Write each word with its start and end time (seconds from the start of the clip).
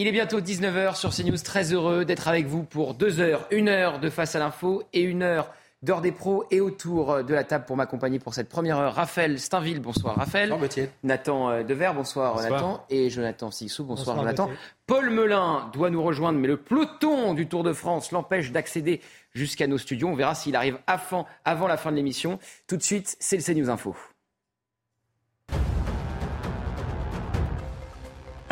Il 0.00 0.06
est 0.06 0.12
bientôt 0.12 0.40
19h 0.40 0.94
sur 0.94 1.12
CNews. 1.12 1.38
Très 1.38 1.72
heureux 1.72 2.04
d'être 2.04 2.28
avec 2.28 2.46
vous 2.46 2.62
pour 2.62 2.94
deux 2.94 3.18
heures. 3.18 3.48
Une 3.50 3.68
heure 3.68 3.98
de 3.98 4.10
face 4.10 4.36
à 4.36 4.38
l'info 4.38 4.84
et 4.92 5.00
une 5.00 5.24
heure 5.24 5.52
d'heure 5.82 6.02
des 6.02 6.12
pros 6.12 6.44
et 6.52 6.60
autour 6.60 7.24
de 7.24 7.34
la 7.34 7.42
table 7.42 7.64
pour 7.64 7.76
m'accompagner 7.76 8.20
pour 8.20 8.32
cette 8.32 8.48
première 8.48 8.78
heure. 8.78 8.94
Raphaël 8.94 9.40
Steinville, 9.40 9.80
bonsoir 9.80 10.14
Raphaël. 10.14 10.50
Bonsoir 10.50 10.68
Gauthier. 10.68 10.90
Nathan 11.02 11.50
euh, 11.50 11.62
Dever, 11.64 11.90
bonsoir, 11.96 12.34
bonsoir, 12.34 12.52
Nathan. 12.52 12.84
Et 12.90 13.10
Jonathan 13.10 13.50
Sixou, 13.50 13.82
bonsoir, 13.82 14.16
Jonathan. 14.16 14.48
Paul 14.86 15.10
Melun 15.10 15.68
doit 15.72 15.90
nous 15.90 16.02
rejoindre, 16.04 16.38
mais 16.38 16.46
le 16.46 16.58
peloton 16.58 17.34
du 17.34 17.48
Tour 17.48 17.64
de 17.64 17.72
France 17.72 18.12
l'empêche 18.12 18.52
d'accéder 18.52 19.00
jusqu'à 19.34 19.66
nos 19.66 19.78
studios. 19.78 20.06
On 20.06 20.14
verra 20.14 20.36
s'il 20.36 20.54
arrive 20.54 20.78
avant, 20.86 21.26
avant 21.44 21.66
la 21.66 21.76
fin 21.76 21.90
de 21.90 21.96
l'émission. 21.96 22.38
Tout 22.68 22.76
de 22.76 22.82
suite, 22.84 23.16
c'est 23.18 23.36
le 23.36 23.42
CNews 23.42 23.68
Info. 23.68 23.96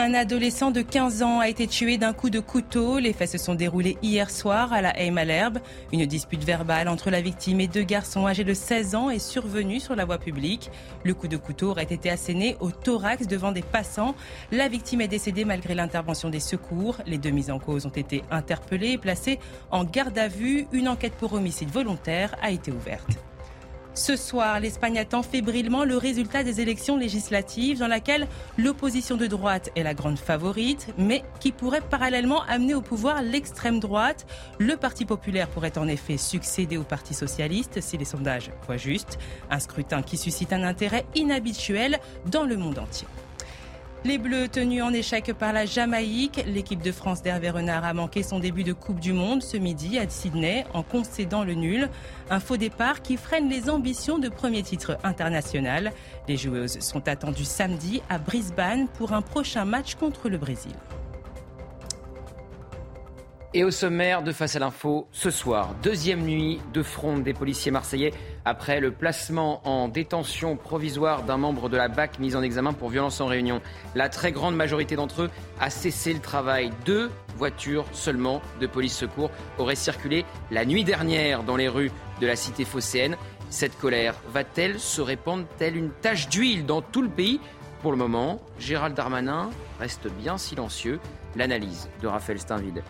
Un 0.07 0.14
adolescent 0.14 0.70
de 0.70 0.82
15 0.82 1.25
ans 1.25 1.41
a 1.41 1.48
été 1.48 1.66
tué 1.66 1.98
d'un 1.98 2.12
coup 2.12 2.30
de 2.30 2.38
couteau. 2.38 3.01
Les 3.01 3.12
faits 3.12 3.30
se 3.30 3.38
sont 3.38 3.56
déroulés 3.56 3.98
hier 4.02 4.30
soir 4.30 4.73
à 4.73 4.80
la 4.80 4.97
Haye-Malherbe. 4.97 5.59
Une 5.92 6.06
dispute 6.06 6.45
verbale 6.45 6.87
entre 6.87 7.10
la 7.10 7.20
victime 7.20 7.59
et 7.59 7.66
deux 7.66 7.83
garçons 7.83 8.24
âgés 8.24 8.45
de 8.45 8.55
16 8.55 8.95
ans 8.95 9.11
est 9.11 9.19
survenue 9.19 9.80
sur 9.80 9.97
la 9.97 10.05
voie 10.05 10.19
publique. 10.19 10.70
Le 11.02 11.12
coup 11.12 11.27
de 11.27 11.37
couteau 11.37 11.70
aurait 11.70 11.88
été 11.91 12.09
asséné 12.09 12.56
au 12.61 12.70
thorax 12.70 13.27
devant 13.27 13.50
des 13.50 13.62
passants. 13.62 14.14
La 14.52 14.69
victime 14.69 15.00
est 15.00 15.09
décédée 15.09 15.45
malgré 15.45 15.74
l'intervention 15.74 16.30
des 16.30 16.38
secours. 16.38 16.98
Les 17.05 17.19
deux 17.19 17.30
mises 17.30 17.50
en 17.50 17.59
cause 17.59 17.84
ont 17.84 17.88
été 17.88 18.23
interpellées 18.30 18.92
et 18.92 18.98
placées 18.98 19.41
en 19.73 19.83
garde 19.83 20.16
à 20.19 20.28
vue. 20.28 20.69
Une 20.70 20.88
enquête 20.88 21.14
pour 21.14 21.33
homicide 21.33 21.70
volontaire 21.70 22.36
a 22.41 22.52
été 22.52 22.70
ouverte. 22.70 23.19
Ce 23.96 24.14
soir, 24.14 24.60
l'Espagne 24.60 24.98
attend 24.98 25.23
fébrilement 25.23 25.86
le 25.86 25.96
résultat 25.96 26.45
des 26.45 26.60
élections 26.60 26.98
législatives 26.98 27.78
dans 27.78 27.86
laquelle 27.86 28.28
l'opposition 28.59 29.16
de 29.16 29.27
droite 29.27 29.70
est 29.74 29.82
la 29.82 29.95
grande 29.95 30.19
favorite, 30.19 30.88
mais 30.98 31.24
qui 31.41 31.50
pourrait 31.50 31.80
parallèlement 31.80 32.42
amener 32.42 32.74
au 32.74 32.82
pouvoir 32.82 33.22
l'extrême 33.22 33.80
droite. 33.80 34.27
Le 34.58 34.77
Parti 34.77 35.06
populaire 35.06 35.48
pourrait 35.48 35.78
en 35.78 35.88
effet 35.88 36.19
succéder 36.19 36.77
au 36.77 36.84
Parti 36.84 37.14
socialiste 37.14 37.80
si 37.80 37.97
les 37.97 38.05
sondages 38.05 38.50
voient 38.66 38.77
juste. 38.77 39.19
Un 39.50 39.61
scrutin 39.61 40.03
qui 40.03 40.19
suscite 40.19 40.53
un 40.53 40.64
intérêt 40.64 41.06
inhabituel 41.14 41.98
dans 42.27 42.44
le 42.44 42.58
monde 42.58 42.78
entier. 42.78 43.08
Les 44.07 44.19
Bleus 44.19 44.47
tenus 44.47 44.85
en 44.85 44.93
échec 44.93 45.33
par 45.33 45.53
la 45.53 45.67
Jamaïque, 45.67 46.45
l'équipe 46.47 46.81
de 46.81 46.93
France 46.93 47.23
d'Hervé 47.23 47.51
Renard 47.51 47.85
a 47.85 47.93
manqué 47.93 48.23
son 48.23 48.39
début 48.39 48.62
de 48.62 48.73
Coupe 48.73 49.01
du 49.01 49.12
Monde 49.12 49.43
ce 49.43 49.57
midi 49.57 49.99
à 49.99 50.09
Sydney 50.09 50.65
en 50.75 50.85
concédant 50.85 51.43
le 51.43 51.55
nul. 51.55 51.89
Un 52.31 52.39
faux 52.39 52.57
départ 52.57 53.03
qui 53.03 53.17
freine 53.17 53.49
les 53.49 53.69
ambitions 53.69 54.21
de 54.21 54.29
premier 54.29 54.62
titre 54.62 54.97
international. 55.03 55.93
Les 56.29 56.37
joueuses 56.37 56.79
sont 56.79 57.09
attendues 57.09 57.45
samedi 57.45 58.01
à 58.09 58.19
Brisbane 58.19 58.87
pour 58.87 59.12
un 59.12 59.23
prochain 59.23 59.65
match 59.65 59.97
contre 59.97 60.29
le 60.29 60.39
Brésil. 60.39 60.77
Et 63.57 63.65
au 63.65 63.71
sommaire 63.71 64.23
de 64.23 64.33
Face 64.33 64.55
à 64.55 64.59
l'info, 64.59 65.09
ce 65.12 65.31
soir, 65.31 65.75
deuxième 65.83 66.21
nuit 66.21 66.61
de 66.75 66.83
fronde 66.83 67.23
des 67.23 67.33
policiers 67.33 67.71
marseillais 67.71 68.12
après 68.45 68.81
le 68.81 68.91
placement 68.91 69.67
en 69.67 69.89
détention 69.89 70.57
provisoire 70.57 71.23
d'un 71.23 71.39
membre 71.39 71.71
de 71.71 71.79
la 71.79 71.89
BAC 71.89 72.19
mis 72.19 72.37
en 72.37 72.43
examen 72.43 72.75
pour 72.75 72.91
violence 72.91 73.23
en 73.23 73.27
réunion. 73.29 73.62
La 73.95 74.11
très 74.11 74.31
grande 74.31 74.57
majorité 74.57 74.95
d'entre 74.95 75.23
eux 75.23 75.31
a 75.59 75.71
cessé 75.71 76.12
le 76.12 76.21
travail. 76.21 76.71
Deux 76.84 77.11
voitures 77.39 77.87
seulement 77.93 78.43
de 78.61 78.67
police 78.67 78.95
secours 78.95 79.31
auraient 79.57 79.75
circulé 79.75 80.27
la 80.51 80.67
nuit 80.67 80.84
dernière 80.84 81.43
dans 81.43 81.57
les 81.57 81.69
rues 81.69 81.93
de 82.21 82.27
la 82.27 82.37
cité 82.37 82.67
phocéenne. 82.67 83.17
Cette 83.49 83.79
colère 83.79 84.17
va-t-elle 84.34 84.79
se 84.79 85.01
répandre 85.01 85.47
telle 85.57 85.79
une 85.79 85.93
tache 86.03 86.29
d'huile 86.29 86.67
dans 86.67 86.83
tout 86.83 87.01
le 87.01 87.09
pays? 87.09 87.41
Pour 87.81 87.91
le 87.91 87.97
moment, 87.97 88.39
Gérald 88.59 88.95
Darmanin 88.95 89.49
reste 89.81 90.09
bien 90.09 90.37
silencieux. 90.37 91.01
L'analyse 91.37 91.89
de 92.03 92.07
Raphaël 92.07 92.39
Steinville. 92.39 92.83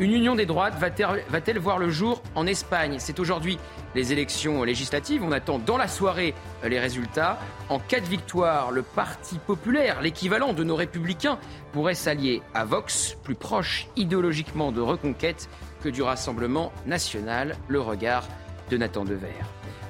Une 0.00 0.12
union 0.12 0.36
des 0.36 0.46
droites 0.46 0.78
va-t-elle 0.78 1.58
voir 1.58 1.78
le 1.78 1.90
jour 1.90 2.22
en 2.36 2.46
Espagne? 2.46 2.96
C'est 3.00 3.18
aujourd'hui 3.18 3.58
les 3.96 4.12
élections 4.12 4.62
législatives. 4.62 5.24
On 5.24 5.32
attend 5.32 5.58
dans 5.58 5.76
la 5.76 5.88
soirée 5.88 6.34
les 6.62 6.78
résultats. 6.78 7.36
En 7.68 7.80
cas 7.80 7.98
de 7.98 8.06
victoire, 8.06 8.70
le 8.70 8.82
Parti 8.82 9.40
populaire, 9.44 10.00
l'équivalent 10.00 10.52
de 10.52 10.62
nos 10.62 10.76
républicains, 10.76 11.40
pourrait 11.72 11.96
s'allier 11.96 12.42
à 12.54 12.64
Vox, 12.64 13.16
plus 13.24 13.34
proche 13.34 13.88
idéologiquement 13.96 14.70
de 14.70 14.80
Reconquête 14.80 15.48
que 15.82 15.88
du 15.88 16.02
Rassemblement 16.02 16.72
national. 16.86 17.56
Le 17.66 17.80
regard 17.80 18.28
de 18.70 18.76
Nathan 18.76 19.04
Dever. 19.04 19.34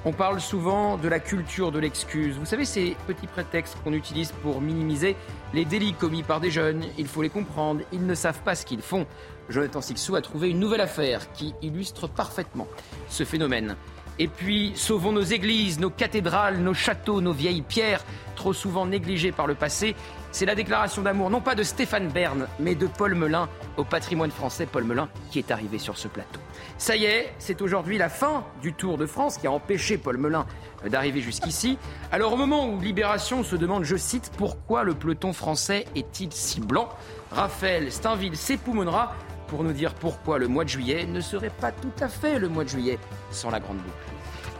On 0.05 0.13
parle 0.13 0.39
souvent 0.39 0.97
de 0.97 1.07
la 1.07 1.19
culture 1.19 1.71
de 1.71 1.77
l'excuse. 1.77 2.37
Vous 2.37 2.45
savez, 2.45 2.65
ces 2.65 2.95
petits 3.05 3.27
prétextes 3.27 3.77
qu'on 3.83 3.93
utilise 3.93 4.31
pour 4.41 4.61
minimiser 4.61 5.15
les 5.53 5.65
délits 5.65 5.93
commis 5.93 6.23
par 6.23 6.39
des 6.39 6.49
jeunes. 6.49 6.85
Il 6.97 7.05
faut 7.05 7.21
les 7.21 7.29
comprendre. 7.29 7.81
Ils 7.91 8.07
ne 8.07 8.15
savent 8.15 8.41
pas 8.41 8.55
ce 8.55 8.65
qu'ils 8.65 8.81
font. 8.81 9.05
Jonathan 9.49 9.81
Sixou 9.81 10.15
a 10.15 10.21
trouvé 10.21 10.49
une 10.49 10.59
nouvelle 10.59 10.81
affaire 10.81 11.31
qui 11.33 11.53
illustre 11.61 12.07
parfaitement 12.07 12.67
ce 13.09 13.23
phénomène. 13.23 13.75
Et 14.21 14.27
puis, 14.27 14.73
sauvons 14.75 15.13
nos 15.13 15.21
églises, 15.21 15.79
nos 15.79 15.89
cathédrales, 15.89 16.57
nos 16.57 16.73
châteaux, 16.73 17.21
nos 17.21 17.31
vieilles 17.31 17.61
pierres, 17.61 18.03
trop 18.35 18.51
souvent 18.51 18.85
négligées 18.85 19.31
par 19.31 19.47
le 19.47 19.55
passé. 19.55 19.95
C'est 20.33 20.45
la 20.45 20.55
déclaration 20.55 21.01
d'amour, 21.01 21.29
non 21.29 21.39
pas 21.39 21.55
de 21.55 21.63
Stéphane 21.63 22.09
Bern, 22.09 22.45
mais 22.59 22.75
de 22.75 22.85
Paul 22.85 23.15
Melun 23.15 23.47
au 23.77 23.85
patrimoine 23.85 24.29
français. 24.29 24.65
Paul 24.65 24.83
Melun 24.83 25.07
qui 25.31 25.39
est 25.39 25.51
arrivé 25.51 25.79
sur 25.79 25.97
ce 25.97 26.09
plateau. 26.09 26.41
Ça 26.77 26.97
y 26.97 27.05
est, 27.05 27.33
c'est 27.39 27.61
aujourd'hui 27.61 27.97
la 27.97 28.09
fin 28.09 28.43
du 28.61 28.73
Tour 28.73 28.97
de 28.97 29.05
France 29.05 29.37
qui 29.37 29.47
a 29.47 29.51
empêché 29.51 29.97
Paul 29.97 30.17
Melun 30.17 30.45
d'arriver 30.85 31.21
jusqu'ici. 31.21 31.77
Alors 32.11 32.33
au 32.33 32.37
moment 32.37 32.67
où 32.67 32.79
Libération 32.79 33.45
se 33.45 33.55
demande, 33.55 33.85
je 33.85 33.95
cite, 33.95 34.31
pourquoi 34.37 34.83
le 34.83 34.95
peloton 34.95 35.31
français 35.31 35.85
est-il 35.95 36.33
si 36.33 36.59
blanc? 36.59 36.89
Raphaël 37.31 37.89
Steinville 37.91 38.35
s'époumonera 38.35 39.13
pour 39.49 39.63
nous 39.63 39.73
dire 39.73 39.93
pourquoi 39.95 40.37
le 40.37 40.47
mois 40.47 40.63
de 40.63 40.69
juillet 40.69 41.05
ne 41.05 41.21
serait 41.21 41.49
pas 41.49 41.71
tout 41.71 41.91
à 41.99 42.07
fait 42.07 42.39
le 42.39 42.49
mois 42.49 42.63
de 42.63 42.69
juillet 42.69 42.99
sans 43.31 43.49
la 43.49 43.59
grande 43.59 43.77
boucle. 43.77 43.95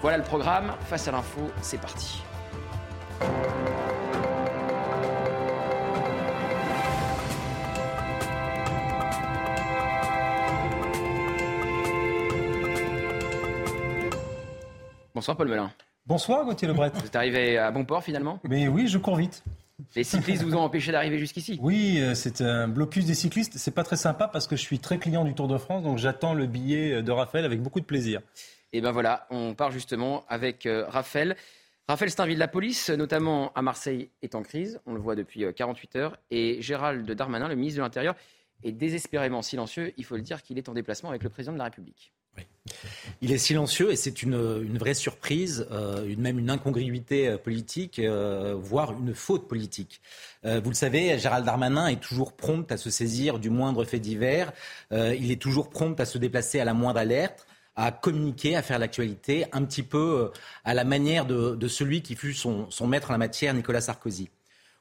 Voilà 0.02 0.18
le 0.18 0.24
programme. 0.24 0.74
Face 0.88 1.08
à 1.08 1.12
l'info, 1.12 1.42
c'est 1.62 1.80
parti. 1.80 2.24
Bonsoir 15.14 15.36
Paul 15.36 15.50
Melun. 15.50 15.70
Bonsoir 16.06 16.46
Gauthier 16.46 16.68
Lebret. 16.68 16.92
Vous 16.96 17.06
êtes 17.06 17.16
arrivé 17.16 17.58
à 17.58 17.72
bon 17.72 17.84
port 17.84 18.04
finalement? 18.04 18.40
Mais 18.48 18.68
oui, 18.68 18.88
je 18.88 18.98
cours 18.98 19.18
vite. 19.18 19.44
Les 19.96 20.04
cyclistes 20.04 20.44
vous 20.44 20.56
ont 20.56 20.62
empêché 20.62 20.92
d'arriver 20.92 21.18
jusqu'ici? 21.18 21.58
Oui, 21.62 22.00
euh, 22.00 22.16
c'est 22.16 22.42
un 22.42 22.68
blocus 22.68 23.06
des 23.06 23.16
cyclistes. 23.16 23.54
C'est 23.58 23.72
pas 23.72 23.84
très 23.84 23.98
sympa 23.98 24.28
parce 24.28 24.48
que 24.48 24.56
je 24.56 24.62
suis 24.62 24.80
très 24.80 24.98
client 24.98 25.24
du 25.24 25.34
Tour 25.34 25.48
de 25.48 25.58
France, 25.58 25.84
donc 25.84 25.98
j'attends 25.98 26.34
le 26.34 26.46
billet 26.48 27.02
de 27.02 27.12
Raphaël 27.12 27.46
avec 27.46 27.62
beaucoup 27.62 27.80
de 27.80 27.86
plaisir. 27.86 28.22
Et 28.72 28.82
ben 28.82 28.92
voilà, 28.92 29.26
on 29.30 29.56
part 29.56 29.72
justement 29.72 30.26
avec 30.30 30.66
euh, 30.66 30.86
Raphaël. 30.88 31.36
Raphaël 31.88 32.12
Steinville, 32.12 32.38
la 32.38 32.48
police, 32.48 32.92
notamment 32.92 33.52
à 33.54 33.64
Marseille, 33.64 34.10
est 34.22 34.36
en 34.36 34.44
crise. 34.44 34.80
On 34.86 34.94
le 34.94 35.00
voit 35.00 35.16
depuis 35.16 35.44
48 35.54 35.96
euh, 35.96 36.00
heures. 36.00 36.18
Et 36.30 36.62
Gérald 36.62 37.10
Darmanin, 37.12 37.48
le 37.48 37.56
ministre 37.56 37.78
de 37.78 37.84
l'Intérieur, 37.84 38.16
est 38.64 38.72
désespérément 38.72 39.42
silencieux. 39.42 39.92
Il 39.98 40.06
faut 40.06 40.16
le 40.16 40.22
dire 40.22 40.44
qu'il 40.44 40.60
est 40.60 40.70
en 40.70 40.74
déplacement 40.74 41.10
avec 41.10 41.24
le 41.24 41.30
président 41.30 41.54
de 41.54 41.58
la 41.58 41.64
République. 41.64 42.14
Il 43.22 43.32
est 43.32 43.38
silencieux 43.38 43.92
et 43.92 43.96
c'est 43.96 44.24
une, 44.24 44.78
vraie 44.78 44.94
surprise, 44.94 45.68
euh, 45.72 46.16
même 46.18 46.40
une 46.40 46.50
incongruité 46.50 47.28
euh, 47.28 47.38
politique, 47.38 48.00
euh, 48.00 48.56
voire 48.58 48.94
une 48.94 49.14
faute 49.14 49.48
politique. 49.48 50.02
vous 50.44 50.70
le 50.70 50.76
savez, 50.76 51.20
Gérald 51.20 51.46
Darmanin 51.46 51.88
est 51.88 52.00
toujours 52.00 52.34
prompt 52.34 52.72
à 52.72 52.78
se 52.78 52.90
saisir 52.90 53.40
du 53.40 53.50
moindre 53.50 53.84
fait 53.84 54.00
divers. 54.00 54.54
il 54.92 55.32
est 55.32 55.42
toujours 55.42 55.70
prompt 55.70 56.00
à 56.00 56.06
se 56.06 56.18
déplacer 56.18 56.60
à 56.62 56.66
la 56.66 56.74
moindre 56.74 57.00
alerte 57.00 57.46
à 57.76 57.92
communiquer, 57.92 58.58
à 58.58 58.62
faire 58.62 58.78
l'actualité, 58.78 59.46
un 59.54 59.64
petit 59.64 59.84
peu 59.84 60.32
à 60.66 60.74
la 60.74 60.84
manière 60.84 61.26
de, 61.26 61.68
celui 61.68 62.02
qui 62.02 62.16
fut 62.16 62.34
son, 62.34 62.70
son 62.72 62.88
maître 62.88 63.10
en 63.10 63.14
la 63.14 63.18
matière, 63.18 63.54
Nicolas 63.54 63.82
Sarkozy. 63.82 64.30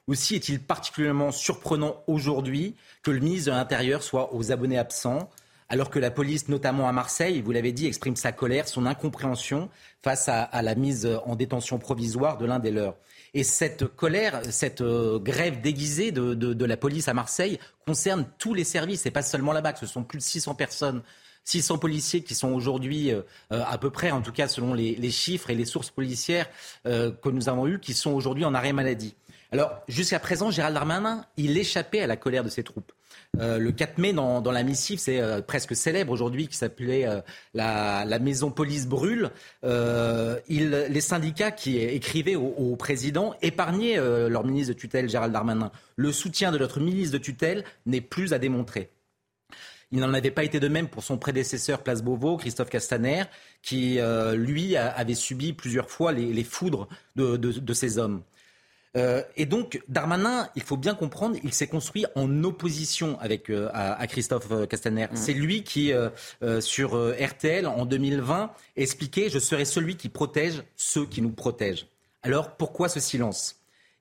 Aussi 0.07 0.35
est-il 0.35 0.59
particulièrement 0.59 1.31
surprenant 1.31 2.03
aujourd'hui 2.07 2.75
que 3.03 3.11
le 3.11 3.19
ministre 3.19 3.51
de 3.51 3.55
l'Intérieur 3.55 4.01
soit 4.01 4.33
aux 4.33 4.51
abonnés 4.51 4.79
absents, 4.79 5.29
alors 5.69 5.91
que 5.91 5.99
la 5.99 6.09
police, 6.09 6.49
notamment 6.49 6.89
à 6.89 6.91
Marseille, 6.91 7.41
vous 7.41 7.51
l'avez 7.51 7.71
dit, 7.71 7.85
exprime 7.85 8.15
sa 8.15 8.31
colère, 8.31 8.67
son 8.67 8.87
incompréhension 8.87 9.69
face 10.03 10.27
à, 10.27 10.61
la 10.61 10.75
mise 10.75 11.07
en 11.25 11.35
détention 11.35 11.77
provisoire 11.77 12.37
de 12.37 12.45
l'un 12.45 12.59
des 12.59 12.71
leurs. 12.71 12.95
Et 13.35 13.43
cette 13.43 13.85
colère, 13.85 14.41
cette 14.49 14.81
euh, 14.81 15.19
grève 15.19 15.61
déguisée 15.61 16.11
de, 16.11 16.65
la 16.65 16.77
police 16.77 17.07
à 17.07 17.13
Marseille 17.13 17.59
concerne 17.85 18.25
tous 18.39 18.55
les 18.55 18.63
services, 18.63 19.05
et 19.05 19.11
pas 19.11 19.21
seulement 19.21 19.53
la 19.53 19.61
BAC. 19.61 19.77
Ce 19.77 19.85
sont 19.85 20.03
plus 20.03 20.17
de 20.17 20.23
600 20.23 20.55
personnes 20.55 21.03
600 21.45 21.79
policiers 21.79 22.21
qui 22.21 22.35
sont 22.35 22.51
aujourd'hui 22.51 23.11
euh, 23.11 23.21
euh, 23.51 23.63
à 23.65 23.79
peu 23.79 23.89
près, 23.89 24.11
en 24.11 24.21
tout 24.21 24.31
cas 24.31 24.47
selon 24.47 24.73
les, 24.73 25.11
chiffres 25.11 25.49
et 25.49 25.55
les 25.55 25.65
sources 25.65 25.89
policières 25.89 26.47
que 26.83 27.29
nous 27.29 27.49
avons 27.49 27.67
eues, 27.67 27.79
qui 27.79 27.93
sont 27.93 28.11
aujourd'hui 28.11 28.45
en 28.45 28.53
arrêt 28.53 28.73
maladie. 28.73 29.15
Alors, 29.51 29.71
jusqu'à 29.87 30.19
présent, 30.19 30.51
Gérald 30.51 30.75
Darmanin, 30.75 31.25
il 31.37 31.57
échappait 31.57 32.01
à 32.01 32.07
la 32.07 32.17
colère 32.17 32.43
de 32.43 32.49
ses 32.49 32.63
troupes. 32.63 32.91
Euh, 33.37 33.57
le 33.57 33.71
4 33.71 33.97
mai, 33.99 34.13
dans, 34.13 34.41
la 34.41 34.63
missive, 34.63 34.99
c'est 34.99 35.21
euh, 35.21 35.41
presque 35.41 35.75
célèbre 35.75 36.11
aujourd'hui, 36.11 36.47
qui 36.47 36.57
s'appelait 36.57 37.07
euh, 37.07 37.21
la, 37.53 38.19
maison 38.19 38.51
police 38.51 38.87
brûle. 38.87 39.29
les 39.63 41.01
syndicats 41.01 41.51
qui 41.51 41.77
écrivaient 41.77 42.35
au, 42.35 42.75
président 42.75 43.35
épargnaient 43.41 43.97
leur 44.29 44.45
ministre 44.45 44.73
de 44.73 44.79
tutelle, 44.79 45.09
Gérald 45.09 45.33
Darmanin. 45.33 45.71
Le 45.95 46.11
soutien 46.11 46.51
de 46.51 46.57
notre 46.57 46.79
ministre 46.79 47.13
de 47.13 47.23
tutelle 47.23 47.63
n'est 47.85 48.01
plus 48.01 48.33
à 48.33 48.39
démontrer. 48.39 48.89
Il 49.91 49.99
n'en 49.99 50.13
avait 50.13 50.31
pas 50.31 50.43
été 50.43 50.59
de 50.59 50.67
même 50.67 50.87
pour 50.87 51.03
son 51.03 51.17
prédécesseur 51.17 51.81
Place 51.81 52.03
Beauvau, 52.03 52.37
Christophe 52.37 52.69
Castaner, 52.69 53.23
qui, 53.61 53.99
lui, 54.35 54.75
avait 54.75 55.15
subi 55.15 55.53
plusieurs 55.53 55.89
fois 55.89 56.11
les, 56.11 56.43
foudres 56.43 56.87
de 57.15 57.73
ces 57.73 57.97
hommes. 57.97 58.21
Euh, 58.97 59.21
et 59.37 59.45
donc, 59.45 59.81
Darmanin, 59.87 60.49
il 60.55 60.63
faut 60.63 60.77
bien 60.77 60.95
comprendre, 60.95 61.37
il 61.43 61.53
s'est 61.53 61.67
construit 61.67 62.05
en 62.15 62.43
opposition 62.43 63.19
avec, 63.19 63.49
euh, 63.49 63.69
à, 63.73 64.05
Christophe 64.07 64.47
euh, 64.51 64.65
Castaner. 64.65 65.07
Mmh. 65.11 65.15
C'est 65.15 65.33
lui 65.33 65.63
qui, 65.63 65.91
sur 66.59 66.95
RTL, 66.95 67.67
en 67.67 67.85
2020, 67.85 68.51
expliquait 68.75 69.29
Je 69.29 69.39
serai 69.39 69.65
celui 69.65 69.95
qui 69.97 70.09
protège 70.09 70.63
ceux 70.75 71.05
qui 71.05 71.21
nous 71.21 71.31
protègent. 71.31 71.87
Alors, 72.23 72.55
pourquoi 72.57 72.89
ce 72.89 72.99
silence? 72.99 73.55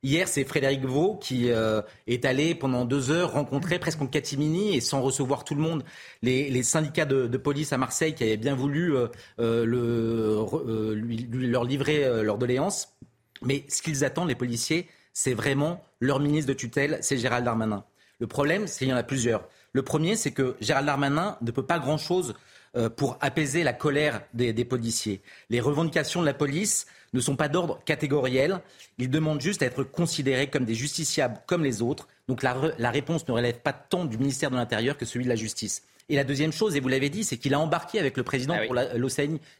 Hier, 0.05 0.29
c'est 0.29 0.45
Frédéric 0.45 0.85
Vaux 0.85 1.17
qui 1.17 1.49
est 1.49 2.25
allé 2.25 2.55
pendant 2.55 2.85
deux 2.85 3.11
heures 3.11 3.33
rencontrer 3.33 3.81
presque 3.81 4.01
en 4.01 4.07
catimini 4.07 4.77
et 4.77 4.81
sans 4.81 5.03
recevoir 5.03 5.45
tout 5.45 5.57
le 5.57 5.61
monde 5.61 5.83
les, 6.23 6.63
syndicats 6.63 7.05
de, 7.05 7.37
police 7.37 7.73
à 7.73 7.79
Marseille 7.79 8.15
qui 8.15 8.23
avaient 8.23 8.37
bien 8.37 8.55
voulu 8.55 8.95
le, 9.39 10.95
leur 11.33 11.65
livrer 11.65 12.23
leur 12.23 12.39
doléance. 12.39 12.97
Mais 13.43 13.65
ce 13.69 13.83
qu'ils 13.83 14.05
attendent, 14.05 14.29
les 14.29 14.35
policiers, 14.35 14.89
c'est 15.13 15.35
vraiment 15.35 15.83
leur 16.01 16.21
ministre 16.21 16.49
de 16.49 16.55
tutelle, 16.55 16.99
c'est 17.03 17.19
Gérald 17.19 17.45
Darmanin. 17.45 17.85
Le 18.21 18.27
problème, 18.27 18.67
c'est 18.67 18.79
qu'il 18.79 18.89
y 18.89 18.93
en 18.93 18.97
a 18.97 19.03
plusieurs. 19.03 19.49
Le 19.73 19.83
premier, 19.83 20.17
c'est 20.17 20.33
que 20.33 20.57
Gérald 20.61 20.87
Darmanin 20.87 21.37
ne 21.41 21.51
peut 21.51 21.65
pas 21.65 21.79
grand-chose 21.79 22.35
euh, 22.77 22.91
pour 22.91 23.17
apaiser 23.21 23.63
la 23.63 23.73
colère 23.73 24.23
des, 24.35 24.53
policiers. 24.65 25.23
Les 25.51 25.61
revendications 25.61 26.21
de 26.21 26.27
la 26.27 26.35
police 26.35 26.87
ne 27.15 27.21
sont 27.21 27.35
pas 27.35 27.49
d'ordre 27.49 27.81
catégoriel. 27.85 28.61
Ils 28.99 29.11
demandent 29.11 29.41
juste 29.41 29.63
à 29.63 29.67
être 29.67 29.85
considérés 29.85 30.49
comme 30.49 30.65
des 30.65 30.75
justiciables 30.75 31.41
comme 31.47 31.65
les 31.65 31.81
autres. 31.81 32.09
Donc 32.29 32.43
la, 32.43 32.91
réponse 32.91 33.27
ne 33.27 33.33
relève 33.33 33.61
pas 33.61 33.73
tant 33.73 34.05
du 34.05 34.19
ministère 34.19 34.51
de 34.51 34.57
l'Intérieur 34.57 34.99
que 34.99 35.07
celui 35.07 35.25
de 35.25 35.31
la 35.31 35.37
Justice. 35.37 35.83
Et 36.11 36.17
la 36.17 36.25
deuxième 36.25 36.53
chose, 36.53 36.77
et 36.77 36.81
vous 36.81 36.89
l'avez 36.89 37.11
dit, 37.11 37.25
c'est 37.25 37.39
qu'il 37.39 37.55
a 37.55 37.61
embarqué 37.61 37.99
avec 37.99 38.17
le 38.17 38.23
président 38.23 38.55
ah 38.55 38.67
pour. 38.67 38.77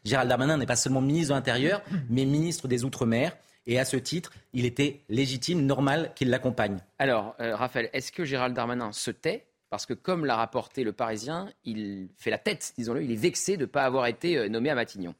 Gérald 0.05 0.29
Darmanin 0.29 0.57
n'est 0.57 0.65
pas 0.65 0.75
seulement 0.75 1.01
ministre 1.01 1.33
de 1.33 1.35
l'Intérieur, 1.35 1.81
mais 2.09 2.25
ministre 2.25 2.67
des 2.67 2.85
Outre-mer. 2.85 3.35
Et 3.69 3.77
à 3.77 3.85
ce 3.85 3.97
titre, 3.97 4.31
il 4.51 4.65
était 4.65 5.01
légitime, 5.09 5.63
normal 5.63 6.11
qu'il 6.15 6.31
l'accompagne. 6.31 6.79
Alors, 6.97 7.35
euh, 7.39 7.55
Raphaël, 7.55 7.91
est-ce 7.93 8.11
que 8.11 8.25
Gérald 8.25 8.55
Darmanin 8.55 8.91
se 8.91 9.11
tait? 9.11 9.45
Parce 9.69 9.85
que, 9.85 9.93
comme 9.93 10.25
l'a 10.25 10.35
rapporté 10.35 10.83
le 10.83 10.91
Parisien, 10.91 11.53
il 11.63 12.09
fait 12.17 12.31
la 12.31 12.39
tête, 12.39 12.73
disons-le, 12.79 13.03
il 13.03 13.11
est 13.11 13.15
vexé 13.15 13.57
de 13.57 13.61
ne 13.61 13.65
pas 13.67 13.83
avoir 13.83 14.07
été 14.07 14.37
euh, 14.37 14.49
nommé 14.49 14.71
à 14.71 14.75
Matignon. 14.75 15.13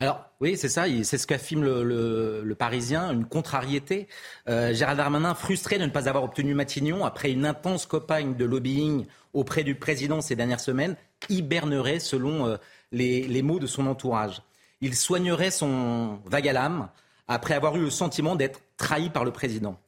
Alors 0.00 0.24
oui, 0.40 0.56
c'est 0.56 0.68
ça, 0.68 0.86
c'est 1.04 1.18
ce 1.18 1.26
qu'affirme 1.28 1.62
le, 1.62 2.42
le, 2.42 2.54
Parisien, 2.56 3.12
une 3.12 3.26
contrariété. 3.26 4.08
Euh, 4.48 4.74
Gérald 4.74 4.98
Darmanin, 4.98 5.36
frustré 5.36 5.78
de 5.78 5.84
ne 5.84 5.90
pas 5.90 6.08
avoir 6.08 6.24
obtenu 6.24 6.52
Matignon 6.52 7.04
après 7.04 7.30
une 7.30 7.46
intense 7.46 7.86
campagne 7.86 8.34
de 8.34 8.44
lobbying 8.44 9.06
auprès 9.34 9.62
du 9.62 9.76
président 9.76 10.20
ces 10.20 10.34
dernières 10.34 10.58
semaines, 10.58 10.96
hibernerait 11.28 12.00
selon 12.00 12.58
les, 12.90 13.22
les, 13.22 13.42
mots 13.42 13.60
de 13.60 13.68
son 13.68 13.86
entourage. 13.86 14.42
Il 14.80 14.96
soignerait 14.96 15.52
son 15.52 16.18
vague 16.26 16.48
à 16.48 16.52
l'âme, 16.52 16.88
après 17.28 17.54
avoir 17.54 17.76
eu 17.76 17.80
le 17.80 17.90
sentiment 17.90 18.36
d'être 18.36 18.60
trahi 18.76 19.10
par 19.10 19.24
le 19.24 19.32
président. 19.32 19.78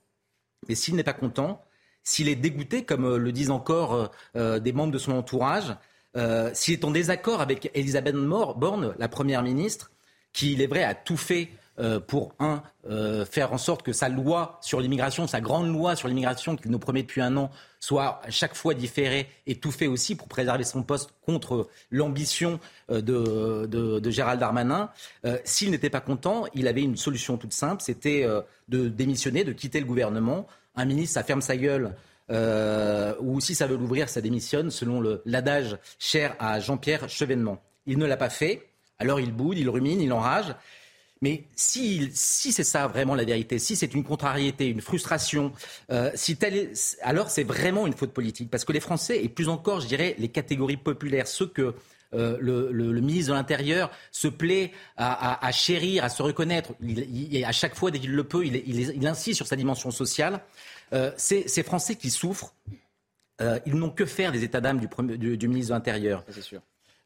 Mais 0.69 0.75
s'il 0.75 0.97
n'est 0.97 1.05
pas 1.05 1.13
content, 1.13 1.63
s'il 2.03 2.29
est 2.29 2.37
dégoûté, 2.37 2.85
comme 2.85 3.05
euh, 3.05 3.19
le 3.19 3.33
disent 3.33 3.51
encore 3.51 3.95
euh, 3.95 4.07
euh, 4.37 4.59
des 4.61 4.73
membres 4.73 4.93
de 4.93 4.99
son 4.99 5.13
entourage, 5.13 5.77
s'il 6.55 6.73
est 6.73 6.85
en 6.87 6.91
désaccord 6.91 7.43
avec 7.43 7.71
Elisabeth 7.75 8.17
Borne, 8.17 8.95
la 8.99 9.07
Première 9.07 9.43
ministre, 9.43 9.91
qui, 10.33 10.55
il 10.55 10.63
est 10.63 10.67
vrai, 10.67 10.83
a 10.83 10.95
tout 10.95 11.19
fait 11.19 11.51
euh, 11.79 12.01
pour, 12.01 12.35
un, 12.39 12.63
euh, 12.89 13.27
faire 13.27 13.53
en 13.53 13.59
sorte 13.59 13.83
que 13.83 13.93
sa 13.93 14.09
loi 14.09 14.59
sur 14.63 14.81
l'immigration, 14.81 15.27
sa 15.27 15.43
grande 15.43 15.71
loi 15.71 15.95
sur 15.95 16.09
l'immigration 16.09 16.57
qu'il 16.57 16.71
nous 16.71 16.79
promet 16.79 17.03
depuis 17.03 17.21
un 17.21 17.37
an, 17.37 17.51
soit 17.81 18.23
à 18.25 18.31
chaque 18.31 18.55
fois 18.55 18.73
différée 18.73 19.29
et 19.47 19.57
tout 19.57 19.71
fait 19.71 19.87
aussi 19.87 20.15
pour 20.15 20.27
préserver 20.27 20.65
son 20.65 20.83
poste 20.83 21.11
contre 21.27 21.69
l'ambition 21.91 22.61
euh, 22.91 23.03
de, 23.03 23.67
de, 23.67 24.11
Gérald 24.11 24.41
Darmanin. 24.41 24.89
S'il 25.45 25.71
n'était 25.71 25.91
pas 25.91 26.01
content, 26.01 26.45
il 26.55 26.67
avait 26.67 26.83
une 26.83 26.97
solution 26.97 27.37
toute 27.37 27.53
simple, 27.53 27.83
c'était 27.83 28.27
de 28.69 28.89
démissionner, 28.89 29.45
de 29.45 29.53
quitter 29.53 29.81
le 29.81 29.87
gouvernement. 29.87 30.47
Un 30.77 30.87
ministre, 30.87 31.15
ça 31.15 31.25
ferme 31.25 31.43
sa 31.43 31.57
gueule. 31.57 31.95
ou 33.21 33.41
si 33.41 33.55
ça 33.55 33.67
veut 33.67 33.77
l'ouvrir, 33.77 34.09
ça 34.09 34.23
démissionne, 34.23 34.71
selon 34.71 35.03
l'adage 35.27 35.77
cher 35.99 36.37
à 36.39 36.61
Jean-Pierre 36.61 37.09
Chevènement. 37.09 37.61
Il 37.87 37.99
ne 37.99 38.07
l'a 38.07 38.17
pas 38.17 38.31
fait, 38.31 38.69
alors 38.99 39.21
il 39.21 39.33
boude, 39.33 39.59
il 39.59 39.69
rumine, 39.69 40.01
il 40.01 40.13
enrage. 40.13 40.55
Mais 41.23 41.45
si, 41.55 42.11
si 42.13 42.53
c'est 42.53 42.65
ça 42.65 42.87
vraiment 42.87 43.15
la 43.15 43.25
vérité, 43.25 43.59
si 43.59 43.75
c'est 43.75 43.95
une 43.95 44.05
contrariété, 44.05 44.69
une 44.69 44.83
frustration, 44.83 45.53
euh, 45.91 46.11
si 46.15 46.37
alors 47.03 47.31
c'est 47.31 47.45
vraiment 47.45 47.87
une 47.87 47.95
faute 47.95 48.13
politique. 48.13 48.51
Parce 48.51 48.65
que 48.65 48.73
les 48.73 48.81
Français, 48.81 49.23
et 49.25 49.29
plus 49.29 49.49
encore, 49.49 49.81
je 49.81 49.87
dirais, 49.87 50.15
les 50.19 50.29
catégories 50.29 50.77
populaires, 50.77 51.27
ceux 51.27 51.47
que 51.47 51.75
euh, 52.15 52.37
le, 52.41 53.01
ministre 53.01 53.33
de 53.33 53.37
l'Intérieur 53.37 53.91
se 54.13 54.29
plaît 54.29 54.73
à, 54.97 55.51
chérir, 55.53 56.05
à 56.05 56.09
se 56.09 56.23
reconnaître, 56.23 56.73
il, 56.83 57.45
à 57.45 57.53
chaque 57.53 57.75
fois, 57.75 57.91
dès 57.91 57.99
qu'il 57.99 58.13
le 58.13 58.25
peut, 58.25 58.45
il, 58.45 59.07
insiste 59.07 59.37
sur 59.37 59.47
sa 59.47 59.57
dimension 59.57 59.91
sociale. 59.91 60.41
Euh, 60.93 61.11
ces 61.17 61.63
Français 61.63 61.97
qui 61.97 62.11
souffrent, 62.11 62.55
ils 63.41 63.75
n'ont 63.75 63.91
que 63.91 64.05
faire 64.05 64.33
des 64.33 64.45
états 64.45 64.61
d'âme 64.61 64.81
du, 64.81 65.37
du, 65.37 65.49
ministre 65.49 65.71
de 65.71 65.75
l'Intérieur. 65.75 66.25
C'est 66.31 66.43
sûr. 66.43 66.61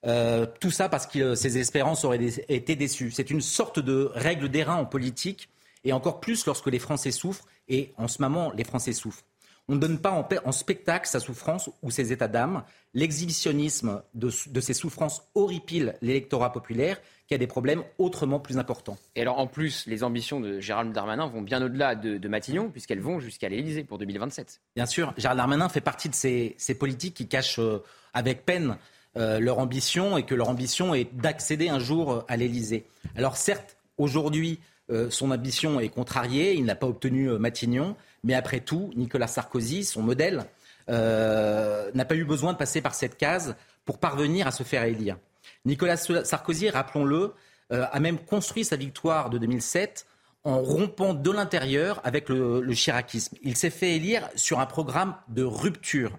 Euh, 0.07 0.47
tout 0.61 0.71
ça 0.71 0.89
parce 0.89 1.07
que 1.07 1.35
ses 1.35 1.59
espérances 1.59 2.05
auraient 2.05 2.25
été 2.49 2.77
déçues. 2.77 3.11
C'est 3.11 3.31
une 3.31 3.41
sorte 3.41 3.79
de 3.79 4.11
règle 4.15 4.49
d'airain 4.49 4.77
en 4.77 4.87
politique, 4.87 5.49
et 5.85 5.93
encore 5.93 6.21
plus 6.21 6.47
lorsque 6.47 6.67
les 6.67 6.79
Français 6.79 7.11
souffrent, 7.11 7.47
et 7.69 7.93
en 7.97 8.09
ce 8.09 8.21
moment, 8.23 8.53
les 8.53 8.65
Français 8.65 8.93
souffrent. 8.93 9.25
On 9.71 9.77
ne 9.77 9.79
donne 9.79 10.01
pas 10.01 10.29
en, 10.45 10.51
spectacle 10.51 11.07
sa 11.07 11.21
souffrance 11.21 11.71
ou 11.83 11.93
ses 11.93 12.13
états 12.13 12.27
d'âme. 12.27 12.65
L'exhibitionnisme 12.93 14.03
de, 14.15 14.29
ces 14.29 14.75
souffrances 14.75 15.23
horripile 15.37 15.95
l'électorat 16.03 16.53
populaire 16.53 17.01
qui 17.29 17.35
a 17.35 17.39
des 17.39 17.47
problèmes 17.47 17.85
autrement 17.99 18.41
plus 18.41 18.59
importants. 18.59 18.99
Et 19.15 19.21
alors 19.21 19.39
en 19.39 19.47
plus, 19.47 19.87
les 19.87 20.03
ambitions 20.03 20.41
de 20.41 20.59
Gérald 20.59 20.93
Darmanin 20.93 21.29
vont 21.29 21.41
bien 21.41 21.63
au-delà 21.63 21.95
de, 21.95 22.27
Matignon, 22.27 22.69
puisqu'elles 22.69 23.01
vont 23.01 23.21
jusqu'à 23.21 23.49
l'Élysée 23.49 23.85
pour 23.85 23.99
2027. 23.99 24.61
Bien 24.75 24.87
sûr, 24.87 25.15
Gérald 25.17 25.39
Darmanin 25.39 25.69
fait 25.69 25.81
partie 25.81 26.09
de 26.09 26.17
ces, 26.17 26.57
politiques 26.77 27.15
qui 27.15 27.29
cachent 27.29 27.61
euh, 27.61 27.79
avec 28.13 28.45
peine 28.45 28.71
euh, 28.71 28.75
leur 29.17 29.59
ambition 29.59 30.17
et 30.17 30.23
que 30.23 30.35
leur 30.35 30.49
ambition 30.49 30.95
est 30.95 31.15
d'accéder 31.15 31.69
un 31.69 31.79
jour 31.79 32.13
euh, 32.13 32.25
à 32.29 32.37
l'Élysée. 32.37 32.87
Alors 33.17 33.37
certes, 33.37 33.77
aujourd'hui, 33.99 34.61
euh, 34.91 35.11
son 35.11 35.31
ambition 35.31 35.81
est 35.81 35.89
contrariée, 35.89 36.55
il 36.55 36.65
n'a 36.65 36.75
pas 36.75 36.87
obtenu 36.87 37.29
Matignon, 37.31 37.97
mais 38.23 38.35
après 38.35 38.61
tout, 38.61 38.91
Nicolas 38.97 39.27
Sarkozy, 39.27 39.85
son 39.85 40.03
modèle, 40.03 40.45
n'a 40.89 42.05
pas 42.05 42.17
eu 42.17 42.25
besoin 42.25 42.53
de 42.53 42.59
passer 42.59 42.81
par 42.81 42.95
cette 42.95 43.17
case 43.17 43.55
pour 43.85 43.99
parvenir 43.99 44.49
à 44.49 44.51
se 44.51 44.65
faire 44.65 44.83
élire. 44.83 45.19
Nicolas 45.65 45.97
Sarkozy, 45.97 46.69
rappelons-le, 46.69 47.33
a 47.71 48.01
même 48.01 48.19
construit 48.19 48.65
sa 48.65 48.75
victoire 48.75 49.31
de 49.31 49.39
2007 49.39 50.07
en 50.43 50.61
rompant 50.61 51.15
de 51.15 51.31
l'intérieur 51.31 52.01
avec 52.03 52.29
le, 52.29 52.61
le 52.61 52.75
chiracisme. 52.75 53.37
Il 53.43 53.57
s'est 53.57 53.71
fait 53.71 53.95
élire 53.95 54.29
sur 54.35 54.59
un 54.59 54.67
programme 54.67 55.15
de 55.29 55.45
rupture. 55.45 56.19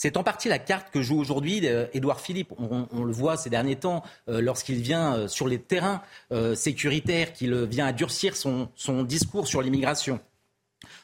C'est 0.00 0.16
en 0.16 0.22
partie 0.22 0.48
la 0.48 0.60
carte 0.60 0.92
que 0.92 1.02
joue 1.02 1.18
aujourd'hui 1.18 1.60
euh, 1.64 1.86
Édouard 1.92 2.20
Philippe. 2.20 2.52
On, 2.56 3.02
le 3.02 3.12
voit 3.12 3.36
ces 3.36 3.50
derniers 3.50 3.74
temps 3.74 4.04
euh, 4.28 4.40
lorsqu'il 4.40 4.76
vient 4.76 5.16
euh, 5.16 5.28
sur 5.28 5.48
les 5.48 5.58
terrains 5.58 6.02
sécuritaires, 6.54 7.32
qu'il 7.32 7.52
vient 7.64 7.86
à 7.86 7.92
durcir 7.92 8.36
son, 8.36 8.68
discours 9.02 9.48
sur 9.48 9.60
l'immigration. 9.60 10.20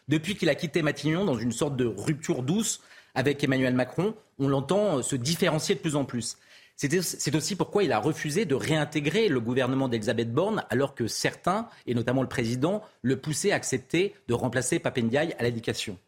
Depuis 0.07 0.37
qu'il 0.37 0.49
a 0.49 0.55
quitté 0.55 0.83
Matignon 0.83 1.25
dans 1.25 1.37
une 1.37 1.51
sorte 1.51 1.77
de 1.77 1.87
rupture 1.87 2.45
douce 2.45 2.81
avec 3.17 3.43
Emmanuel 3.43 3.75
Macron, 3.75 4.15
on 4.39 4.47
l'entend 4.47 5.03
se 5.03 5.17
différencier 5.17 5.75
de 5.75 5.81
plus 5.81 5.97
en 5.97 6.05
plus. 6.05 6.37
C'est 6.77 7.35
aussi 7.35 7.57
pourquoi 7.57 7.83
il 7.83 7.91
a 7.91 7.99
refusé 7.99 8.45
de 8.45 8.55
réintégrer 8.55 9.29
le 9.29 9.41
gouvernement 9.41 9.89
d'Elisabeth 9.89 10.33
Borne, 10.33 10.65
alors 10.71 10.95
que 10.95 11.09
certains, 11.09 11.69
et 11.87 11.95
notamment 11.95 12.23
le 12.23 12.29
président, 12.29 12.83
le 13.03 13.19
poussaient 13.19 13.51
à 13.51 13.57
accepter 13.57 14.15
de 14.29 14.35
remplacer 14.35 14.79
Papendiaï 14.79 15.35
à 15.39 15.43
l'éducation. 15.43 15.99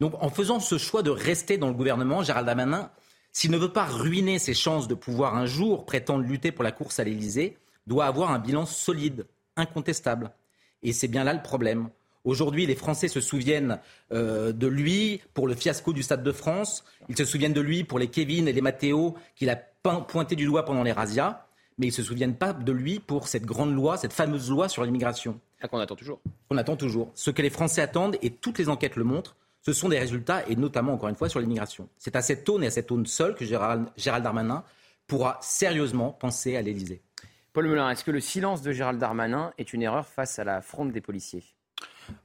Donc 0.00 0.14
en 0.20 0.30
faisant 0.30 0.60
ce 0.60 0.78
choix 0.78 1.02
de 1.02 1.10
rester 1.10 1.58
dans 1.58 1.68
le 1.68 1.74
gouvernement, 1.74 2.22
Gérald 2.22 2.46
Darmanin, 2.46 2.90
s'il 3.32 3.50
ne 3.50 3.58
veut 3.58 3.72
pas 3.72 3.84
ruiner 3.84 4.38
ses 4.38 4.54
chances 4.54 4.88
de 4.88 4.94
pouvoir 4.94 5.36
un 5.36 5.46
jour 5.46 5.86
prétendre 5.86 6.24
lutter 6.24 6.52
pour 6.52 6.64
la 6.64 6.72
course 6.72 7.00
à 7.00 7.04
l'Élysée, 7.04 7.56
doit 7.86 8.04
avoir 8.04 8.30
un 8.30 8.38
bilan 8.38 8.66
solide, 8.66 9.26
incontestable. 9.56 10.30
Et 10.82 10.92
c'est 10.92 11.08
bien 11.08 11.24
là 11.24 11.32
le 11.32 11.42
problème. 11.42 11.88
Aujourd'hui, 12.24 12.66
les 12.66 12.76
Français 12.76 13.08
se 13.08 13.20
souviennent 13.20 13.80
euh, 14.12 14.52
de 14.52 14.66
lui 14.68 15.20
pour 15.34 15.48
le 15.48 15.54
fiasco 15.54 15.92
du 15.92 16.02
Stade 16.02 16.22
de 16.22 16.30
France. 16.30 16.84
Ils 17.08 17.16
se 17.16 17.24
souviennent 17.24 17.52
de 17.52 17.60
lui 17.60 17.82
pour 17.82 17.98
les 17.98 18.08
Kevin 18.08 18.46
et 18.46 18.52
les 18.52 18.60
Matteo 18.60 19.16
qu'il 19.34 19.50
a 19.50 19.56
pointé 19.56 20.36
du 20.36 20.44
doigt 20.44 20.64
pendant 20.64 20.84
les 20.84 20.92
razzias. 20.92 21.46
Mais 21.78 21.86
ils 21.86 21.90
ne 21.90 21.94
se 21.94 22.02
souviennent 22.02 22.36
pas 22.36 22.52
de 22.52 22.70
lui 22.70 23.00
pour 23.00 23.26
cette 23.26 23.44
grande 23.44 23.74
loi, 23.74 23.96
cette 23.96 24.12
fameuse 24.12 24.50
loi 24.50 24.68
sur 24.68 24.84
l'immigration. 24.84 25.40
Ah, 25.60 25.68
qu'on 25.68 25.78
attend 25.78 25.96
toujours. 25.96 26.20
On 26.50 26.58
attend 26.58 26.76
toujours. 26.76 27.10
Ce 27.14 27.30
que 27.30 27.42
les 27.42 27.50
Français 27.50 27.80
attendent, 27.80 28.16
et 28.22 28.30
toutes 28.30 28.58
les 28.58 28.68
enquêtes 28.68 28.96
le 28.96 29.04
montrent, 29.04 29.36
ce 29.62 29.72
sont 29.72 29.88
des 29.88 29.98
résultats, 29.98 30.46
et 30.48 30.56
notamment, 30.56 30.92
encore 30.92 31.08
une 31.08 31.16
fois, 31.16 31.28
sur 31.28 31.40
l'immigration. 31.40 31.88
C'est 31.96 32.16
à 32.16 32.22
cette 32.22 32.48
aune 32.48 32.64
et 32.64 32.66
à 32.66 32.70
cette 32.70 32.90
aune 32.90 33.06
seule 33.06 33.34
que 33.34 33.44
Gérald, 33.44 33.88
Gérald 33.96 34.24
Darmanin 34.24 34.64
pourra 35.06 35.38
sérieusement 35.40 36.10
penser 36.10 36.56
à 36.56 36.62
l'Élysée. 36.62 37.02
Paul 37.52 37.68
Melun, 37.68 37.90
est-ce 37.90 38.02
que 38.02 38.10
le 38.10 38.20
silence 38.20 38.62
de 38.62 38.72
Gérald 38.72 38.98
Darmanin 38.98 39.52
est 39.58 39.72
une 39.72 39.82
erreur 39.82 40.06
face 40.06 40.38
à 40.38 40.44
la 40.44 40.62
fronde 40.62 40.90
des 40.90 41.00
policiers 41.00 41.44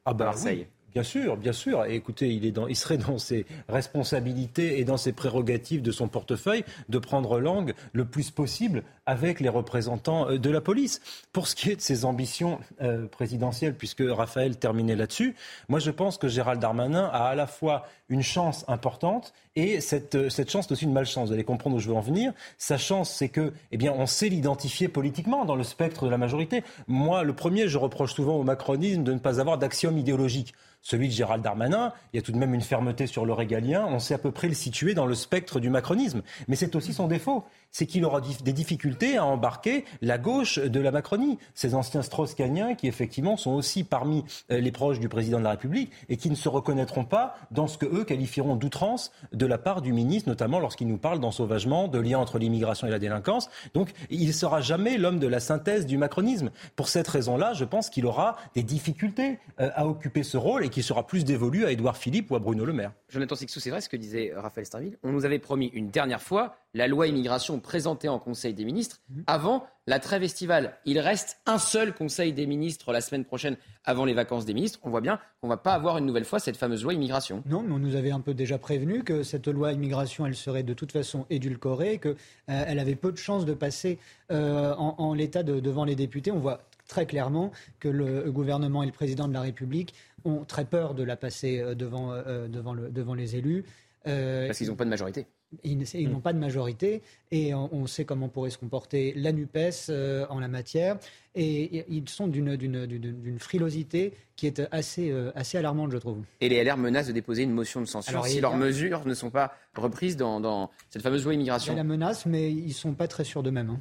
ah 0.06 0.14
bah, 0.14 0.26
Marseille 0.26 0.68
Bien 0.98 1.04
sûr, 1.04 1.38
bien 1.38 1.54
sûr. 1.54 1.86
Écoutez, 1.86 2.34
il, 2.34 2.44
est 2.44 2.52
dans, 2.52 2.74
serait 2.74 2.98
dans 2.98 3.20
ses 3.20 3.46
responsabilités 3.70 4.80
et 4.80 4.84
dans 4.84 4.98
ses 4.98 5.14
prérogatives 5.14 5.84
de 5.84 5.92
son 5.92 6.08
portefeuille 6.08 6.64
de 6.90 6.98
prendre 6.98 7.40
langue 7.40 7.76
le 7.94 8.06
plus 8.06 8.32
possible 8.32 8.82
avec 9.06 9.40
les 9.40 9.48
représentants 9.48 10.28
euh, 10.28 10.40
de 10.40 10.50
la 10.50 10.60
police. 10.60 11.00
Pour 11.34 11.48
ce 11.48 11.54
qui 11.54 11.70
est 11.70 11.76
de 11.76 11.82
ses 11.82 12.04
ambitions 12.04 12.58
euh, 12.82 13.06
présidentielles, 13.06 13.76
puisque 13.76 14.02
Raphaël 14.08 14.58
terminait 14.58 14.96
là-dessus, 14.96 15.36
moi 15.70 15.78
je 15.78 15.92
pense 15.92 16.18
que 16.18 16.28
Gérald 16.28 16.60
Darmanin 16.60 17.06
a 17.14 17.26
à 17.26 17.36
la 17.36 17.46
fois 17.46 17.86
une 18.10 18.24
chance 18.24 18.66
importante 18.68 19.34
et 19.56 19.82
cette, 19.82 20.16
euh, 20.16 20.30
cette 20.30 20.50
chance 20.50 20.68
est 20.68 20.72
aussi 20.72 20.86
une 20.86 20.94
malchance. 20.94 21.28
Vous 21.28 21.34
allez 21.34 21.44
comprendre 21.44 21.76
où 21.76 21.80
je 21.80 21.90
veux 21.90 21.96
en 21.96 22.02
venir. 22.02 22.34
Sa 22.58 22.80
chance, 22.80 23.12
c'est 23.12 23.30
que, 23.30 23.54
eh 23.72 23.78
bien, 23.78 23.94
on 23.96 24.08
sait 24.08 24.30
l'identifier 24.30 24.88
politiquement 24.88 25.46
dans 25.46 25.56
le 25.56 25.64
spectre 25.64 26.06
de 26.06 26.10
la 26.10 26.18
majorité. 26.18 26.64
Moi, 26.88 27.24
le 27.24 27.34
premier, 27.34 27.68
je 27.68 27.78
reproche 27.78 28.14
souvent 28.14 28.36
au 28.36 28.44
macronisme 28.44 29.04
de 29.04 29.14
ne 29.14 29.20
pas 29.20 29.40
avoir 29.40 29.60
d'axiome 29.60 29.98
idéologique 30.00 30.54
celui 30.88 31.10
de 31.10 31.14
Gérald 31.14 31.44
Darmanin, 31.44 31.92
il 32.14 32.16
y 32.16 32.20
a 32.20 32.22
tout 32.22 32.32
de 32.32 32.38
même 32.38 32.54
une 32.54 32.62
fermeté 32.62 33.08
sur 33.08 33.26
le 33.26 33.34
régalien, 33.34 33.86
on 33.90 34.00
sait 34.00 34.14
à 34.14 34.18
peu 34.18 34.32
près 34.32 34.48
le 34.48 34.54
situer 34.54 34.94
dans 34.94 35.06
le 35.06 35.16
spectre 35.16 35.60
du 35.60 35.70
macronisme. 35.70 36.22
Mais 36.48 36.56
c'est 36.56 36.78
aussi 36.78 36.94
son 36.94 37.10
défaut 37.10 37.44
c'est 37.72 37.86
qu'il 37.86 38.06
aura 38.06 38.22
des 38.22 38.54
difficultés 38.54 39.18
à 39.18 39.26
embarquer 39.26 39.86
la 40.02 40.18
gauche 40.18 40.60
de 40.60 40.80
la 40.80 40.92
Macronie. 40.92 41.38
Ces 41.54 41.76
anciens 41.76 42.02
strauss-caniens 42.02 42.76
qui, 42.76 42.88
effectivement, 42.88 43.38
sont 43.38 43.52
aussi 43.52 43.84
parmi 43.84 44.24
euh, 44.52 44.60
les 44.60 44.72
proches 44.72 45.00
du 45.00 45.10
président 45.10 45.40
de 45.40 45.44
la 45.44 45.52
République 45.52 45.92
et 46.10 46.18
qui 46.18 46.30
ne 46.30 46.36
se 46.36 46.50
reconnaîtront 46.50 47.06
pas 47.06 47.36
dans 47.52 47.68
ce 47.68 47.78
que 47.78 47.86
eux 47.86 48.04
qualifieront 48.04 48.56
d'outrance 48.56 49.12
de 49.34 49.46
la 49.46 49.58
part 49.58 49.82
du 49.82 49.94
ministre, 49.94 50.30
notamment 50.30 50.60
lorsqu'il 50.60 50.88
nous 50.88 50.98
parle 50.98 51.20
d'ensauvagement, 51.20 51.88
de 51.88 52.00
lien 52.00 52.20
entre 52.20 52.40
l'immigration 52.40 52.88
et 52.88 52.92
la 52.92 53.00
délinquance. 53.00 53.50
Donc, 53.74 53.92
il 54.10 54.28
ne 54.28 54.32
sera 54.32 54.62
jamais 54.62 54.98
l'homme 54.98 55.20
de 55.20 55.28
la 55.28 55.40
synthèse 55.40 55.86
du 55.86 55.98
macronisme. 55.98 56.52
Pour 56.76 56.90
cette 56.90 57.08
raison-là, 57.08 57.54
je 57.54 57.66
pense 57.66 57.90
qu'il 57.90 58.06
aura 58.06 58.38
des 58.56 58.64
difficultés 58.64 59.40
euh, 59.60 59.70
à 59.76 59.88
occuper 59.88 60.24
ce 60.24 60.38
rôle 60.38 60.66
et 60.66 60.70
qu'il 60.70 60.84
sera 60.84 61.06
plus 61.06 61.26
dévolu 61.26 61.66
à 61.66 61.72
Édouard 61.72 61.98
Philippe 61.98 62.32
ou 62.32 62.36
à 62.36 62.40
Bruno 62.40 62.66
Le 62.66 62.74
Maire. 62.74 62.92
Jonathan 63.10 63.36
c'est 63.36 63.70
vrai 63.70 63.82
ce 63.82 63.90
que 63.90 63.98
disait 63.98 64.34
Raphaël. 64.36 64.68
On 65.04 65.12
nous 65.12 65.26
avait 65.26 65.40
promis 65.40 65.68
une 65.68 65.90
dernière 65.90 66.22
fois 66.22 66.56
la 66.74 66.88
loi 66.88 67.08
immigration 67.08 67.60
présentée 67.68 68.08
en 68.08 68.18
Conseil 68.18 68.54
des 68.54 68.64
ministres 68.64 69.02
mhm. 69.10 69.24
avant 69.28 69.68
la 69.88 70.00
trêve 70.00 70.24
estivale. 70.24 70.74
Il 70.86 71.00
reste 71.00 71.38
un 71.46 71.58
seul 71.58 71.94
Conseil 71.94 72.32
des 72.34 72.48
ministres 72.48 72.94
la 72.94 73.02
semaine 73.02 73.26
prochaine 73.26 73.58
avant 73.84 74.06
les 74.06 74.14
vacances 74.14 74.46
des 74.46 74.54
ministres. 74.54 74.80
On 74.84 74.90
voit 74.90 75.02
bien 75.02 75.20
qu'on 75.42 75.48
ne 75.48 75.52
va 75.52 75.58
pas 75.58 75.74
avoir 75.74 75.98
une 75.98 76.06
nouvelle 76.06 76.26
fois 76.26 76.40
cette 76.40 76.58
fameuse 76.58 76.84
loi 76.84 76.94
immigration. 76.94 77.44
Non, 77.46 77.62
mais 77.62 77.74
on 77.74 77.80
nous 77.80 77.96
avait 77.96 78.12
un 78.12 78.22
peu 78.22 78.34
déjà 78.34 78.58
prévenu 78.58 79.04
que 79.04 79.24
cette 79.24 79.48
loi 79.48 79.74
immigration, 79.74 80.26
elle 80.26 80.36
serait 80.36 80.64
de 80.64 80.74
toute 80.74 80.94
façon 80.94 81.26
édulcorée, 81.30 82.00
qu'elle 82.00 82.16
euh, 82.50 82.82
avait 82.82 82.96
peu 82.96 83.12
de 83.12 83.18
chances 83.18 83.46
de 83.46 83.54
passer 83.54 84.00
euh, 84.32 84.74
en, 84.76 85.14
l'état 85.14 85.44
devant 85.44 85.84
les 85.84 85.96
députés. 85.96 86.32
On 86.32 86.40
voit 86.40 86.62
très 86.88 87.06
clairement 87.06 87.52
que 87.80 87.90
le 87.90 88.32
gouvernement 88.32 88.84
et 88.84 88.86
le 88.86 88.94
président 88.94 89.28
de 89.28 89.34
la 89.34 89.42
République 89.42 89.94
ont 90.24 90.46
très 90.46 90.66
peur 90.66 90.94
de 90.94 91.04
la 91.04 91.18
passer 91.18 91.60
euh, 91.60 91.76
devant, 91.76 92.14
devant, 92.48 92.74
le, 92.74 92.90
devant 92.90 93.14
les 93.14 93.36
élus. 93.36 93.66
Parce 94.04 94.58
qu'ils 94.58 94.68
n'ont 94.68 94.76
pas 94.76 94.86
de 94.86 94.90
majorité. 94.90 95.28
Ils, 95.64 96.10
n'ont 96.10 96.18
mm. 96.18 96.22
pas 96.22 96.34
de 96.34 96.40
majorité 96.40 97.02
et 97.32 97.54
on, 97.54 97.88
sait 97.88 98.04
comment 98.04 98.28
pourrait 98.28 98.50
se 98.50 98.58
comporter 98.58 99.14
la 99.16 99.32
NUPES 99.32 99.90
euh, 99.90 100.26
en 100.30 100.42
la 100.42 100.50
matière. 100.50 100.98
Et, 101.36 101.86
ils 101.90 102.08
sont 102.10 102.28
d'une 102.28 103.40
frilosité 103.40 104.14
qui 104.36 104.48
est 104.48 104.62
assez, 104.72 105.10
euh, 105.10 105.32
assez 105.36 105.58
alarmante, 105.58 105.92
je 105.92 105.98
trouve. 105.98 106.22
Et 106.42 106.50
les 106.50 106.64
LR 106.64 106.78
menacent 106.78 107.08
de 107.08 107.14
déposer 107.14 107.44
une 107.44 107.54
motion 107.54 107.80
de 107.80 107.86
censure 107.86 108.26
si 108.26 108.42
leurs 108.42 108.58
mesures 108.58 109.06
ne 109.06 109.14
sont 109.14 109.30
pas 109.30 109.54
reprises 109.76 110.18
dans, 110.18 110.70
cette 110.90 111.02
fameuse 111.02 111.24
loi 111.24 111.34
immigration. 111.34 111.74
Il 111.74 111.78
y 111.78 111.80
a 111.80 111.84
la 111.84 111.88
menace, 111.88 112.26
mais 112.26 112.52
ils 112.52 112.68
ne 112.68 112.74
sont 112.74 112.94
pas 112.94 113.08
très 113.08 113.24
sûrs 113.24 113.42
d'eux-mêmes. 113.42 113.70
Hein. 113.70 113.80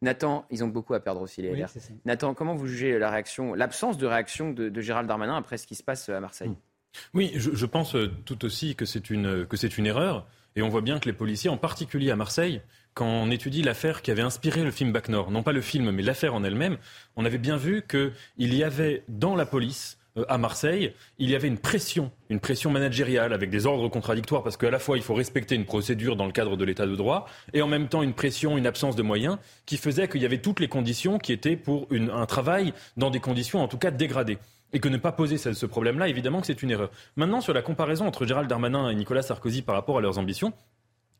Nathan, 0.00 0.46
ils 0.50 0.64
ont 0.64 0.68
beaucoup 0.68 0.94
à 0.94 1.00
perdre 1.00 1.20
aussi, 1.20 1.42
les 1.42 1.54
LR. 1.54 1.68
Nathan, 2.06 2.34
comment 2.34 2.54
vous 2.54 2.66
jugez 2.66 2.98
la 2.98 3.10
réaction, 3.10 3.54
l'absence 3.54 3.98
de 3.98 4.06
réaction 4.06 4.50
de, 4.50 4.80
Gérald 4.80 5.06
Darmanin 5.06 5.36
après 5.36 5.58
ce 5.58 5.66
qui 5.66 5.74
se 5.74 5.82
passe 5.82 6.08
à 6.08 6.20
Marseille? 6.20 6.56
Oui, 7.14 7.32
je, 7.36 7.52
je, 7.54 7.66
pense 7.66 7.94
euh, 7.94 8.10
tout 8.26 8.44
aussi 8.44 8.76
que 8.76 8.84
c'est 8.84 9.10
une, 9.10 9.46
que 9.46 9.56
c'est 9.56 9.78
une 9.78 9.86
erreur. 9.86 10.26
Et 10.56 10.62
on 10.62 10.68
voit 10.68 10.82
bien 10.82 10.98
que 10.98 11.06
les 11.06 11.14
policiers, 11.14 11.50
en 11.50 11.56
particulier 11.56 12.10
à 12.10 12.16
Marseille, 12.16 12.60
quand 12.94 13.06
on 13.06 13.30
étudie 13.30 13.62
l'affaire 13.62 14.02
qui 14.02 14.10
avait 14.10 14.22
inspiré 14.22 14.62
le 14.62 14.70
film 14.70 14.92
Bac 14.92 15.08
Nord, 15.08 15.30
non 15.30 15.42
pas 15.42 15.52
le 15.52 15.62
film, 15.62 15.90
mais 15.90 16.02
l'affaire 16.02 16.34
en 16.34 16.44
elle-même, 16.44 16.76
on 17.16 17.24
avait 17.24 17.38
bien 17.38 17.56
vu 17.56 17.82
qu'il 17.88 18.54
y 18.54 18.62
avait 18.62 19.02
dans 19.08 19.34
la 19.34 19.46
police 19.46 19.98
euh, 20.18 20.24
à 20.28 20.36
Marseille, 20.36 20.92
il 21.18 21.30
y 21.30 21.34
avait 21.34 21.48
une 21.48 21.58
pression, 21.58 22.10
une 22.28 22.38
pression 22.38 22.70
managériale 22.70 23.32
avec 23.32 23.48
des 23.48 23.64
ordres 23.64 23.88
contradictoires 23.88 24.42
parce 24.42 24.58
qu'à 24.58 24.70
la 24.70 24.78
fois 24.78 24.98
il 24.98 25.02
faut 25.02 25.14
respecter 25.14 25.54
une 25.54 25.64
procédure 25.64 26.16
dans 26.16 26.26
le 26.26 26.32
cadre 26.32 26.56
de 26.56 26.64
l'état 26.66 26.86
de 26.86 26.94
droit 26.94 27.26
et 27.54 27.62
en 27.62 27.66
même 27.66 27.88
temps 27.88 28.02
une 28.02 28.12
pression, 28.12 28.58
une 28.58 28.66
absence 28.66 28.94
de 28.94 29.02
moyens 29.02 29.38
qui 29.64 29.78
faisait 29.78 30.08
qu'il 30.08 30.20
y 30.20 30.26
avait 30.26 30.42
toutes 30.42 30.60
les 30.60 30.68
conditions 30.68 31.18
qui 31.18 31.32
étaient 31.32 31.56
pour 31.56 31.88
un 31.90 32.26
travail 32.26 32.74
dans 32.98 33.08
des 33.08 33.20
conditions 33.20 33.62
en 33.62 33.68
tout 33.68 33.78
cas 33.78 33.90
dégradées 33.90 34.38
et 34.72 34.80
que 34.80 34.88
ne 34.88 34.96
pas 34.96 35.12
poser 35.12 35.38
ce, 35.38 35.66
problème-là, 35.66 36.08
évidemment 36.08 36.40
que 36.40 36.46
c'est 36.46 36.62
une 36.62 36.70
erreur. 36.70 36.90
Maintenant, 37.16 37.40
sur 37.40 37.52
la 37.52 37.62
comparaison 37.62 38.06
entre 38.06 38.26
Gérald 38.26 38.48
Darmanin 38.48 38.88
et 38.88 38.94
Nicolas 38.94 39.22
Sarkozy 39.22 39.62
par 39.62 39.74
rapport 39.74 39.98
à 39.98 40.00
leurs 40.00 40.18
ambitions, 40.18 40.52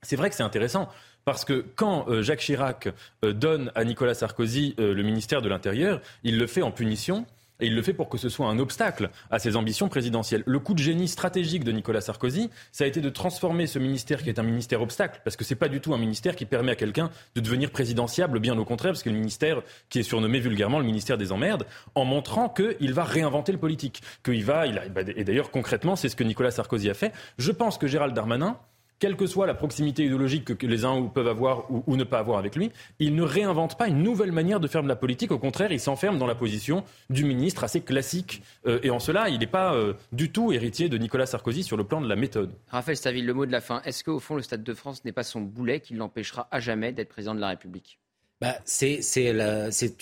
c'est 0.03 0.17
vrai 0.17 0.31
que 0.31 0.37
c'est 0.37 0.43
intéressant 0.43 0.89
parce 1.25 1.45
que 1.45 1.65
quand 1.77 2.09
euh, 2.09 2.23
Jacques 2.23 2.41
Chirac 2.41 2.89
euh, 3.25 3.33
donne 3.33 3.71
à 3.75 3.85
Nicolas 3.85 4.15
Sarkozy 4.15 4.75
euh, 4.81 4.95
le 4.95 5.03
ministère 5.03 5.43
de 5.43 5.49
l'Intérieur, 5.49 6.01
il 6.25 6.39
le 6.39 6.47
fait 6.47 6.63
en 6.63 6.73
punition 6.73 7.25
et 7.63 7.67
il 7.67 7.75
le 7.75 7.83
fait 7.83 7.95
pour 7.95 8.09
que 8.09 8.19
ce 8.19 8.29
soit 8.29 8.49
un 8.49 8.59
obstacle 8.59 9.09
à 9.31 9.39
ses 9.39 9.57
ambitions 9.57 9.89
présidentielles. 9.89 10.43
Le 10.47 10.59
coup 10.59 10.75
de 10.75 10.81
génie 10.81 11.09
stratégique 11.09 11.65
de 11.65 11.73
Nicolas 11.73 12.01
Sarkozy, 12.01 12.51
ça 12.73 12.85
a 12.85 12.87
été 12.87 13.01
de 13.01 13.09
transformer 13.09 13.67
ce 13.67 13.79
ministère 13.79 14.23
qui 14.23 14.29
est 14.29 14.39
un 14.39 14.43
ministère 14.43 14.83
obstacle, 14.83 15.21
parce 15.25 15.37
que 15.37 15.45
ce 15.45 15.55
n'est 15.55 15.59
pas 15.59 15.69
du 15.69 15.81
tout 15.81 15.95
un 15.95 15.99
ministère 15.99 16.37
qui 16.37 16.45
permet 16.45 16.73
à 16.73 16.77
quelqu'un 16.77 17.11
de 17.37 17.41
devenir 17.41 17.71
présidentiable, 17.71 18.41
bien 18.41 18.59
au 18.59 18.65
contraire, 18.65 18.93
parce 18.93 19.05
que 19.05 19.11
le 19.11 19.17
ministère 19.17 19.63
qui 19.89 20.01
est 20.01 20.03
surnommé 20.03 20.41
vulgairement 20.41 20.81
le 20.81 20.85
ministère 20.85 21.17
des 21.17 21.31
emmerdes, 21.31 21.65
en 21.95 22.05
montrant 22.05 22.49
qu'il 22.49 22.93
va 22.93 23.05
réinventer 23.05 23.53
le 23.53 23.59
politique, 23.59 24.03
qu'il 24.25 24.45
va, 24.45 24.67
et 24.67 25.25
d'ailleurs 25.25 25.53
concrètement, 25.53 25.95
c'est 25.95 26.09
ce 26.09 26.17
que 26.17 26.25
Nicolas 26.25 26.51
Sarkozy 26.51 26.91
a 26.91 26.95
fait. 26.95 27.13
Je 27.39 27.53
pense 27.53 27.79
que 27.79 27.87
Gérald 27.87 28.13
Darmanin, 28.15 28.59
quelle 29.03 29.17
que 29.17 29.27
soit 29.27 29.49
la 29.49 29.55
proximité 29.55 30.05
idéologique 30.05 30.57
que 30.57 30.65
les 30.65 30.85
uns 30.85 31.09
peuvent 31.09 31.27
avoir 31.27 31.67
ou, 31.69 31.97
ne 31.97 32.05
pas 32.05 32.21
avoir 32.21 32.39
avec 32.39 32.55
lui, 32.55 32.71
il 33.01 33.17
ne 33.17 33.25
réinvente 33.25 33.77
pas 33.77 33.89
une 33.89 34.01
nouvelle 34.01 34.31
manière 34.31 34.61
de 34.61 34.69
faire 34.69 34.85
de 34.85 34.87
la 34.87 34.95
politique. 34.95 35.33
Au 35.33 35.41
contraire, 35.41 35.73
il 35.73 35.81
s'enferme 35.81 36.19
dans 36.19 36.27
la 36.29 36.37
position 36.37 36.85
du 37.11 37.25
ministre 37.25 37.65
assez 37.65 37.81
classique. 37.81 38.45
Euh, 38.65 38.79
et 38.85 38.91
en 38.91 39.01
cela, 39.01 39.29
il 39.29 39.41
n'est 39.41 39.49
pas 39.49 39.75
euh, 39.75 39.95
du 40.13 40.31
tout 40.31 40.53
héritier 40.53 40.89
de 40.89 40.97
Nicolas 40.99 41.27
Sarkozy 41.27 41.65
sur 41.65 41.77
le 41.77 41.83
plan 41.83 42.01
de 42.01 42.09
la 42.09 42.15
méthode. 42.15 42.53
Raphaël 42.69 42.97
Staville, 42.97 43.25
le 43.25 43.35
mot 43.35 43.45
de 43.45 43.51
la 43.51 43.61
fin. 43.61 43.83
Est-ce 43.85 44.05
qu'au 44.05 44.21
fond, 44.21 44.37
le 44.37 44.43
Stade 44.43 44.63
de 44.63 44.73
France 44.73 45.05
n'est 45.05 45.11
pas 45.11 45.25
son 45.25 45.41
boulet 45.41 45.81
qui 45.81 45.95
l'empêchera 45.95 46.47
à 46.53 46.61
jamais 46.61 46.93
d'être 46.93 47.09
président 47.09 47.35
de 47.35 47.41
la 47.41 47.49
République? 47.49 47.99
Bah, 48.41 48.55
C'est 48.65 49.01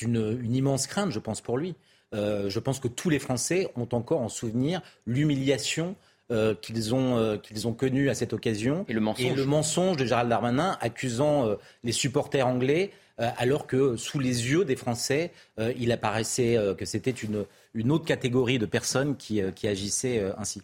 une, 0.02 0.54
immense 0.54 0.87
crainte, 0.87 1.11
je 1.11 1.21
pense, 1.21 1.40
pour 1.40 1.57
lui. 1.57 1.75
Euh, 2.12 2.50
je 2.50 2.59
pense 2.59 2.78
que 2.80 2.88
tous 2.88 3.09
les 3.09 3.19
Français 3.19 3.73
ont 3.76 3.88
encore 3.92 4.21
en 4.21 4.28
souvenir 4.28 4.83
l'humiliation 5.07 5.97
euh, 6.30 6.54
qu'ils 6.54 6.94
ont, 6.94 7.16
euh, 7.16 7.37
qu'ils 7.37 7.66
ont 7.66 7.72
connu 7.72 8.08
à 8.08 8.14
cette 8.14 8.32
occasion. 8.32 8.84
Et 8.88 8.92
le 8.92 9.00
mensonge. 9.00 9.34
le 9.34 9.44
mensonge 9.44 9.96
de 9.96 10.04
Gérald 10.04 10.28
Darmanin 10.28 10.78
accusant 10.80 11.44
euh, 11.44 11.56
les 11.82 11.92
supporters 11.92 12.46
anglais, 12.46 12.92
alors 13.37 13.66
que 13.66 13.96
sous 13.96 14.18
les 14.18 14.50
yeux 14.50 14.64
des 14.64 14.76
Français, 14.76 15.30
il 15.76 15.92
apparaissait 15.92 16.56
que 16.78 16.87
c'était 16.87 17.10
une, 17.10 17.44
une 17.75 17.92
autre 17.92 18.06
catégorie 18.06 18.58
de 18.58 18.64
personnes 18.64 19.14
qui, 19.18 19.42
qui 19.54 19.68
agissaient 19.68 20.25
ainsi. 20.38 20.62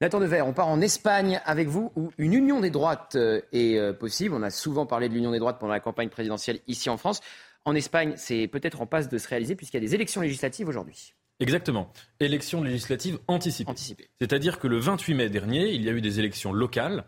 Nathan 0.00 0.18
Devers, 0.18 0.46
on 0.46 0.54
part 0.54 0.68
en 0.68 0.80
Espagne 0.80 1.42
avec 1.44 1.68
vous, 1.68 1.92
où 1.94 2.10
une 2.16 2.32
union 2.32 2.60
des 2.60 2.70
droites 2.70 3.18
est 3.52 3.92
possible. 3.98 4.34
On 4.34 4.42
a 4.42 4.48
souvent 4.48 4.86
parlé 4.86 5.10
de 5.10 5.14
l'union 5.14 5.32
des 5.32 5.38
droites 5.38 5.58
pendant 5.58 5.74
la 5.74 5.80
campagne 5.80 6.08
présidentielle 6.08 6.60
ici 6.66 6.88
en 6.88 6.96
France. 6.96 7.20
En 7.66 7.74
Espagne, 7.74 8.14
c'est 8.16 8.48
peut-être 8.48 8.80
en 8.80 8.86
passe 8.86 9.10
de 9.10 9.18
se 9.18 9.28
réaliser 9.28 9.54
puisqu'il 9.54 9.76
y 9.76 9.84
a 9.84 9.86
des 9.86 9.94
élections 9.94 10.22
législatives 10.22 10.68
aujourd'hui. 10.68 11.12
Exactement. 11.42 11.92
Élections 12.20 12.62
législatives 12.62 13.18
anticipées. 13.26 14.08
C'est-à-dire 14.20 14.60
que 14.60 14.68
le 14.68 14.78
28 14.78 15.14
mai 15.14 15.28
dernier, 15.28 15.72
il 15.72 15.82
y 15.82 15.88
a 15.88 15.92
eu 15.92 16.00
des 16.00 16.20
élections 16.20 16.52
locales 16.52 17.04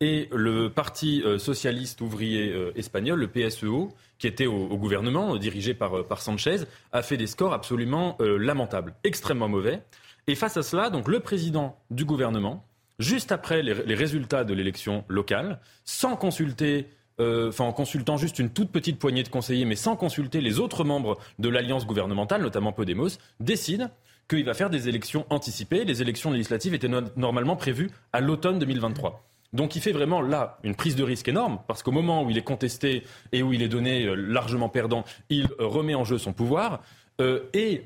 et 0.00 0.28
le 0.30 0.68
Parti 0.68 1.22
euh, 1.24 1.38
socialiste 1.38 2.02
ouvrier 2.02 2.52
euh, 2.52 2.70
espagnol, 2.76 3.18
le 3.18 3.28
PSEO, 3.28 3.88
qui 4.18 4.26
était 4.26 4.46
au, 4.46 4.76
gouvernement, 4.76 5.34
euh, 5.34 5.38
dirigé 5.38 5.72
par, 5.72 6.06
par, 6.06 6.20
Sanchez, 6.20 6.58
a 6.92 7.02
fait 7.02 7.16
des 7.16 7.26
scores 7.26 7.54
absolument 7.54 8.16
lamentables, 8.20 8.94
extrêmement 9.04 9.48
mauvais. 9.48 9.82
Et 10.26 10.34
face 10.34 10.58
à 10.58 10.62
cela, 10.62 10.90
donc 10.90 11.08
le 11.08 11.20
président 11.20 11.78
du 11.90 12.04
gouvernement, 12.04 12.66
juste 12.98 13.32
après 13.32 13.62
les, 13.62 13.74
les 13.74 13.94
résultats 13.94 14.44
de 14.44 14.52
l'élection 14.52 15.04
locale, 15.08 15.60
sans 15.84 16.14
consulter 16.14 16.88
euh, 17.20 17.50
en 17.58 17.72
consultant 17.72 18.16
juste 18.16 18.38
une 18.38 18.50
toute 18.50 18.70
petite 18.70 18.98
poignée 18.98 19.22
de 19.22 19.28
conseillers, 19.28 19.64
mais 19.64 19.76
sans 19.76 19.96
consulter 19.96 20.40
les 20.40 20.58
autres 20.58 20.84
membres 20.84 21.18
de 21.38 21.48
l'alliance 21.48 21.86
gouvernementale, 21.86 22.42
notamment 22.42 22.72
Podemos, 22.72 23.08
décide 23.40 23.90
qu'il 24.28 24.44
va 24.44 24.54
faire 24.54 24.70
des 24.70 24.88
élections 24.88 25.26
anticipées. 25.30 25.84
Les 25.84 26.02
élections 26.02 26.30
législatives 26.30 26.74
étaient 26.74 26.90
normalement 27.16 27.56
prévues 27.56 27.90
à 28.12 28.20
l'automne 28.20 28.58
2023. 28.58 29.24
Donc 29.52 29.76
il 29.76 29.80
fait 29.80 29.92
vraiment 29.92 30.20
là 30.20 30.58
une 30.62 30.74
prise 30.74 30.94
de 30.94 31.02
risque 31.02 31.28
énorme, 31.28 31.58
parce 31.66 31.82
qu'au 31.82 31.92
moment 31.92 32.22
où 32.22 32.30
il 32.30 32.36
est 32.36 32.42
contesté 32.42 33.04
et 33.32 33.42
où 33.42 33.52
il 33.52 33.62
est 33.62 33.68
donné 33.68 34.04
euh, 34.04 34.14
largement 34.14 34.68
perdant, 34.68 35.04
il 35.30 35.48
remet 35.58 35.94
en 35.94 36.04
jeu 36.04 36.18
son 36.18 36.32
pouvoir. 36.32 36.82
et 37.52 37.82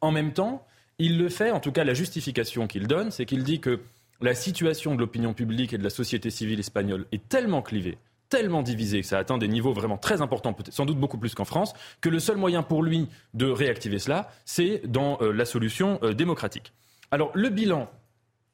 en 0.00 0.10
même 0.10 0.32
temps, 0.32 0.66
il 0.98 1.18
le 1.18 1.28
fait, 1.28 1.50
en 1.50 1.60
tout 1.60 1.72
cas 1.72 1.84
la 1.84 1.94
justification 1.94 2.66
qu'il 2.66 2.86
donne, 2.86 3.10
c'est 3.10 3.26
qu'il 3.26 3.42
dit 3.42 3.60
que 3.60 3.80
la 4.22 4.34
situation 4.34 4.94
de 4.94 5.00
l'opinion 5.00 5.34
publique 5.34 5.72
et 5.72 5.78
de 5.78 5.82
la 5.82 5.90
société 5.90 6.30
civile 6.30 6.60
espagnole 6.60 7.06
est 7.10 7.28
tellement 7.28 7.60
clivée, 7.60 7.98
tellement 8.32 8.62
divisée, 8.62 9.02
que 9.02 9.06
ça 9.06 9.18
atteint 9.18 9.36
des 9.36 9.46
niveaux 9.46 9.74
vraiment 9.74 9.98
très 9.98 10.22
importants, 10.22 10.56
sans 10.70 10.86
doute 10.86 10.98
beaucoup 10.98 11.18
plus 11.18 11.34
qu'en 11.34 11.44
France, 11.44 11.74
que 12.00 12.08
le 12.08 12.18
seul 12.18 12.38
moyen 12.38 12.62
pour 12.62 12.82
lui 12.82 13.10
de 13.34 13.44
réactiver 13.44 13.98
cela, 13.98 14.30
c'est 14.46 14.80
dans 14.86 15.18
euh, 15.20 15.32
la 15.32 15.44
solution 15.44 15.98
euh, 16.02 16.14
démocratique. 16.14 16.72
Alors 17.10 17.30
le 17.34 17.50
bilan 17.50 17.90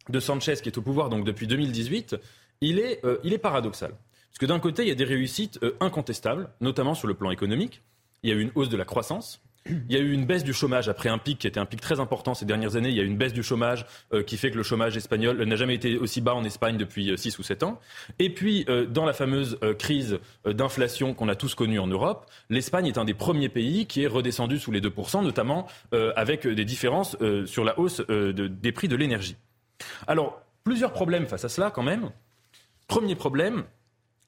de 0.09 0.19
Sanchez, 0.19 0.57
qui 0.57 0.69
est 0.69 0.79
au 0.79 0.83
pouvoir 0.83 1.11
donc 1.11 1.25
depuis 1.25 1.47
2018, 1.47 2.17
il 2.61 2.81
est, 2.81 3.05
euh, 3.05 3.19
il 3.23 3.33
est 3.33 3.39
paradoxal. 3.39 3.93
Parce 3.93 4.39
que 4.41 4.47
d'un 4.47 4.59
côté, 4.59 4.83
il 4.83 4.89
y 4.89 4.91
a 4.91 4.97
des 4.97 5.05
réussites 5.05 5.61
incontestables, 5.79 6.51
notamment 6.61 6.95
sur 6.95 7.07
le 7.07 7.15
plan 7.15 7.31
économique. 7.31 7.83
Il 8.25 8.31
y 8.31 8.33
a 8.33 8.37
eu 8.37 8.41
une 8.41 8.53
hausse 8.57 8.71
de 8.71 8.77
la 8.77 8.85
croissance, 8.85 9.41
il 9.69 9.95
y 9.95 9.97
a 9.97 10.01
eu 10.01 10.13
une 10.13 10.25
baisse 10.25 10.45
du 10.45 10.53
chômage 10.53 10.89
après 10.89 11.09
un 11.09 11.19
pic 11.19 11.39
qui 11.39 11.47
était 11.47 11.61
un 11.61 11.67
pic 11.67 11.81
très 11.81 12.01
important 12.01 12.35
ces 12.35 12.45
dernières 12.45 12.77
années. 12.77 12.89
Il 12.91 12.97
y 12.97 13.01
a 13.01 13.03
eu 13.03 13.07
une 13.07 13.17
baisse 13.17 13.33
du 13.33 13.43
chômage 13.43 13.87
euh, 14.13 14.23
qui 14.23 14.37
fait 14.37 14.51
que 14.51 14.57
le 14.57 14.63
chômage 14.63 14.97
espagnol 14.97 15.43
n'a 15.43 15.57
jamais 15.57 15.75
été 15.75 15.99
aussi 15.99 16.21
bas 16.21 16.35
en 16.35 16.45
Espagne 16.45 16.77
depuis 16.77 17.17
6 17.17 17.35
euh, 17.35 17.41
ou 17.41 17.43
7 17.43 17.63
ans. 17.63 17.81
Et 18.19 18.31
puis, 18.31 18.65
euh, 18.69 18.87
dans 18.87 19.05
la 19.05 19.13
fameuse 19.13 19.59
crise 19.79 20.19
d'inflation 20.45 21.15
qu'on 21.15 21.29
a 21.29 21.35
tous 21.35 21.55
connue 21.55 21.79
en 21.79 21.87
Europe, 21.87 22.27
l'Espagne 22.51 22.87
est 22.87 22.99
un 22.99 23.05
des 23.05 23.15
premiers 23.15 23.49
pays 23.49 23.87
qui 23.87 24.03
est 24.03 24.07
redescendu 24.07 24.59
sous 24.59 24.71
les 24.71 24.81
2%, 24.81 25.23
notamment 25.23 25.67
avec 26.17 26.47
des 26.47 26.65
différences 26.65 27.17
sur 27.47 27.65
la 27.65 27.79
hausse 27.79 28.01
des 28.09 28.73
prix 28.73 28.89
de 28.89 28.97
l'énergie. 28.97 29.37
Alors, 30.07 30.43
plusieurs 30.65 30.93
problèmes 30.93 31.27
face 31.27 31.45
à 31.45 31.49
cela 31.49 31.71
quand 31.71 31.83
même. 31.83 32.11
Premier 32.87 33.15
problème, 33.15 33.65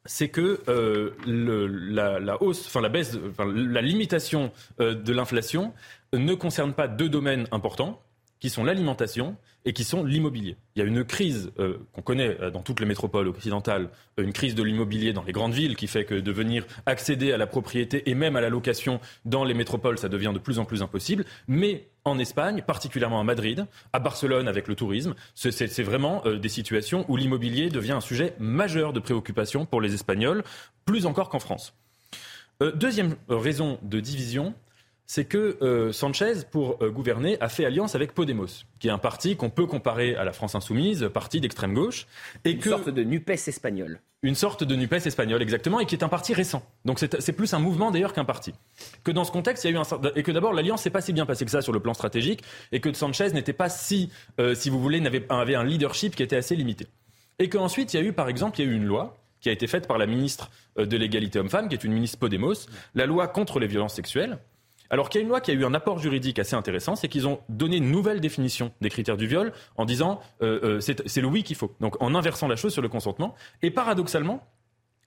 c'est 0.06 0.28
que 0.28 0.60
euh, 0.68 1.10
la, 1.26 2.42
hausse, 2.42 2.66
enfin 2.66 2.80
la 2.80 2.88
baisse, 2.88 3.18
la 3.38 3.82
limitation 3.82 4.52
euh, 4.80 4.94
de 4.94 5.12
l'inflation 5.12 5.72
ne 6.12 6.34
concerne 6.34 6.72
pas 6.72 6.88
deux 6.88 7.08
domaines 7.08 7.46
importants, 7.52 8.02
qui 8.40 8.48
sont 8.50 8.64
l'alimentation 8.64 9.36
et 9.66 9.74
qui 9.74 9.84
sont 9.84 10.02
l'immobilier. 10.02 10.56
Il 10.74 10.78
y 10.78 10.82
a 10.82 10.88
une 10.88 11.04
crise 11.04 11.52
euh, 11.58 11.76
qu'on 11.92 12.00
connaît 12.00 12.38
euh, 12.40 12.50
dans 12.50 12.62
toutes 12.62 12.80
les 12.80 12.86
métropoles 12.86 13.28
occidentales, 13.28 13.90
euh, 14.18 14.22
une 14.22 14.32
crise 14.32 14.54
de 14.54 14.62
l'immobilier 14.62 15.12
dans 15.12 15.22
les 15.22 15.32
grandes 15.32 15.52
villes 15.52 15.76
qui 15.76 15.86
fait 15.86 16.06
que 16.06 16.14
de 16.14 16.32
venir 16.32 16.66
accéder 16.86 17.32
à 17.32 17.36
la 17.36 17.46
propriété 17.46 18.08
et 18.08 18.14
même 18.14 18.36
à 18.36 18.40
la 18.40 18.48
location 18.48 19.00
dans 19.26 19.44
les 19.44 19.52
métropoles, 19.52 19.98
ça 19.98 20.08
devient 20.08 20.32
de 20.32 20.38
plus 20.38 20.58
en 20.58 20.64
plus 20.64 20.82
impossible. 20.82 21.26
Mais 21.46 21.88
en 22.06 22.18
Espagne, 22.18 22.62
particulièrement 22.66 23.20
à 23.20 23.24
Madrid, 23.24 23.66
à 23.92 23.98
Barcelone 23.98 24.48
avec 24.48 24.66
le 24.68 24.74
tourisme, 24.74 25.14
c'est 25.34 25.82
vraiment 25.82 26.22
des 26.24 26.48
situations 26.48 27.04
où 27.08 27.16
l'immobilier 27.18 27.68
devient 27.68 27.92
un 27.92 28.00
sujet 28.00 28.34
majeur 28.38 28.94
de 28.94 29.00
préoccupation 29.00 29.66
pour 29.66 29.82
les 29.82 29.92
Espagnols, 29.92 30.42
plus 30.86 31.04
encore 31.04 31.28
qu'en 31.28 31.40
France. 31.40 31.74
deuxième 32.74 33.16
raison 33.28 33.78
de 33.82 34.00
division, 34.00 34.54
c'est 35.10 35.24
que 35.24 35.58
euh, 35.60 35.90
Sanchez, 35.90 36.34
pour 36.48 36.78
euh, 36.80 36.90
gouverner, 36.92 37.36
a 37.40 37.48
fait 37.48 37.64
alliance 37.64 37.96
avec 37.96 38.12
Podemos, 38.12 38.46
qui 38.78 38.86
est 38.86 38.92
un 38.92 38.98
parti 38.98 39.34
qu'on 39.34 39.50
peut 39.50 39.66
comparer 39.66 40.14
à 40.14 40.22
la 40.22 40.32
France 40.32 40.54
insoumise, 40.54 41.10
parti 41.12 41.40
d'extrême 41.40 41.74
gauche. 41.74 42.06
Et 42.44 42.52
une 42.52 42.62
sorte 42.62 42.90
de 42.90 43.02
NUPES 43.02 43.48
espagnol. 43.48 43.98
Une 44.22 44.36
sorte 44.36 44.62
de 44.62 44.76
NUPES 44.76 45.06
espagnol, 45.06 45.42
exactement, 45.42 45.80
et 45.80 45.86
qui 45.86 45.96
est 45.96 46.04
un 46.04 46.08
parti 46.08 46.32
récent. 46.32 46.62
Donc 46.84 47.00
c'est 47.00 47.32
plus 47.32 47.52
un 47.54 47.58
mouvement 47.58 47.90
d'ailleurs 47.90 48.12
qu'un 48.12 48.24
parti. 48.24 48.54
Que 49.02 49.10
dans 49.10 49.24
ce 49.24 49.32
contexte, 49.32 49.64
il 49.64 49.72
y 49.72 49.74
a 49.74 49.76
eu 49.76 49.80
un 49.80 50.12
et 50.14 50.22
que 50.22 50.30
d'abord 50.30 50.52
l'alliance 50.52 50.82
s'est 50.82 50.90
pas 50.90 51.00
si 51.00 51.12
bien 51.12 51.26
passée 51.26 51.44
que 51.44 51.50
ça 51.50 51.60
sur 51.60 51.72
le 51.72 51.80
plan 51.80 51.92
stratégique, 51.92 52.44
et 52.70 52.78
que 52.78 52.92
Sanchez 52.92 53.32
n'était 53.32 53.52
pas 53.52 53.68
si, 53.68 54.12
euh, 54.38 54.54
si 54.54 54.70
vous 54.70 54.80
voulez, 54.80 55.04
avait, 55.04 55.26
avait 55.28 55.56
un 55.56 55.64
leadership 55.64 56.14
qui 56.14 56.22
était 56.22 56.36
assez 56.36 56.54
limité. 56.54 56.86
Et 57.40 57.48
qu'ensuite 57.48 57.94
il 57.94 57.96
y 57.96 58.00
a 58.00 58.06
eu, 58.06 58.12
par 58.12 58.28
exemple, 58.28 58.60
il 58.60 58.64
y 58.64 58.68
a 58.68 58.70
eu 58.70 58.76
une 58.76 58.86
loi 58.86 59.16
qui 59.40 59.48
a 59.48 59.52
été 59.52 59.66
faite 59.66 59.88
par 59.88 59.98
la 59.98 60.06
ministre 60.06 60.52
de 60.76 60.96
l'égalité 60.96 61.40
homme-femme, 61.40 61.68
qui 61.68 61.74
est 61.74 61.82
une 61.82 61.94
ministre 61.94 62.18
Podemos, 62.18 62.68
la 62.94 63.06
loi 63.06 63.26
contre 63.26 63.58
les 63.58 63.66
violences 63.66 63.94
sexuelles, 63.94 64.38
alors 64.90 65.08
qu'il 65.08 65.20
y 65.20 65.22
a 65.22 65.24
une 65.24 65.28
loi 65.28 65.40
qui 65.40 65.52
a 65.52 65.54
eu 65.54 65.64
un 65.64 65.72
apport 65.72 65.98
juridique 65.98 66.38
assez 66.38 66.56
intéressant, 66.56 66.96
c'est 66.96 67.08
qu'ils 67.08 67.28
ont 67.28 67.40
donné 67.48 67.76
une 67.76 67.90
nouvelle 67.90 68.20
définition 68.20 68.72
des 68.80 68.90
critères 68.90 69.16
du 69.16 69.26
viol 69.26 69.52
en 69.76 69.84
disant 69.84 70.20
euh, 70.42 70.78
euh, 70.78 70.80
c'est 70.80 71.20
le 71.20 71.28
oui 71.28 71.44
qu'il 71.44 71.56
faut. 71.56 71.74
Donc 71.80 72.00
en 72.02 72.14
inversant 72.14 72.48
la 72.48 72.56
chose 72.56 72.72
sur 72.72 72.82
le 72.82 72.88
consentement. 72.88 73.34
Et 73.62 73.70
paradoxalement, 73.70 74.46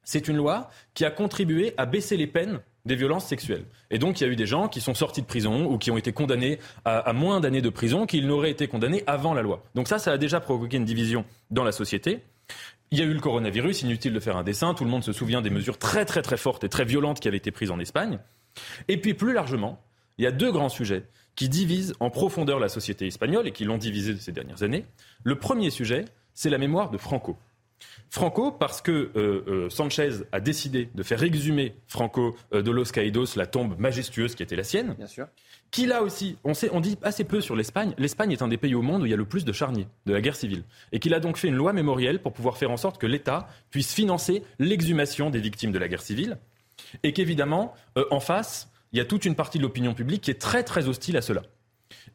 c'est 0.04 0.28
une 0.28 0.38
loi 0.38 0.70
qui 0.94 1.06
a 1.06 1.12
contribué 1.12 1.74
à 1.78 1.86
baisser 1.86 2.18
les 2.18 2.28
peines 2.28 2.62
des 2.86 2.96
violences 2.96 3.25
sexuelles. 3.25 3.66
Et 3.92 4.00
donc, 4.00 4.20
il 4.20 4.25
y 4.25 4.28
a 4.28 4.30
eu 4.30 4.36
des 4.36 4.46
gens 4.46 4.68
qui 4.68 4.82
sont 4.82 4.94
sortis 4.94 5.22
de 5.22 5.25
prison 5.25 5.66
ou 5.66 5.78
qui 5.78 5.90
ont 5.92 5.98
été 5.98 6.12
condamnés 6.12 6.60
à, 6.84 7.00
à 7.00 7.13
moins 7.13 7.40
d'années 7.40 7.62
de 7.62 7.70
prison 7.70 8.06
qu'ils 8.06 8.28
n'auraient 8.28 8.52
été 8.52 8.68
condamnés 8.68 9.04
avant 9.08 9.34
la 9.34 9.42
loi. 9.42 9.63
Donc 9.75 9.88
ça, 9.88 10.00
ça 10.00 10.12
a 10.12 10.18
déjà 10.18 10.42
provoqué 10.42 10.75
une 10.75 10.86
division 10.86 11.24
dans 11.50 11.63
la 11.63 11.72
société. 11.72 12.20
Il 12.92 13.00
y 13.00 13.02
a 13.02 13.06
eu 13.06 13.13
le 13.13 13.22
coronavirus, 13.22 13.84
inutile 13.84 14.13
de 14.13 14.20
faire 14.20 14.36
un 14.36 14.44
dessin, 14.44 14.74
tout 14.74 14.84
le 14.84 14.90
monde 14.90 15.04
se 15.04 15.13
souvient 15.13 15.42
des 15.42 15.50
mesures 15.50 15.78
très 15.78 16.06
très 16.06 16.22
très 16.22 16.38
fortes 16.38 16.63
et 16.66 16.70
très 16.70 16.86
violentes 16.86 17.20
qui 17.20 17.28
avaient 17.28 17.38
été 17.38 17.52
prises 17.52 17.72
en 17.72 17.79
Espagne. 17.79 18.20
Et 18.87 18.98
puis 18.98 19.13
plus 19.13 19.33
largement, 19.33 19.81
il 20.18 20.24
y 20.24 20.27
a 20.27 20.31
deux 20.31 20.51
grands 20.51 20.70
sujets 20.70 21.03
qui 21.35 21.50
divisent 21.50 21.96
en 22.00 22.09
profondeur 22.09 22.59
la 22.59 22.70
société 22.70 23.07
espagnole 23.07 23.48
et 23.48 23.51
qui 23.51 23.66
l'ont 23.66 23.77
divisée 23.77 24.16
ces 24.18 24.31
dernières 24.31 24.63
années. 24.63 24.85
Le 25.24 25.37
premier 25.37 25.70
sujet, 25.70 26.05
c'est 26.33 26.50
la 26.50 26.57
mémoire 26.57 26.92
de 26.92 26.98
Franco. 26.98 27.37
Franco, 28.09 28.51
parce 28.51 28.81
que 28.81 29.11
euh, 29.16 29.44
euh, 29.48 29.70
Sanchez 29.70 30.22
a 30.31 30.39
décidé 30.39 30.89
de 30.94 31.03
faire 31.03 31.24
exhumer 31.24 31.74
Franco 31.87 32.35
euh, 32.53 32.61
de 32.61 32.70
Los 32.72 32.85
Caídos, 32.85 33.35
la 33.35 33.48
tombe 33.48 33.77
majestueuse 33.79 34.35
qui 34.35 34.44
était 34.44 34.55
la 34.55 34.63
sienne. 34.63 34.94
Bien 34.98 35.07
sûr. 35.07 35.27
Qui 35.72 35.87
là 35.87 36.03
aussi, 36.03 36.37
on, 36.44 36.53
sait, 36.53 36.70
on 36.72 36.79
dit 36.79 36.98
assez 37.01 37.24
peu 37.24 37.42
sur 37.42 37.55
l'Espagne. 37.55 37.96
L'Espagne 37.98 38.31
est 38.31 38.44
un 38.44 38.48
des 38.48 38.57
pays 38.57 38.75
au 38.75 38.83
monde 38.83 39.01
où 39.01 39.05
il 39.05 39.09
y 39.09 39.13
a 39.13 39.18
le 39.18 39.25
plus 39.25 39.46
de 39.46 39.51
charniers 39.51 39.87
de 40.05 40.13
la 40.13 40.22
guerre 40.22 40.35
civile. 40.35 40.63
Et 40.92 41.00
qu'il 41.00 41.16
a 41.16 41.20
donc 41.20 41.37
fait 41.37 41.48
une 41.48 41.55
loi 41.55 41.74
mémorielle 41.74 42.22
pour 42.22 42.33
pouvoir 42.33 42.57
faire 42.57 42.70
en 42.70 42.77
sorte 42.77 43.00
que 43.00 43.07
l'État 43.07 43.48
puisse 43.72 43.92
financer 43.92 44.44
l'exhumation 44.59 45.31
des 45.31 45.39
victimes 45.39 45.72
de 45.72 45.79
la 45.79 45.87
guerre 45.87 46.03
civile 46.03 46.37
et 47.01 47.14
qu'évidemment, 47.14 47.74
euh, 47.98 48.06
en 48.12 48.20
face, 48.20 48.70
il 48.92 48.98
y 48.98 49.01
a 49.01 49.06
toute 49.06 49.25
une 49.25 49.36
partie 49.36 49.58
de 49.58 49.64
l'opinion 49.64 49.94
publique 49.94 50.22
qui 50.22 50.32
est 50.32 50.40
très 50.40 50.64
très 50.64 50.88
hostile 50.88 51.18
à 51.18 51.22
cela. 51.22 51.42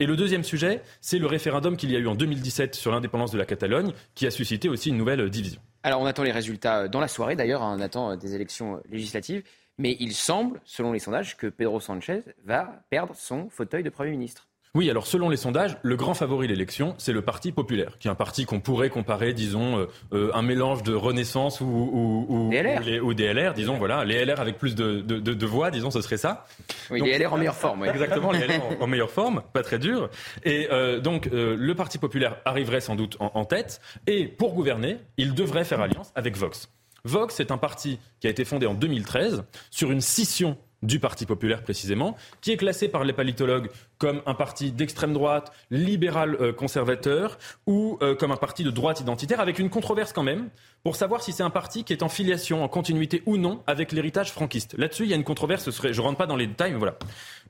Et 0.01 0.07
le 0.07 0.17
deuxième 0.17 0.45
sujet, 0.45 0.83
c'est 1.01 1.19
le 1.19 1.27
référendum 1.27 1.77
qu'il 1.77 1.91
y 1.91 1.97
a 1.97 1.99
eu 1.99 2.07
en 2.07 2.15
2017 2.15 2.75
sur 2.75 2.91
l'indépendance 2.91 3.31
de 3.33 3.39
la 3.39 3.47
Catalogne, 3.47 3.93
qui 4.15 4.27
a 4.27 4.31
suscité 4.31 4.69
aussi 4.69 4.91
une 4.91 4.97
nouvelle 4.97 5.21
euh, 5.21 5.31
division. 5.31 5.61
Alors 5.83 6.01
on 6.01 6.07
attend 6.07 6.23
les 6.23 6.33
résultats 6.33 6.81
euh, 6.81 6.89
dans 6.89 7.01
la 7.01 7.09
soirée, 7.09 7.37
d'ailleurs, 7.37 7.63
hein, 7.63 7.77
on 7.79 7.83
attend 7.83 8.17
des 8.17 8.35
élections 8.35 8.81
législatives, 8.91 9.43
mais 9.79 9.97
il 10.01 10.13
semble, 10.13 10.61
selon 10.65 10.93
les 10.93 10.99
sondages, 10.99 11.37
que 11.37 11.47
Pedro 11.47 11.81
Sanchez 11.81 12.23
va 12.45 12.83
perdre 12.91 13.15
son 13.15 13.49
fauteuil 13.49 13.83
de 13.83 13.91
Premier 13.91 14.11
ministre. 14.11 14.48
Oui, 14.79 14.89
alors 14.89 15.09
selon 15.09 15.29
les 15.29 15.37
sondages, 15.37 15.77
le 15.83 15.97
grand 15.97 16.15
favori 16.15 16.47
de 16.47 16.53
l'élection, 16.53 16.95
c'est 16.99 17.13
le 17.13 17.21
Parti 17.21 17.51
populaire, 17.51 17.99
qui 17.99 18.07
est 18.07 18.13
un 18.13 18.15
parti 18.15 18.45
qu'on 18.45 18.61
pourrait 18.61 18.91
comparer, 18.91 19.33
disons, 19.33 19.77
euh, 19.77 19.87
euh, 20.13 20.31
un 20.35 20.43
mélange 20.43 20.85
de 20.85 20.95
Renaissance 20.95 21.61
ou, 21.61 21.65
ou, 21.65 22.27
ou, 22.29 22.49
DLR. 22.49 23.05
ou, 23.05 23.13
DLR, 23.13 23.55
disons, 23.55 23.77
voilà, 23.77 24.05
les 24.05 24.25
LR 24.25 24.39
avec 24.39 24.57
plus 24.57 24.77
de, 24.77 25.01
de, 25.01 25.19
de, 25.19 25.47
voix, 25.47 25.73
disons, 25.73 25.91
ce 25.91 26.01
serait 26.01 26.17
ça. 26.17 26.47
Oui, 26.93 27.01
les 27.01 27.19
LR 27.19 27.33
en 27.33 27.39
meilleure 27.39 27.57
forme. 27.57 27.81
Oui. 27.81 27.89
Exactement, 27.89 28.31
les 28.31 28.47
LR 28.47 28.61
en, 28.81 28.87
meilleure 28.87 29.11
forme, 29.11 29.43
pas 29.53 29.65
très 29.65 29.81
dur. 29.81 30.11
Et 30.45 30.69
euh, 30.71 31.01
donc, 31.01 31.29
le 31.33 31.75
Parti 31.75 31.99
populaire 31.99 32.37
arriverait 32.45 32.81
sans 32.81 32.95
doute 32.95 33.17
en, 33.19 33.33
en 33.35 33.45
tête, 33.45 33.81
et 34.07 34.29
pour 34.29 34.55
gouverner, 34.55 34.99
il 35.17 35.35
devrait 35.35 35.65
faire 35.65 35.81
alliance 35.81 36.13
avec 36.15 36.37
Vox. 36.37 36.69
Vox 37.03 37.41
est 37.41 37.51
un 37.51 37.59
parti 37.59 37.99
qui 38.21 38.29
a 38.29 38.31
été 38.31 38.45
fondé 38.45 38.67
en 38.67 38.75
2013 38.75 39.43
sur 39.73 39.91
une 39.91 40.01
scission 40.01 40.57
du 40.83 41.01
Parti 41.01 41.27
populaire 41.27 41.63
précisément, 41.63 42.17
qui 42.41 42.53
est 42.53 42.57
classé 42.57 42.89
par 42.89 43.05
les 43.05 43.13
politologues 43.13 43.71
comme 43.99 44.23
un 44.27 44.35
parti 44.35 44.71
d'extrême 44.71 45.13
droite, 45.13 45.53
libéral 45.71 46.37
euh, 46.41 46.53
conservateur, 46.53 47.39
ou 47.67 47.99
euh, 48.03 48.15
comme 48.15 48.31
un 48.31 48.37
parti 48.37 48.63
de 48.63 48.71
droite 48.71 49.01
identitaire, 49.01 49.41
avec 49.41 49.59
une 49.59 49.71
controverse 49.71 50.13
quand 50.13 50.23
même, 50.23 50.49
pour 50.85 50.97
savoir 50.97 51.23
si 51.23 51.33
c'est 51.33 51.43
un 51.43 51.51
parti 51.51 51.85
qui 51.85 51.93
est 51.93 52.03
en 52.03 52.09
filiation, 52.09 52.63
en 52.63 52.69
continuité 52.69 53.23
ou 53.27 53.37
non 53.37 53.63
avec 53.67 53.93
l'héritage 53.93 54.31
franquiste. 54.31 54.77
Là-dessus, 54.79 55.05
il 55.05 55.11
y 55.11 55.13
a 55.13 55.17
une 55.17 55.25
controverse, 55.25 55.65
ce 55.65 55.71
serait, 55.71 55.93
je 55.93 56.01
ne 56.01 56.07
rentre 56.07 56.19
pas 56.19 56.27
dans 56.27 56.37
les 56.37 56.47
détails, 56.47 56.73
mais 56.73 56.79
voilà. 56.79 56.97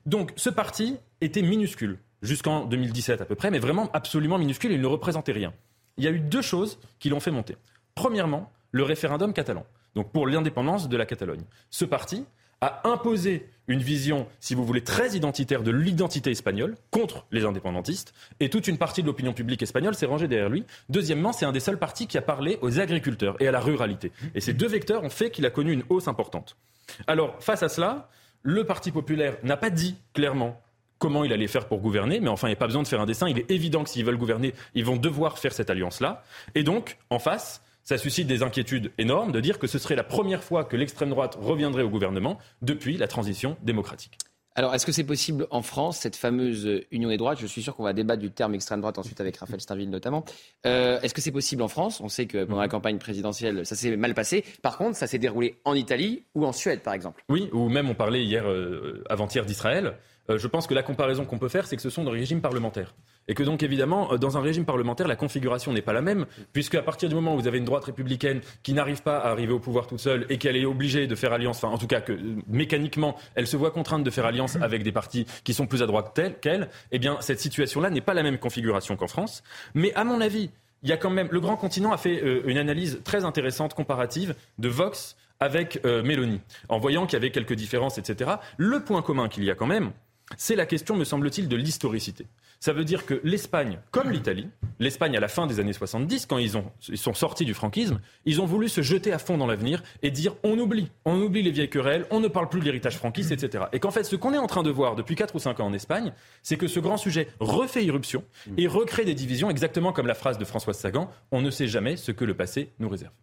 Donc 0.05 0.31
ce 0.35 0.49
parti 0.49 0.97
était 1.21 1.41
minuscule, 1.41 1.99
jusqu'en 2.21 2.65
2017 2.65 3.21
à 3.21 3.25
peu 3.25 3.35
près, 3.35 3.51
mais 3.51 3.59
vraiment 3.59 3.89
absolument 3.93 4.37
minuscule, 4.37 4.71
il 4.71 4.81
ne 4.81 4.87
représentait 4.87 5.31
rien. 5.31 5.53
Il 5.97 6.03
y 6.03 6.07
a 6.07 6.11
eu 6.11 6.19
deux 6.19 6.41
choses 6.41 6.79
qui 6.99 7.09
l'ont 7.09 7.19
fait 7.19 7.31
monter. 7.31 7.57
Premièrement, 7.93 8.51
le 8.71 8.83
référendum 8.83 9.33
catalan, 9.33 9.65
donc 9.95 10.11
pour 10.11 10.27
l'indépendance 10.27 10.89
de 10.89 10.97
la 10.97 11.05
Catalogne. 11.05 11.43
Ce 11.69 11.85
parti, 11.85 12.25
a 12.61 12.87
imposé 12.87 13.47
une 13.67 13.81
vision, 13.81 14.27
si 14.39 14.55
vous 14.55 14.65
voulez, 14.65 14.83
très 14.83 15.11
identitaire 15.11 15.61
de 15.61 15.71
l'identité 15.71 16.31
espagnole 16.31 16.75
contre 16.89 17.25
les 17.31 17.45
indépendantistes, 17.45 18.13
et 18.39 18.49
toute 18.49 18.67
une 18.67 18.79
partie 18.79 19.01
de 19.01 19.07
l'opinion 19.07 19.33
publique 19.33 19.61
espagnole 19.61 19.93
s'est 19.93 20.07
rangée 20.07 20.27
derrière 20.27 20.49
lui. 20.49 20.65
Deuxièmement, 20.89 21.31
c'est 21.33 21.45
un 21.45 21.51
des 21.51 21.59
seuls 21.59 21.77
partis 21.77 22.07
qui 22.07 22.17
a 22.17 22.21
parlé 22.21 22.57
aux 22.61 22.79
agriculteurs 22.79 23.39
et 23.39 23.47
à 23.47 23.51
la 23.51 23.59
ruralité. 23.59 24.11
Et 24.33 24.41
ces 24.41 24.53
deux 24.53 24.67
vecteurs 24.67 25.03
ont 25.03 25.09
fait 25.09 25.29
qu'il 25.29 25.45
a 25.45 25.51
connu 25.51 25.71
une 25.71 25.83
hausse 25.89 26.07
importante. 26.07 26.57
Alors, 27.05 27.35
face 27.41 27.61
à 27.61 27.69
cela, 27.69 28.09
le 28.41 28.63
Parti 28.63 28.91
populaire 28.91 29.37
n'a 29.43 29.57
pas 29.57 29.69
dit 29.69 29.95
clairement 30.13 30.59
comment 30.97 31.23
il 31.23 31.31
allait 31.31 31.47
faire 31.47 31.67
pour 31.67 31.79
gouverner, 31.79 32.19
mais 32.19 32.29
enfin, 32.29 32.47
il 32.47 32.51
n'y 32.51 32.57
a 32.57 32.59
pas 32.59 32.67
besoin 32.67 32.83
de 32.83 32.87
faire 32.87 33.01
un 33.01 33.05
dessin. 33.05 33.29
Il 33.29 33.37
est 33.37 33.49
évident 33.51 33.83
que 33.83 33.89
s'ils 33.89 34.03
veulent 34.03 34.17
gouverner, 34.17 34.53
ils 34.73 34.83
vont 34.83 34.97
devoir 34.97 35.37
faire 35.37 35.53
cette 35.53 35.69
alliance-là. 35.69 36.23
Et 36.55 36.63
donc, 36.63 36.97
en 37.09 37.19
face, 37.19 37.61
ça 37.89 37.97
suscite 37.97 38.27
des 38.27 38.43
inquiétudes 38.43 38.91
énormes 38.99 39.31
de 39.31 39.39
dire 39.39 39.57
que 39.57 39.65
ce 39.65 39.79
serait 39.79 39.95
la 39.95 40.03
première 40.03 40.43
fois 40.43 40.63
que 40.63 40.77
l'extrême 40.77 41.09
droite 41.09 41.39
reviendrait 41.41 41.81
au 41.81 41.89
gouvernement 41.89 42.37
depuis 42.61 42.97
la 42.97 43.07
transition 43.07 43.57
démocratique. 43.63 44.19
Alors, 44.53 44.75
est-ce 44.75 44.85
que 44.85 44.91
c'est 44.91 45.03
possible 45.03 45.47
en 45.49 45.63
France, 45.63 45.97
cette 45.97 46.15
fameuse 46.15 46.83
union 46.91 47.09
des 47.09 47.17
droites? 47.17 47.39
Je 47.39 47.47
suis 47.47 47.63
sûr 47.63 47.75
qu'on 47.75 47.81
va 47.81 47.93
débattre 47.93 48.21
du 48.21 48.29
terme 48.29 48.53
extrême 48.53 48.81
droite 48.81 48.99
ensuite 48.99 49.19
avec 49.19 49.37
Raphaël 49.37 49.59
Steinville 49.59 49.89
notamment. 49.89 50.23
Euh, 50.67 51.01
est-ce 51.01 51.15
que 51.15 51.21
c'est 51.21 51.31
possible 51.31 51.63
en 51.63 51.67
France? 51.67 51.99
On 51.99 52.09
sait 52.09 52.27
que 52.27 52.43
pendant 52.43 52.59
la 52.59 52.67
mhm. 52.67 52.71
campagne 52.71 52.97
présidentielle, 52.99 53.65
ça 53.65 53.75
s'est 53.75 53.97
mal 53.97 54.13
passé. 54.13 54.45
Par 54.61 54.77
contre, 54.77 54.95
ça 54.95 55.07
s'est 55.07 55.17
déroulé 55.17 55.55
en 55.65 55.73
Italie 55.73 56.25
ou 56.35 56.45
en 56.45 56.51
Suède, 56.51 56.81
par 56.81 56.93
exemple. 56.93 57.23
Oui, 57.27 57.49
ou 57.53 57.69
même 57.69 57.89
on 57.89 57.95
parlait 57.95 58.23
hier, 58.23 58.47
euh, 58.47 59.03
avant-hier 59.09 59.45
d'Israël. 59.45 59.95
euh, 60.29 60.37
je 60.37 60.45
pense 60.45 60.67
que 60.67 60.75
la 60.75 60.83
comparaison 60.83 61.25
qu'on 61.25 61.39
peut 61.39 61.49
faire, 61.49 61.65
c'est 61.65 61.75
que 61.75 61.81
ce 61.81 61.89
sont 61.89 62.03
des 62.03 62.11
régimes 62.11 62.41
parlementaires. 62.41 62.93
Et 63.29 63.33
que 63.35 63.43
donc, 63.43 63.63
évidemment, 63.63 64.11
euh, 64.11 64.17
dans 64.17 64.37
un 64.37 64.41
régime 64.41 64.65
parlementaire, 64.65 65.07
la 65.07 65.15
configuration 65.15 65.71
n'est 65.71 65.81
pas 65.81 65.93
la 65.93 66.01
même, 66.01 66.25
puisque 66.51 66.75
à 66.75 66.81
partir 66.81 67.07
du 67.07 67.15
moment 67.15 67.35
où 67.35 67.39
vous 67.39 67.47
avez 67.47 67.59
une 67.59 67.65
droite 67.65 67.85
républicaine 67.85 68.41
qui 68.63 68.73
n'arrive 68.73 69.01
pas 69.01 69.19
à 69.19 69.29
arriver 69.29 69.53
au 69.53 69.59
pouvoir 69.59 69.87
toute 69.87 69.99
seule 69.99 70.25
et 70.29 70.37
qu'elle 70.37 70.57
est 70.57 70.65
obligée 70.65 71.07
de 71.07 71.15
faire 71.15 71.31
alliance, 71.31 71.63
enfin, 71.63 71.73
en 71.73 71.77
tout 71.77 71.87
cas, 71.87 72.01
que 72.01 72.17
mécaniquement, 72.47 73.15
elle 73.35 73.47
se 73.47 73.55
voit 73.55 73.71
contrainte 73.71 74.03
de 74.03 74.09
faire 74.09 74.25
alliance 74.25 74.57
avec 74.57 74.83
des 74.83 74.91
partis 74.91 75.25
qui 75.43 75.53
sont 75.53 75.67
plus 75.67 75.81
à 75.81 75.85
droite 75.85 76.19
qu'elle, 76.41 76.69
eh 76.91 76.99
bien, 76.99 77.17
cette 77.21 77.39
situation-là 77.39 77.89
n'est 77.91 78.01
pas 78.01 78.13
la 78.13 78.23
même 78.23 78.39
configuration 78.39 78.97
qu'en 78.97 79.07
France. 79.07 79.43
Mais 79.75 79.93
à 79.93 80.03
mon 80.03 80.19
avis, 80.19 80.49
il 80.83 80.89
y 80.89 80.91
a 80.91 80.97
quand 80.97 81.09
même, 81.09 81.27
le 81.31 81.39
grand 81.39 81.55
continent 81.55 81.91
a 81.93 81.97
fait 81.97 82.21
une 82.45 82.57
analyse 82.57 83.01
très 83.03 83.25
intéressante 83.25 83.73
comparative 83.73 84.33
de 84.57 84.69
Vox 84.69 85.15
avec 85.39 85.79
euh, 85.85 86.03
Mélanie, 86.03 86.41
en 86.67 86.79
voyant 86.79 87.05
qu'il 87.05 87.13
y 87.13 87.17
avait 87.17 87.31
quelques 87.31 87.53
différences, 87.53 87.97
etc. 87.97 88.31
Le 88.57 88.81
point 88.81 89.01
commun 89.01 89.29
qu'il 89.29 89.43
y 89.43 89.51
a 89.51 89.55
quand 89.55 89.67
même, 89.67 89.91
c'est 90.37 90.55
la 90.55 90.65
question, 90.65 90.95
me 90.95 91.03
semble-t-il, 91.03 91.47
de 91.47 91.55
l'historicité. 91.55 92.25
Ça 92.59 92.73
veut 92.73 92.83
dire 92.83 93.05
que 93.05 93.21
l'Espagne, 93.23 93.79
comme 93.91 94.11
l'Italie, 94.11 94.49
l'Espagne 94.79 95.15
à 95.15 95.21
la 95.21 95.29
fin 95.29 95.47
des 95.47 95.61
années 95.61 95.71
70, 95.71 96.25
quand 96.25 96.37
ils, 96.37 96.57
ont, 96.57 96.65
ils 96.89 96.97
sont 96.97 97.13
sortis 97.13 97.45
du 97.45 97.53
franquisme, 97.53 98.01
ils 98.25 98.41
ont 98.41 98.45
voulu 98.45 98.67
se 98.67 98.81
jeter 98.81 99.13
à 99.13 99.17
fond 99.17 99.37
dans 99.37 99.47
l'avenir 99.47 99.81
et 100.01 100.11
dire 100.11 100.35
on 100.43 100.59
oublie, 100.59 100.91
on 101.05 101.21
oublie 101.21 101.41
les 101.41 101.51
vieilles 101.51 101.69
querelles, 101.69 102.05
on 102.11 102.19
ne 102.19 102.27
parle 102.27 102.49
plus 102.49 102.59
de 102.59 102.65
l'héritage 102.65 102.97
franquiste, 102.97 103.31
etc. 103.31 103.65
Et 103.71 103.79
qu'en 103.79 103.91
fait, 103.91 104.03
ce 104.03 104.17
qu'on 104.17 104.33
est 104.33 104.37
en 104.37 104.47
train 104.47 104.63
de 104.63 104.71
voir 104.71 104.95
depuis 104.95 105.15
4 105.15 105.35
ou 105.35 105.39
5 105.39 105.59
ans 105.61 105.67
en 105.67 105.73
Espagne, 105.73 106.13
c'est 106.43 106.57
que 106.57 106.67
ce 106.67 106.81
grand 106.81 106.97
sujet 106.97 107.29
refait 107.39 107.85
irruption 107.85 108.25
et 108.57 108.67
recrée 108.67 109.05
des 109.05 109.15
divisions, 109.15 109.49
exactement 109.49 109.93
comme 109.93 110.07
la 110.07 110.13
phrase 110.13 110.37
de 110.37 110.45
Françoise 110.45 110.77
Sagan 110.77 111.09
on 111.31 111.41
ne 111.41 111.51
sait 111.51 111.67
jamais 111.67 111.95
ce 111.95 112.11
que 112.11 112.25
le 112.25 112.33
passé 112.33 112.71
nous 112.79 112.89
réserve. 112.89 113.13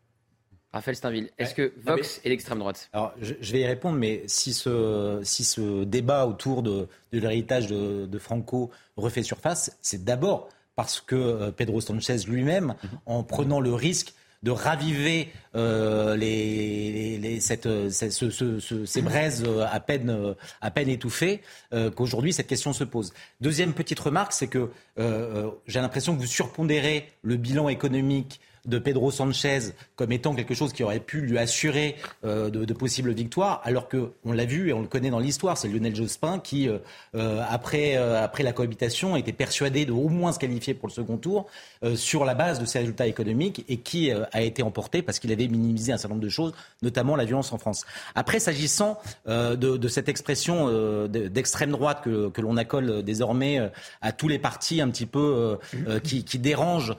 Raphaël 0.76 0.96
Steinville, 0.96 1.30
est-ce 1.38 1.54
que 1.54 1.72
Vox 1.82 2.20
est 2.22 2.28
l'extrême 2.28 2.58
droite? 2.58 2.90
Alors, 2.92 3.14
je, 3.22 3.32
vais 3.52 3.60
y 3.60 3.66
répondre, 3.66 3.96
mais 3.96 4.22
si 4.26 4.52
ce, 4.52 5.20
si 5.22 5.42
ce 5.42 5.84
débat 5.84 6.26
autour 6.26 6.62
de, 6.62 6.86
l'héritage 7.12 7.68
de, 7.68 8.18
Franco 8.18 8.70
refait 8.98 9.22
surface, 9.22 9.74
c'est 9.80 10.04
d'abord 10.04 10.50
parce 10.74 11.00
que 11.00 11.16
euh, 11.16 11.50
Pedro 11.50 11.80
Sanchez 11.80 12.18
lui-même, 12.28 12.74
mhm. 12.82 12.90
en 13.06 13.22
prenant 13.22 13.60
le 13.60 13.72
risque 13.72 14.12
de 14.42 14.50
raviver 14.50 15.28
euh, 15.54 16.14
les, 16.14 17.40
cette, 17.40 17.68
ces 17.90 19.02
braises 19.02 19.44
à 19.72 19.80
peine, 19.80 20.34
à 20.60 20.70
peine 20.70 20.90
étouffées, 20.90 21.40
euh, 21.72 21.90
qu'aujourd'hui 21.90 22.34
cette 22.34 22.46
question 22.46 22.74
se 22.74 22.84
pose. 22.84 23.14
Deuxième 23.40 23.72
petite 23.72 23.98
remarque, 23.98 24.34
c'est 24.34 24.46
que 24.46 24.70
j'ai 24.98 25.80
l'impression 25.80 26.14
que 26.14 26.20
vous 26.20 26.26
surpondérez 26.26 27.08
le 27.22 27.36
bilan 27.36 27.70
économique 27.70 28.40
de 28.66 28.78
Pedro 28.78 29.10
Sanchez 29.10 29.72
comme 29.94 30.12
étant 30.12 30.34
quelque 30.34 30.54
chose 30.54 30.72
qui 30.72 30.82
aurait 30.82 31.00
pu 31.00 31.20
lui 31.20 31.38
assurer 31.38 31.96
euh, 32.24 32.50
de, 32.50 32.74
possibles 32.74 33.12
victoires, 33.12 33.62
alors 33.64 33.88
que 33.88 34.10
on 34.24 34.32
l'a 34.32 34.44
vu 34.44 34.68
et 34.68 34.72
on 34.72 34.82
le 34.82 34.88
connaît 34.88 35.10
dans 35.10 35.18
l'histoire, 35.18 35.56
c'est 35.56 35.68
Lionel 35.68 35.94
Jospin 35.94 36.38
qui, 36.38 36.68
euh, 36.68 36.78
euh, 37.14 37.42
après, 37.48 37.96
après 37.96 38.42
la 38.42 38.52
cohabitation, 38.52 39.16
était 39.16 39.32
persuadé 39.32 39.86
de 39.86 39.92
au 39.92 40.08
moins 40.08 40.32
se 40.32 40.38
qualifier 40.38 40.74
pour 40.74 40.88
le 40.88 40.92
second 40.92 41.16
tour 41.16 41.46
sur 41.94 42.24
la 42.24 42.34
base 42.34 42.58
de 42.60 42.64
ses 42.64 42.80
résultats 42.80 43.06
économiques 43.06 43.64
et 43.68 43.78
qui 43.78 44.10
a 44.10 44.42
été 44.42 44.62
emporté 44.62 45.02
parce 45.02 45.18
qu'il 45.18 45.32
avait 45.32 45.48
minimisé 45.48 45.92
un 45.92 45.96
certain 45.96 46.14
nombre 46.14 46.24
de 46.24 46.28
choses, 46.28 46.52
notamment 46.82 47.16
la 47.16 47.24
violence 47.24 47.52
en 47.52 47.58
France. 47.58 47.84
Après, 48.14 48.38
s'agissant 48.38 48.98
de, 49.26 49.88
cette 49.88 50.08
expression 50.08 51.06
d'extrême 51.08 51.70
droite 51.70 52.02
que, 52.02 52.40
l'on 52.40 52.56
accole 52.56 53.02
désormais 53.02 53.70
à 54.02 54.12
tous 54.12 54.28
les 54.28 54.38
partis 54.38 54.80
un 54.80 54.90
petit 54.90 55.06
peu 55.06 55.58
qui, 56.02 56.24
qui 56.24 56.38
dérangent, 56.38 56.96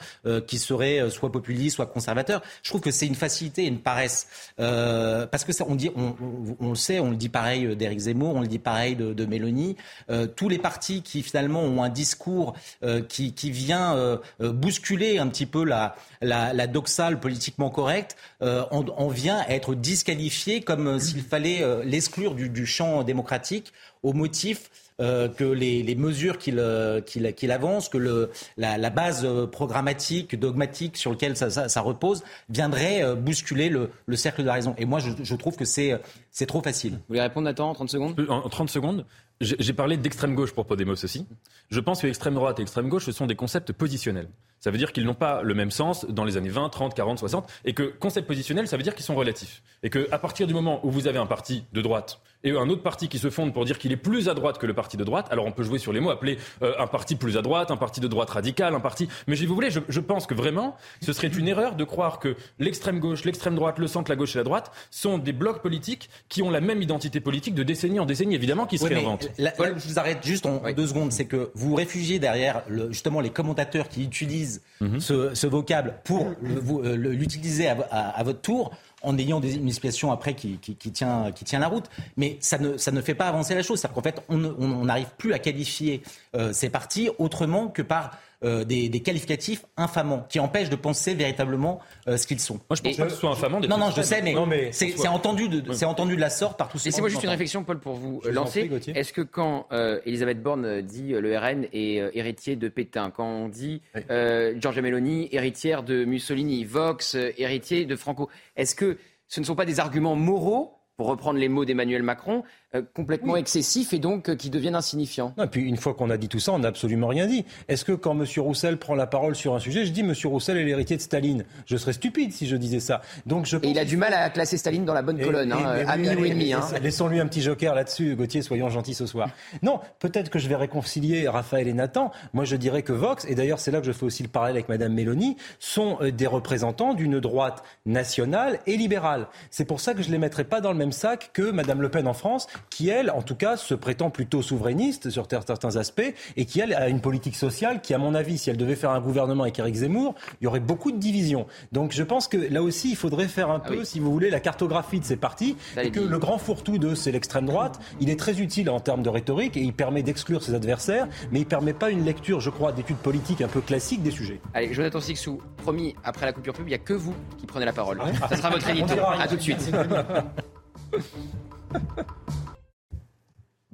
qui 0.47 0.57
seraient 0.57 1.09
soit 1.09 1.31
populistes 1.31 1.56
soit 1.69 1.87
conservateur. 1.87 2.41
Je 2.63 2.69
trouve 2.69 2.81
que 2.81 2.91
c'est 2.91 3.07
une 3.07 3.15
facilité 3.15 3.65
une 3.65 3.79
paresse. 3.79 4.27
Euh, 4.59 5.27
parce 5.27 5.43
que 5.43 5.53
ça, 5.53 5.65
on, 5.67 5.75
dit, 5.75 5.91
on, 5.95 6.69
le 6.69 6.75
sait, 6.75 6.99
on 6.99 7.09
le 7.09 7.15
dit 7.15 7.29
pareil 7.29 7.75
d'Éric 7.75 7.99
Zemmour, 7.99 8.35
on 8.35 8.41
le 8.41 8.47
dit 8.47 8.59
pareil 8.59 8.95
de, 8.95 9.13
de 9.13 9.25
Mélanie. 9.25 9.75
Euh, 10.09 10.27
tous 10.27 10.49
les 10.49 10.57
partis 10.57 11.01
qui 11.01 11.23
finalement 11.23 11.61
ont 11.61 11.83
un 11.83 11.89
discours 11.89 12.55
euh, 12.83 13.01
qui, 13.01 13.33
vient 13.51 14.19
bousculer 14.39 15.19
un 15.19 15.27
petit 15.27 15.45
peu 15.45 15.63
la, 15.63 15.95
la, 16.21 16.67
doxale 16.67 17.19
politiquement 17.19 17.69
correcte, 17.69 18.17
on, 18.41 19.07
vient 19.07 19.45
être 19.47 19.73
disqualifié 19.73 20.61
comme 20.61 20.99
s'il 20.99 21.21
fallait 21.21 21.63
l'exclure 21.85 22.35
du, 22.35 22.49
du 22.49 22.65
champ 22.65 23.03
démocratique 23.03 23.71
au 24.03 24.11
motif 24.13 24.69
euh, 24.99 25.29
que 25.29 25.43
les, 25.43 25.83
les 25.83 25.95
mesures 25.95 26.39
qu'il 26.39 26.57
euh, 26.57 27.01
avance, 27.49 27.87
que 27.87 27.97
le, 27.97 28.31
la, 28.57 28.77
la, 28.77 28.89
base 28.89 29.25
euh, 29.25 29.45
programmatique, 29.45 30.39
dogmatique 30.39 30.97
sur 30.97 31.11
laquelle 31.11 31.37
ça, 31.37 31.51
ça, 31.51 31.69
ça 31.69 31.81
repose, 31.81 32.23
viendrait 32.49 33.15
bousculer 33.15 33.69
le, 33.69 33.91
le, 34.07 34.15
cercle 34.15 34.41
de 34.41 34.47
la 34.47 34.53
raison. 34.53 34.73
Et 34.79 34.85
moi, 34.85 34.99
je, 34.99 35.11
je 35.21 35.35
trouve 35.35 35.55
que 35.55 35.65
c'est 35.65 35.99
trop 36.47 36.61
facile. 36.61 36.93
Vous 36.93 36.99
voulez 37.09 37.21
répondre, 37.21 37.45
Nathan, 37.45 37.69
en 37.69 37.73
30 37.73 37.89
secondes? 37.89 38.25
En 38.27 38.49
30 38.49 38.69
secondes 38.69 39.05
j'ai 39.39 39.73
parlé 39.73 39.97
d'extrême 39.97 40.33
gauche 40.33 40.51
pour 40.51 40.65
Podemos 40.65 40.93
aussi. 40.93 41.27
Je 41.69 41.79
pense 41.79 42.01
que 42.01 42.07
extrême 42.07 42.33
droite 42.33 42.59
et 42.59 42.63
extrême 42.63 42.89
gauche, 42.89 43.05
ce 43.05 43.11
sont 43.11 43.27
des 43.27 43.35
concepts 43.35 43.71
positionnels. 43.71 44.29
Ça 44.59 44.71
veut 44.71 44.77
dire 44.77 44.91
qu'ils 44.91 45.05
n'ont 45.05 45.13
pas 45.13 45.41
le 45.43 45.53
même 45.53 45.71
sens 45.71 46.05
dans 46.09 46.25
les 46.25 46.37
années 46.37 46.49
20, 46.49 46.69
30, 46.69 46.93
40, 46.93 47.19
60, 47.19 47.49
et 47.65 47.73
que 47.73 47.83
concept 47.83 48.27
positionnel, 48.27 48.67
ça 48.67 48.77
veut 48.77 48.83
dire 48.83 48.95
qu'ils 48.95 49.05
sont 49.05 49.15
relatifs. 49.15 49.61
Et 49.83 49.89
qu'à 49.89 50.17
partir 50.17 50.47
du 50.47 50.53
moment 50.53 50.79
où 50.85 50.91
vous 50.91 51.07
avez 51.07 51.19
un 51.19 51.25
parti 51.25 51.63
de 51.73 51.81
droite 51.81 52.19
et 52.43 52.51
un 52.51 52.69
autre 52.69 52.83
parti 52.83 53.07
qui 53.07 53.19
se 53.19 53.29
fonde 53.29 53.53
pour 53.53 53.65
dire 53.65 53.77
qu'il 53.77 53.91
est 53.91 53.97
plus 53.97 54.29
à 54.29 54.33
droite 54.33 54.57
que 54.57 54.65
le 54.65 54.73
parti 54.73 54.97
de 54.97 55.03
droite, 55.03 55.27
alors 55.31 55.45
on 55.45 55.51
peut 55.51 55.63
jouer 55.63 55.79
sur 55.79 55.93
les 55.93 55.99
mots, 55.99 56.09
appeler 56.09 56.37
euh, 56.61 56.73
un 56.79 56.87
parti 56.87 57.15
plus 57.15 57.37
à 57.37 57.41
droite, 57.41 57.71
un 57.71 57.77
parti 57.77 57.99
de 57.99 58.07
droite 58.07 58.29
radical, 58.29 58.73
un 58.75 58.79
parti. 58.79 59.07
Mais 59.27 59.35
si 59.35 59.45
vous 59.45 59.55
voulez, 59.55 59.71
je, 59.71 59.79
je 59.87 59.99
pense 59.99 60.27
que 60.27 60.33
vraiment, 60.33 60.75
ce 61.01 61.13
serait 61.13 61.27
une 61.27 61.47
erreur 61.47 61.75
de 61.75 61.83
croire 61.83 62.19
que 62.19 62.35
l'extrême 62.59 62.99
gauche, 62.99 63.25
l'extrême 63.25 63.55
droite, 63.55 63.79
le 63.79 63.87
centre, 63.87 64.09
la 64.11 64.15
gauche 64.15 64.35
et 64.35 64.39
la 64.39 64.43
droite 64.43 64.71
sont 64.91 65.17
des 65.17 65.33
blocs 65.33 65.61
politiques 65.61 66.09
qui 66.29 66.41
ont 66.41 66.49
la 66.49 66.61
même 66.61 66.81
identité 66.81 67.19
politique 67.19 67.55
de 67.55 67.63
décennie 67.63 67.99
en 67.99 68.05
décennie, 68.05 68.35
évidemment, 68.35 68.65
qui 68.65 68.77
se 68.77 68.85
réinventent. 68.85 69.29
je 69.37 69.87
vous 69.87 69.99
arrête 69.99 70.25
juste 70.25 70.45
en, 70.45 70.61
deux 70.71 70.87
secondes, 70.87 71.11
c'est 71.11 71.25
que 71.25 71.51
vous 71.55 71.75
réfugiez 71.75 72.19
derrière 72.19 72.63
le, 72.67 72.91
justement 72.91 73.21
les 73.21 73.29
commentateurs 73.29 73.89
qui 73.89 74.03
utilisent 74.03 74.46
mhm. 74.81 74.99
ce, 74.99 75.33
ce, 75.35 75.47
vocable 75.47 75.95
pour 76.03 76.27
euh, 76.43 76.95
l'utiliser 76.95 77.67
à, 77.67 77.77
à, 77.91 78.19
à 78.19 78.23
votre 78.23 78.41
tour 78.41 78.71
en 79.03 79.17
ayant 79.17 79.39
des, 79.39 79.55
une 79.55 79.67
explication 79.67 80.11
après 80.11 80.33
qui, 80.33 80.57
qui, 80.57 80.75
qui, 80.75 80.91
tient, 80.91 81.31
qui 81.31 81.45
tient 81.45 81.59
la 81.59 81.67
route. 81.67 81.85
Mais 82.15 82.37
ça 82.39 82.57
ne, 82.57 82.77
ça 82.77 82.91
ne 82.91 83.01
fait 83.01 83.15
pas 83.15 83.27
avancer 83.27 83.55
la 83.55 83.63
chose. 83.63 83.79
C'est-à-dire 83.79 83.95
qu'en 83.95 84.01
fait, 84.01 84.21
on 84.29 84.85
n'arrive 84.85 85.09
plus 85.17 85.33
à 85.33 85.39
qualifier 85.39 86.01
euh, 86.35 86.51
ces 86.53 86.69
partis 86.69 87.09
autrement 87.17 87.67
que 87.67 87.81
par 87.81 88.17
euh, 88.43 88.63
des, 88.63 88.87
des, 88.87 88.99
qualificatifs 88.99 89.65
infamants 89.77 90.27
qui 90.29 90.39
empêchent 90.39 90.69
de 90.69 90.75
penser 90.75 91.15
véritablement 91.15 91.79
euh, 92.07 92.17
ce 92.17 92.27
qu'ils 92.27 92.39
sont. 92.39 92.59
Moi, 92.69 92.75
je 92.75 92.83
pense 92.83 92.95
pas 92.95 93.05
que 93.05 93.09
ce 93.09 93.15
soit 93.15 93.31
infamant. 93.31 93.59
Non, 93.61 93.79
non, 93.79 93.89
je 93.89 94.03
sais, 94.03 94.21
mais, 94.21 94.35
mais 94.45 94.71
c'est 94.71 95.07
entendu, 95.07 95.49
de, 95.49 95.73
c'est 95.73 95.85
entendu 95.85 96.15
de 96.15 96.21
la 96.21 96.29
sorte 96.29 96.55
par 96.55 96.69
tous 96.69 96.77
ces. 96.77 96.89
Laissez-moi 96.89 97.09
juste 97.09 97.23
une 97.23 97.29
réflexion, 97.29 97.63
Paul, 97.63 97.79
pour 97.79 97.95
vous 97.95 98.21
lancer. 98.29 98.69
Est-ce 98.93 99.11
que 99.11 99.21
quand 99.21 99.65
euh, 99.71 99.99
Elisabeth 100.05 100.43
Borne 100.43 100.81
dit 100.81 101.13
le 101.13 101.35
RN 101.35 101.65
est 101.73 101.95
héritier 102.13 102.55
de 102.55 102.67
Pétain, 102.67 103.09
quand 103.09 103.27
on 103.27 103.49
dit 103.49 103.81
Giorgia 103.95 104.83
Meloni 104.83 105.29
héritière 105.31 105.81
de 105.81 106.05
Mussolini, 106.05 106.63
Vox 106.63 107.15
héritier 107.37 107.85
de 107.85 107.95
Franco, 107.95 108.29
est-ce 108.55 108.75
que 108.75 108.97
ce 109.27 109.39
ne 109.39 109.45
sont 109.45 109.55
pas 109.55 109.65
des 109.65 109.79
arguments 109.79 110.15
moraux 110.15 110.77
pour 110.97 111.07
reprendre 111.07 111.39
les 111.39 111.47
mots 111.47 111.63
d'Emmanuel 111.63 112.01
Macron, 112.01 112.43
euh, 112.75 112.81
complètement 112.93 113.37
excessifs 113.37 113.93
et 113.93 113.99
donc 113.99 114.27
euh, 114.27 114.35
qui 114.35 114.49
deviennent 114.49 114.75
insignifiants. 114.75 115.33
et 115.41 115.47
puis 115.47 115.61
une 115.61 115.77
fois 115.77 115.93
qu'on 115.93 116.09
a 116.09 116.17
dit 116.17 116.27
tout 116.27 116.39
ça, 116.39 116.51
on 116.51 116.59
n'a 116.59 116.67
absolument 116.67 117.07
rien 117.07 117.25
dit. 117.25 117.45
Est-ce 117.69 117.85
que 117.85 117.93
quand 117.93 118.11
M. 118.11 118.25
Roussel 118.39 118.77
prend 118.77 118.93
la 118.93 119.07
parole 119.07 119.35
sur 119.35 119.55
un 119.55 119.59
sujet, 119.59 119.85
je 119.85 119.91
dis 119.93 120.01
M. 120.01 120.13
Roussel 120.25 120.57
est 120.57 120.65
l'héritier 120.65 120.97
de 120.97 121.01
Staline? 121.01 121.45
Je 121.65 121.77
serais 121.77 121.93
stupide 121.93 122.33
si 122.33 122.45
je 122.45 122.57
disais 122.57 122.81
ça. 122.81 123.01
Donc 123.25 123.45
je 123.45 123.55
et 123.55 123.69
il 123.69 123.79
a 123.79 123.85
du 123.85 123.95
mal 123.95 124.13
à 124.13 124.29
classer 124.29 124.57
Staline 124.57 124.83
dans 124.83 124.93
la 124.93 125.01
bonne 125.01 125.17
colonne, 125.17 125.53
hein, 125.53 125.95
minuit 125.95 126.29
et 126.29 126.33
demi. 126.33 126.51
Hein. 126.51 126.59
Laissons-lui 126.81 127.21
un 127.21 127.27
petit 127.27 127.41
joker 127.41 127.73
là-dessus, 127.73 128.15
Gauthier, 128.15 128.41
soyons 128.41 128.69
gentils 128.69 128.95
ce 128.95 129.05
soir. 129.05 129.29
Non, 129.63 129.79
peut-être 129.99 130.29
que 130.29 130.37
je 130.37 130.47
vais 130.49 130.55
réconcilier 130.55 131.27
Raphaël 131.27 131.67
et 131.67 131.73
Nathan. 131.73 132.11
Moi, 132.33 132.43
je 132.43 132.55
dirais 132.55 132.83
que 132.83 132.91
Vox, 132.91 133.25
et 133.25 133.33
d'ailleurs 133.33 133.59
c'est 133.59 133.71
là 133.71 133.79
que 133.79 133.85
je 133.85 133.91
fais 133.93 134.05
aussi 134.05 134.23
le 134.23 134.29
parallèle 134.29 134.57
avec 134.57 134.69
Mme 134.69 134.93
Mélanie, 134.93 135.37
sont 135.59 135.97
euh, 136.01 136.11
des 136.11 136.27
représentants 136.27 136.93
d'une 136.93 137.19
droite 137.19 137.63
nationale 137.85 138.59
et 138.67 138.75
libérale. 138.75 139.27
C'est 139.51 139.65
pour 139.65 139.79
ça 139.79 139.93
que 139.93 140.01
je 140.01 140.07
ne 140.09 140.13
les 140.13 140.19
mettrai 140.19 140.43
pas 140.43 140.59
dans 140.59 140.71
le 140.71 140.77
même 140.77 140.91
sac 140.91 141.31
que 141.33 141.49
Madame 141.49 141.81
Le 141.81 141.89
Pen 141.89 142.07
en 142.07 142.13
France, 142.13 142.47
qui 142.69 142.89
elle, 142.89 143.11
en 143.11 143.21
tout 143.21 143.35
cas, 143.35 143.57
se 143.57 143.73
prétend 143.73 144.09
plutôt 144.09 144.41
souverainiste 144.41 145.09
sur 145.09 145.27
certains 145.29 145.75
aspects 145.75 146.13
et 146.35 146.45
qui 146.45 146.59
elle 146.59 146.73
a 146.73 146.89
une 146.89 147.01
politique 147.01 147.35
sociale 147.35 147.81
qui, 147.81 147.93
à 147.93 147.97
mon 147.97 148.15
avis, 148.15 148.37
si 148.37 148.49
elle 148.49 148.57
devait 148.57 148.75
faire 148.75 148.91
un 148.91 149.01
gouvernement 149.01 149.43
avec 149.43 149.59
Éric 149.59 149.75
Zemmour, 149.75 150.15
il 150.41 150.45
y 150.45 150.47
aurait 150.47 150.59
beaucoup 150.59 150.91
de 150.91 150.97
divisions. 150.97 151.47
Donc 151.71 151.91
je 151.91 152.03
pense 152.03 152.27
que 152.27 152.37
là 152.37 152.61
aussi, 152.61 152.91
il 152.91 152.95
faudrait 152.95 153.27
faire 153.27 153.49
un 153.49 153.61
ah 153.63 153.67
peu, 153.67 153.83
si 153.83 153.99
vous 153.99 154.11
voulez, 154.11 154.29
la 154.29 154.39
cartographie 154.39 154.99
de 154.99 155.05
ces 155.05 155.17
partis 155.17 155.55
et 155.81 155.91
que 155.91 155.99
le 155.99 156.19
grand 156.19 156.37
fourre-tout 156.37 156.77
de 156.77 156.95
c'est 156.95 157.11
l'extrême 157.11 157.45
droite. 157.45 157.79
Il 157.99 158.09
est 158.09 158.19
très 158.19 158.39
utile 158.39 158.69
en 158.69 158.79
termes 158.79 159.03
de 159.03 159.09
rhétorique 159.09 159.57
et 159.57 159.61
il 159.61 159.73
permet 159.73 160.03
d'exclure 160.03 160.43
ses 160.43 160.53
adversaires, 160.53 161.07
mais 161.31 161.39
il 161.39 161.45
permet 161.45 161.73
pas 161.73 161.89
une 161.89 162.05
lecture, 162.05 162.39
je 162.39 162.49
crois, 162.49 162.71
d'études 162.71 162.97
politiques 162.97 163.41
un 163.41 163.47
peu 163.47 163.61
classiques 163.61 164.03
des 164.03 164.11
sujets. 164.11 164.39
Allez, 164.53 164.73
Jonathan 164.73 164.99
Sixou, 164.99 165.41
promis, 165.57 165.95
après 166.03 166.25
la 166.25 166.33
coupure 166.33 166.53
pub, 166.53 166.67
il 166.67 166.69
n'y 166.69 166.75
a 166.75 166.79
que 166.79 166.93
vous 166.93 167.15
qui 167.37 167.45
prenez 167.45 167.65
la 167.65 167.73
parole. 167.73 168.01
Ça 168.29 168.35
sera 168.35 168.49
votre 168.49 168.69
édito. 168.69 168.93
À 169.19 169.27
tout 169.27 169.35
de 169.35 169.41
suite. 169.41 169.71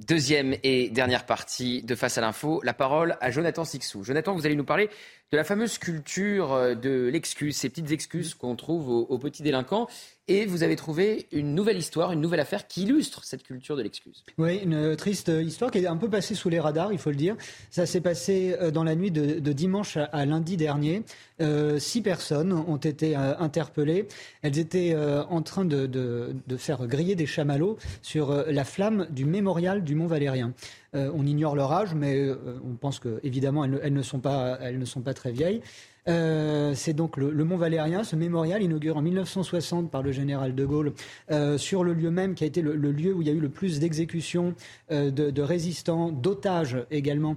Deuxième 0.06 0.54
et 0.62 0.90
dernière 0.90 1.24
partie 1.24 1.82
de 1.82 1.94
Face 1.94 2.18
à 2.18 2.20
l'info, 2.20 2.60
la 2.62 2.74
parole 2.74 3.16
à 3.22 3.30
Jonathan 3.30 3.64
Sixou. 3.64 4.04
Jonathan, 4.04 4.34
vous 4.34 4.44
allez 4.44 4.54
nous 4.54 4.64
parler 4.64 4.90
de 5.34 5.36
la 5.36 5.42
fameuse 5.42 5.78
culture 5.78 6.52
euh, 6.52 6.74
de 6.76 7.10
l'excuse, 7.12 7.56
ces 7.56 7.68
petites 7.68 7.90
excuses 7.90 8.34
qu'on 8.34 8.54
trouve 8.54 8.88
aux, 8.88 9.18
petits 9.18 9.42
délinquants. 9.42 9.88
Et 10.28 10.46
vous 10.46 10.62
avez 10.62 10.76
trouvé 10.76 11.26
une 11.32 11.54
nouvelle 11.54 11.76
histoire, 11.76 12.12
une 12.12 12.20
nouvelle 12.20 12.40
affaire 12.40 12.66
qui 12.66 12.84
illustre 12.84 13.24
cette 13.24 13.42
culture 13.42 13.76
de 13.76 13.82
l'excuse. 13.82 14.24
Oui, 14.38 14.60
une 14.62 14.96
triste 14.96 15.28
histoire 15.28 15.70
qui 15.70 15.78
est 15.78 15.86
un 15.86 15.98
peu 15.98 16.08
passée 16.08 16.34
sous 16.34 16.48
les 16.48 16.60
radars, 16.60 16.92
il 16.92 16.98
faut 16.98 17.10
le 17.10 17.16
dire. 17.16 17.36
Ça 17.70 17.84
s'est 17.84 18.00
passé 18.00 18.56
euh, 18.60 18.70
dans 18.70 18.84
la 18.84 18.94
nuit 18.94 19.10
de, 19.10 19.52
dimanche 19.52 19.96
à, 19.96 20.24
lundi 20.24 20.56
dernier. 20.56 21.02
Euh, 21.42 21.80
six 21.80 22.00
personnes 22.00 22.52
ont 22.52 22.76
été 22.76 23.16
interpellées. 23.16 24.06
Elles 24.42 24.58
étaient 24.58 24.96
en 24.96 25.42
train 25.42 25.64
de, 25.64 25.86
de, 25.86 26.56
faire 26.56 26.86
griller 26.86 27.16
des 27.16 27.26
chamallows 27.26 27.76
sur 28.02 28.32
la 28.46 28.64
flamme 28.64 29.08
du 29.10 29.24
mémorial 29.24 29.82
du 29.82 29.96
Mont 29.96 30.06
Valérien. 30.06 30.54
On 30.94 31.26
ignore 31.26 31.56
leur 31.56 31.72
âge, 31.72 31.94
mais 31.94 32.28
on 32.64 32.74
pense 32.76 32.98
que 32.98 33.20
évidemment 33.22 33.64
elles 33.64 33.92
ne, 33.92 34.02
sont 34.02 34.20
pas, 34.20 34.58
elles 34.60 34.78
ne 34.78 34.84
sont 34.84 35.02
pas 35.02 35.14
très 35.14 35.32
vieilles. 35.32 35.60
Euh, 36.08 36.74
c'est 36.74 36.92
donc 36.92 37.16
le, 37.16 37.32
Mont 37.44 37.56
Valérien, 37.56 38.04
ce 38.04 38.16
mémorial 38.16 38.62
inauguré 38.62 38.98
en 38.98 39.02
1960 39.02 39.90
par 39.90 40.02
le 40.02 40.12
général 40.12 40.54
de 40.54 40.64
Gaulle, 40.64 40.92
euh, 41.30 41.56
sur 41.56 41.82
le 41.82 41.94
lieu 41.94 42.10
même 42.10 42.34
qui 42.34 42.44
a 42.44 42.46
été 42.46 42.60
le, 42.60 42.74
lieu 42.74 43.14
où 43.14 43.22
il 43.22 43.28
y 43.28 43.30
a 43.30 43.34
eu 43.34 43.40
le 43.40 43.48
plus 43.48 43.78
d'exécutions 43.78 44.54
euh, 44.90 45.10
de, 45.10 45.42
résistants, 45.42 46.10
d'otages 46.10 46.76
également 46.90 47.36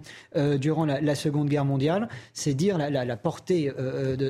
durant 0.59 0.85
la, 0.85 1.15
Seconde 1.15 1.49
Guerre 1.49 1.65
mondiale. 1.65 2.09
C'est 2.33 2.53
dire 2.53 2.77
la, 2.77 3.17
portée 3.17 3.71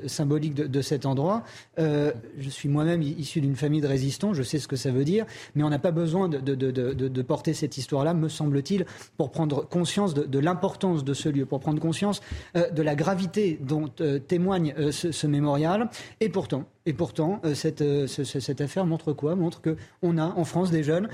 symbolique 0.05 0.53
de, 0.53 0.81
cet 0.81 1.05
endroit. 1.05 1.43
je 1.77 2.49
suis 2.49 2.69
moi-même 2.69 3.01
issu 3.01 3.41
d'une 3.41 3.55
famille 3.55 3.81
de 3.81 3.87
résistants, 3.87 4.33
je 4.33 4.43
sais 4.43 4.59
ce 4.59 4.67
que 4.67 4.75
ça 4.75 4.91
veut 4.91 5.03
dire, 5.03 5.25
mais 5.55 5.63
on 5.63 5.69
n'a 5.69 5.79
pas 5.79 5.91
besoin 5.91 6.29
de, 6.29 7.21
porter 7.21 7.53
cette 7.53 7.77
histoire-là, 7.77 8.13
me 8.13 8.29
semble-t-il, 8.29 8.85
pour 9.17 9.31
prendre 9.31 9.67
conscience 9.67 10.13
de, 10.13 10.39
l'importance 10.39 11.03
de 11.03 11.13
ce 11.13 11.29
lieu, 11.29 11.45
pour 11.45 11.59
prendre 11.59 11.81
conscience 11.81 12.21
de 12.55 12.81
la 12.81 12.95
gravité 12.95 13.59
dont 13.61 13.89
témoigne 14.27 14.73
euh, 14.77 14.91
ce, 14.91 15.27
mémorial. 15.27 15.89
Et 16.19 16.29
pourtant, 16.29 16.65
et 16.85 16.93
pourtant, 16.93 17.41
euh, 17.43 17.53
cette, 17.53 17.81
euh, 17.81 18.07
cette, 18.07 18.61
affaire 18.61 18.85
montre 18.85 19.13
quoi? 19.13 19.35
Montre 19.35 19.61
qu'on 19.61 20.17
a 20.17 20.25
en 20.25 20.43
France 20.43 20.71
des 20.71 20.83
jeunes 20.83 21.09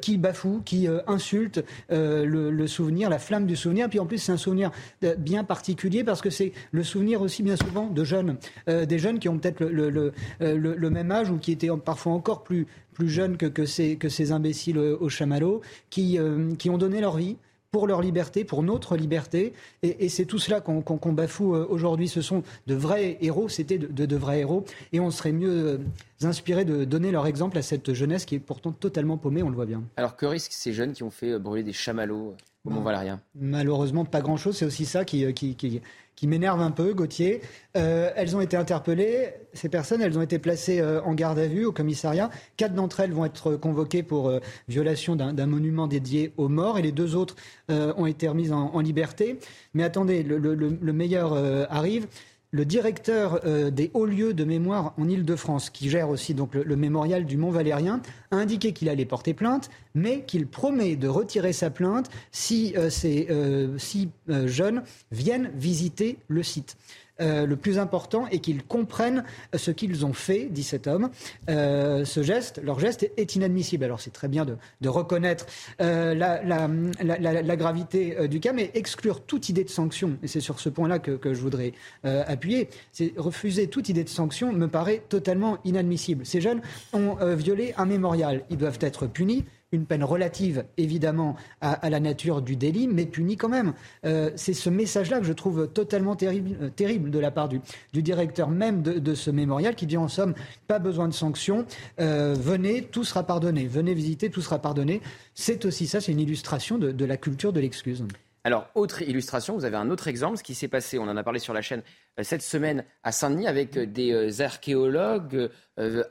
qui 0.00 0.18
bafouent, 0.18 0.62
qui 0.64 0.86
insultent 1.06 1.64
le, 1.90 2.66
souvenir, 2.66 3.10
la 3.10 3.18
flamme 3.18 3.46
du 3.46 3.56
souvenir. 3.56 3.88
Puis 3.88 3.98
en 3.98 4.06
plus, 4.06 4.18
c'est 4.18 4.32
un 4.32 4.36
souvenir 4.36 4.70
bien 5.18 5.44
particulier 5.44 6.04
parce 6.04 6.20
que 6.20 6.30
c'est 6.30 6.52
le 6.72 6.82
souvenir 6.82 7.22
aussi 7.22 7.42
bien 7.42 7.56
souvent 7.56 7.86
de 7.86 8.04
jeunes, 8.04 8.36
des 8.66 8.98
jeunes 8.98 9.18
qui 9.18 9.28
ont 9.28 9.38
peut-être 9.38 9.64
le, 9.64 10.90
même 10.90 11.10
âge 11.10 11.30
ou 11.30 11.38
qui 11.38 11.52
étaient 11.52 11.68
parfois 11.84 12.12
encore 12.12 12.42
plus, 12.42 12.66
jeunes 13.00 13.36
que, 13.36 13.64
ces, 13.64 14.32
imbéciles 14.32 14.78
au 14.78 15.08
chamallow, 15.08 15.62
qui 15.90 16.18
ont 16.20 16.78
donné 16.78 17.00
leur 17.00 17.16
vie 17.16 17.36
pour 17.70 17.86
leur 17.86 18.00
liberté, 18.00 18.44
pour 18.44 18.62
notre 18.62 18.96
liberté. 18.96 19.52
Et, 19.82 20.08
c'est 20.08 20.24
tout 20.24 20.38
cela 20.38 20.60
qu'on 20.60 21.12
bafoue 21.12 21.54
euh, 21.54 21.66
aujourd'hui. 21.68 22.08
Ce 22.08 22.22
sont 22.22 22.42
de 22.66 22.74
vrais 22.74 23.18
héros, 23.20 23.48
c'était 23.48 23.78
de, 23.78 24.16
vrais 24.16 24.40
héros. 24.40 24.64
Et 24.92 25.00
on 25.00 25.10
serait 25.10 25.32
mieux 25.32 25.50
euh, 25.50 25.78
inspiré 26.22 26.64
de 26.64 26.84
donner 26.84 27.10
leur 27.10 27.26
exemple 27.26 27.58
à 27.58 27.62
cette 27.62 27.92
jeunesse 27.92 28.24
qui 28.24 28.36
est 28.36 28.40
pourtant 28.40 28.72
totalement 28.72 29.18
paumée, 29.18 29.42
on 29.42 29.50
le 29.50 29.54
voit 29.54 29.66
bien. 29.66 29.82
Alors 29.96 30.16
que 30.16 30.26
risquent 30.26 30.52
ces 30.52 30.72
jeunes 30.72 30.92
qui 30.92 31.02
ont 31.02 31.10
fait 31.10 31.32
euh, 31.32 31.38
brûler 31.38 31.62
des 31.62 31.72
chamallows 31.72 32.34
au 32.64 32.70
Mont-Valérien? 32.70 33.20
Malheureusement, 33.34 34.04
pas 34.04 34.20
grand-chose. 34.20 34.56
C'est 34.56 34.66
aussi 34.66 34.84
ça 34.84 35.04
qui, 35.04 35.32
qui, 35.34 35.54
qui 35.54 35.80
qui 36.18 36.26
m'énerve 36.26 36.60
un 36.60 36.72
peu, 36.72 36.94
Gauthier. 36.94 37.42
Euh, 37.76 38.10
elles 38.16 38.34
ont 38.34 38.40
été 38.40 38.56
interpellées, 38.56 39.34
ces 39.52 39.68
personnes, 39.68 40.02
elles 40.02 40.18
ont 40.18 40.22
été 40.22 40.40
placées 40.40 40.80
euh, 40.80 41.00
en 41.02 41.14
garde 41.14 41.38
à 41.38 41.46
vue 41.46 41.64
au 41.64 41.70
commissariat. 41.70 42.28
Quatre 42.56 42.74
d'entre 42.74 42.98
elles 42.98 43.12
vont 43.12 43.24
être 43.24 43.54
convoquées 43.54 44.02
pour 44.02 44.28
euh, 44.28 44.40
violation 44.66 45.14
d'un 45.14 45.46
monument 45.46 45.86
dédié 45.86 46.32
aux 46.36 46.48
morts 46.48 46.76
et 46.76 46.82
les 46.82 46.90
deux 46.90 47.14
autres 47.14 47.36
ont 47.68 48.06
été 48.06 48.26
remises 48.26 48.50
en, 48.52 48.80
liberté. 48.80 49.38
Mais 49.74 49.84
attendez, 49.84 50.22
le 50.24 50.92
meilleur 50.92 51.34
arrive 51.70 52.08
le 52.50 52.64
directeur 52.64 53.40
euh, 53.44 53.70
des 53.70 53.90
hauts 53.94 54.06
lieux 54.06 54.32
de 54.32 54.44
mémoire 54.44 54.94
en 54.98 55.08
Ile-de-France, 55.08 55.70
qui 55.70 55.90
gère 55.90 56.08
aussi 56.08 56.34
donc 56.34 56.54
le, 56.54 56.76
mémorial 56.76 57.26
du 57.26 57.36
Mont 57.36 57.50
Valérien, 57.50 58.00
a 58.30 58.36
indiqué 58.36 58.72
qu'il 58.72 58.88
allait 58.88 59.04
porter 59.04 59.34
plainte, 59.34 59.70
mais 59.94 60.22
qu'il 60.24 60.46
promet 60.46 60.96
de 60.96 61.08
retirer 61.08 61.52
sa 61.52 61.70
plainte 61.70 62.10
si 62.32 62.74
euh, 62.76 62.90
ces 62.90 63.26
euh, 63.30 63.76
six 63.78 64.08
jeunes 64.46 64.82
viennent 65.10 65.50
visiter 65.54 66.18
le 66.28 66.42
site. 66.42 66.76
Euh, 67.20 67.46
le 67.46 67.56
plus 67.56 67.78
important 67.78 68.26
est 68.28 68.38
qu'ils 68.38 68.62
comprennent 68.62 69.24
ce 69.54 69.70
qu'ils 69.70 70.06
ont 70.06 70.12
fait, 70.12 70.48
dit 70.50 70.62
cet 70.62 70.86
homme. 70.86 71.10
Euh, 71.48 72.04
ce 72.04 72.22
geste, 72.22 72.60
leur 72.62 72.78
geste 72.78 73.10
est 73.16 73.34
inadmissible. 73.34 73.84
Alors 73.84 74.00
c'est 74.00 74.12
très 74.12 74.28
bien 74.28 74.44
de, 74.44 74.88
reconnaître 74.88 75.46
euh, 75.80 76.14
la, 76.14 77.56
gravité 77.56 78.28
du 78.28 78.40
cas, 78.40 78.52
mais 78.52 78.70
exclure 78.74 79.20
toute 79.22 79.48
idée 79.48 79.64
de 79.64 79.68
sanction, 79.68 80.16
et 80.22 80.28
c'est 80.28 80.40
sur 80.40 80.60
ce 80.60 80.68
point-là 80.68 80.98
que, 80.98 81.12
que, 81.12 81.34
je 81.34 81.40
voudrais 81.40 81.72
appuyer, 82.04 82.68
c'est 82.92 83.12
refuser 83.16 83.68
toute 83.68 83.88
idée 83.88 84.04
de 84.04 84.08
sanction 84.08 84.52
me 84.52 84.68
paraît 84.68 85.02
totalement 85.08 85.58
inadmissible. 85.64 86.24
Ces 86.24 86.40
jeunes 86.40 86.60
ont 86.92 87.16
violé 87.34 87.74
un 87.76 87.84
mémorial. 87.84 88.44
Ils 88.50 88.56
doivent 88.56 88.78
être 88.80 89.06
punis 89.06 89.44
une 89.72 89.84
peine 89.84 90.04
relative, 90.04 90.64
évidemment, 90.76 91.36
à, 91.60 91.90
la 91.90 92.00
nature 92.00 92.42
du 92.42 92.56
délit, 92.56 92.88
mais 92.88 93.06
punie 93.06 93.36
quand 93.36 93.48
même. 93.48 93.74
Euh, 94.04 94.30
c'est 94.36 94.54
ce 94.54 94.70
message-là 94.70 95.20
que 95.20 95.26
je 95.26 95.32
trouve 95.32 95.68
totalement 95.68 96.16
terrible, 96.16 96.56
euh, 96.62 96.70
terrible 96.70 97.10
de 97.10 97.18
la 97.18 97.30
part 97.30 97.48
du, 97.48 97.60
directeur 97.92 98.48
même 98.48 98.82
de, 98.82 99.14
ce 99.14 99.30
mémorial, 99.30 99.74
qui 99.74 99.86
dit 99.86 99.96
en 99.96 100.08
somme, 100.08 100.34
pas 100.66 100.78
besoin 100.78 101.08
de 101.08 101.14
sanctions, 101.14 101.66
euh, 102.00 102.34
venez, 102.38 102.82
tout 102.82 103.04
sera 103.04 103.24
pardonné, 103.24 103.66
venez 103.66 103.94
visiter, 103.94 104.30
tout 104.30 104.42
sera 104.42 104.58
pardonné. 104.58 105.02
C'est 105.34 105.64
aussi 105.64 105.86
ça, 105.86 106.00
c'est 106.00 106.12
une 106.12 106.20
illustration 106.20 106.78
de 106.78 107.04
la 107.04 107.16
culture 107.16 107.52
de 107.52 107.60
l'excuse. 107.60 108.04
Alors, 108.48 108.66
autre 108.74 109.02
illustration, 109.02 109.56
vous 109.56 109.66
avez 109.66 109.76
un 109.76 109.90
autre 109.90 110.08
exemple, 110.08 110.38
ce 110.38 110.42
qui 110.42 110.54
s'est 110.54 110.68
passé, 110.68 110.98
on 110.98 111.02
en 111.02 111.18
a 111.18 111.22
parlé 111.22 111.38
sur 111.38 111.52
la 111.52 111.60
chaîne 111.60 111.82
euh, 112.18 112.22
cette 112.22 112.40
semaine 112.40 112.82
à 113.02 113.12
Saint-Denis, 113.12 113.46
avec 113.46 113.76
euh, 113.76 113.84
des 113.84 114.10
euh, 114.10 114.42
archéologues 114.42 115.50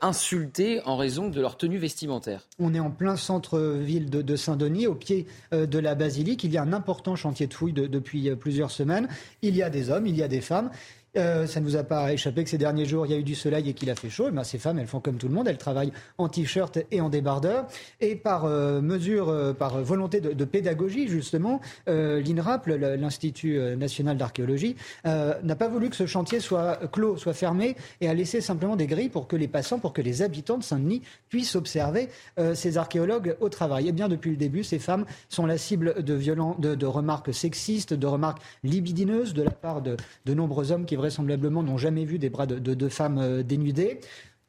insultés 0.00 0.80
en 0.86 0.96
raison 0.96 1.28
de 1.28 1.40
leur 1.42 1.58
tenue 1.58 1.76
vestimentaire. 1.76 2.48
On 2.58 2.74
est 2.74 2.80
en 2.80 2.90
plein 2.90 3.16
centre-ville 3.16 4.08
de, 4.08 4.36
Saint-Denis, 4.36 4.86
au 4.86 4.94
pied 4.94 5.26
de 5.52 5.78
la 5.78 5.94
basilique. 5.94 6.42
Il 6.42 6.52
y 6.52 6.56
a 6.56 6.62
un 6.62 6.72
important 6.72 7.16
chantier 7.16 7.48
de 7.48 7.52
fouilles 7.52 7.74
depuis 7.74 8.34
plusieurs 8.36 8.70
semaines. 8.70 9.08
Il 9.42 9.54
y 9.56 9.62
a 9.62 9.68
des 9.68 9.90
hommes, 9.90 10.06
il 10.06 10.16
y 10.16 10.22
a 10.22 10.28
des 10.28 10.40
femmes. 10.40 10.70
Euh, 11.16 11.46
ça 11.46 11.60
ne 11.60 11.64
vous 11.64 11.76
a 11.76 11.84
pas 11.84 12.12
échappé 12.12 12.44
que 12.44 12.50
ces 12.50 12.58
derniers 12.58 12.84
jours, 12.84 13.06
il 13.06 13.12
y 13.12 13.14
a 13.14 13.18
eu 13.18 13.24
du 13.24 13.34
soleil 13.34 13.68
et 13.70 13.74
qu'il 13.74 13.90
a 13.90 13.94
fait 13.94 14.10
chaud. 14.10 14.28
Eh 14.30 14.44
ces 14.44 14.58
femmes, 14.58 14.78
elles 14.78 14.86
font 14.86 15.00
comme 15.00 15.16
tout 15.16 15.28
le 15.28 15.34
monde, 15.34 15.48
elles 15.48 15.58
travaillent 15.58 15.92
en 16.18 16.28
t-shirt 16.28 16.78
et 16.90 17.00
en 17.00 17.08
débardeur. 17.08 17.66
Et 18.00 18.14
par 18.14 18.44
euh, 18.44 18.80
mesure, 18.80 19.28
euh, 19.28 19.52
par 19.52 19.82
volonté 19.82 20.20
de, 20.20 20.44
pédagogie, 20.44 21.08
justement, 21.08 21.60
l'INRAP, 21.86 22.66
l'Institut 22.66 23.58
national 23.76 24.16
d'archéologie, 24.16 24.76
n'a 25.04 25.56
pas 25.56 25.68
voulu 25.68 25.90
que 25.90 25.96
ce 25.96 26.06
chantier 26.06 26.40
soit 26.40 26.88
clos, 26.90 27.16
soit 27.16 27.34
fermé, 27.34 27.76
et 28.00 28.08
a 28.08 28.14
laissé 28.14 28.40
simplement 28.40 28.76
des 28.76 28.86
grilles 28.86 29.10
pour 29.10 29.28
que 29.28 29.36
les 29.36 29.48
passants, 29.48 29.78
pour 29.78 29.92
que 29.92 30.00
les 30.00 30.22
habitants 30.22 30.56
de 30.56 30.64
Saint-Denis 30.64 31.02
puissent 31.28 31.54
observer 31.54 32.08
ces 32.54 32.78
archéologues 32.78 33.36
au 33.40 33.48
travail. 33.48 33.86
Et 33.86 33.88
eh 33.90 33.92
bien, 33.92 34.08
depuis 34.08 34.30
le 34.30 34.36
début, 34.36 34.64
ces 34.64 34.78
femmes 34.78 35.04
sont 35.28 35.44
la 35.44 35.58
cible 35.58 36.02
de, 36.02 36.86
remarques 36.86 37.34
sexistes, 37.34 37.92
de 37.92 38.06
remarques 38.06 38.40
libidineuses 38.64 39.34
de 39.34 39.42
la 39.42 39.50
part 39.50 39.82
de, 39.82 39.96
de 40.24 40.34
nombreux 40.34 40.72
hommes 40.72 40.86
qui 40.86 40.96
vraisemblablement 40.98 41.62
n'ont 41.62 41.78
jamais 41.78 42.04
vu 42.04 42.18
des 42.18 42.28
bras 42.28 42.46
de, 42.46 42.88
femmes 42.88 43.18
euh, 43.18 43.42
dénudées. 43.42 44.00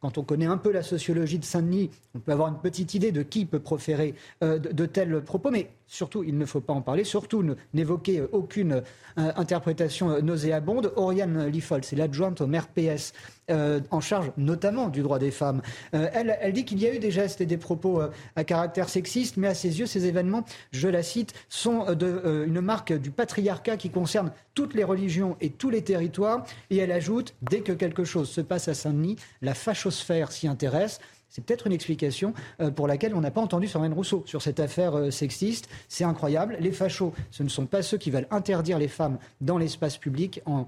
Quand 0.02 0.18
on 0.18 0.24
connaît 0.24 0.46
un 0.46 0.58
peu 0.58 0.72
la 0.72 0.84
sociologie 0.84 1.40
de 1.40 1.46
Saint-Denis, 1.46 1.90
on 2.16 2.20
peut 2.20 2.32
avoir 2.32 2.50
une 2.50 2.60
petite 2.60 2.94
idée 2.94 3.12
de 3.12 3.22
qui 3.22 3.46
peut 3.46 3.60
proférer 3.60 4.16
euh, 4.44 4.60
de, 4.60 4.86
tels 4.86 5.22
propos, 5.22 5.52
mais 5.52 5.70
surtout, 5.90 6.24
il 6.24 6.38
ne 6.38 6.46
faut 6.46 6.62
pas 6.62 6.74
en 6.74 6.82
parler, 6.82 7.04
surtout 7.04 7.44
n'évoquer 7.74 8.22
aucune 8.32 8.84
euh, 9.18 9.32
interprétation 9.36 10.22
nauséabonde. 10.22 10.94
Oriane 10.96 11.48
Liffol, 11.48 11.84
c'est 11.84 11.96
l'adjointe 11.96 12.42
au 12.42 12.48
maire 12.48 12.68
PS, 12.70 13.14
euh, 13.50 13.80
en 13.90 14.00
charge 14.00 14.32
notamment 14.38 14.90
du 14.90 15.02
droit 15.02 15.18
des 15.18 15.32
femmes. 15.32 15.62
Euh, 15.96 16.08
elle, 16.14 16.54
dit 16.54 16.66
qu'il 16.66 16.80
y 16.80 16.86
a 16.86 16.94
eu 16.94 17.00
des 17.00 17.10
gestes 17.10 17.42
et 17.42 17.48
des 17.48 17.58
propos 17.58 18.00
euh, 18.00 18.10
à 18.36 18.44
caractère 18.44 18.90
sexiste, 18.90 19.38
mais 19.38 19.48
à 19.48 19.56
ses 19.56 19.80
yeux, 19.80 19.88
ces 19.88 20.06
événements, 20.06 20.46
je 20.72 20.88
la 20.88 21.02
cite, 21.02 21.34
sont 21.50 21.86
une 21.90 22.62
marque 22.62 22.94
du 22.94 23.10
patriarcat 23.10 23.78
qui 23.78 23.90
concerne 23.90 24.32
toutes 24.54 24.76
les 24.76 24.84
religions 24.84 25.36
et 25.42 25.50
tous 25.50 25.72
les 25.72 25.84
territoires. 25.84 26.46
Et 26.70 26.78
elle 26.78 26.92
ajoute, 26.92 27.34
dès 27.42 27.62
que 27.62 27.72
quelque 27.72 28.04
chose 28.04 28.30
se 28.30 28.42
passe 28.42 28.68
à 28.68 28.76
Saint-Denis, 28.76 29.16
la 29.42 29.56
fachosphère 29.56 30.32
s'y 30.32 30.48
intéresse. 30.48 31.00
C'est 31.30 31.44
peut-être 31.44 31.68
une 31.68 31.74
explication 31.74 32.34
euh, 32.60 32.72
pour 32.72 32.88
laquelle 32.88 33.14
on 33.14 33.22
n'a 33.22 33.32
pas 33.32 33.42
entendu 33.42 33.68
Sandrine 33.68 33.94
Rousseau 33.94 34.24
sur 34.26 34.42
cette 34.42 34.60
affaire 34.60 34.98
euh, 34.98 35.12
sexiste. 35.12 35.70
C'est 35.88 36.04
incroyable. 36.04 36.58
Les 36.60 36.72
fachos, 36.72 37.14
ce 37.32 37.44
ne 37.44 37.50
sont 37.50 37.68
pas 37.68 37.82
ceux 37.82 37.98
qui 37.98 38.10
veulent 38.10 38.28
interdire 38.32 38.80
les 38.80 38.88
femmes 38.88 39.18
dans 39.40 39.58
l'espace 39.58 39.98
public 39.98 40.42
en, 40.46 40.66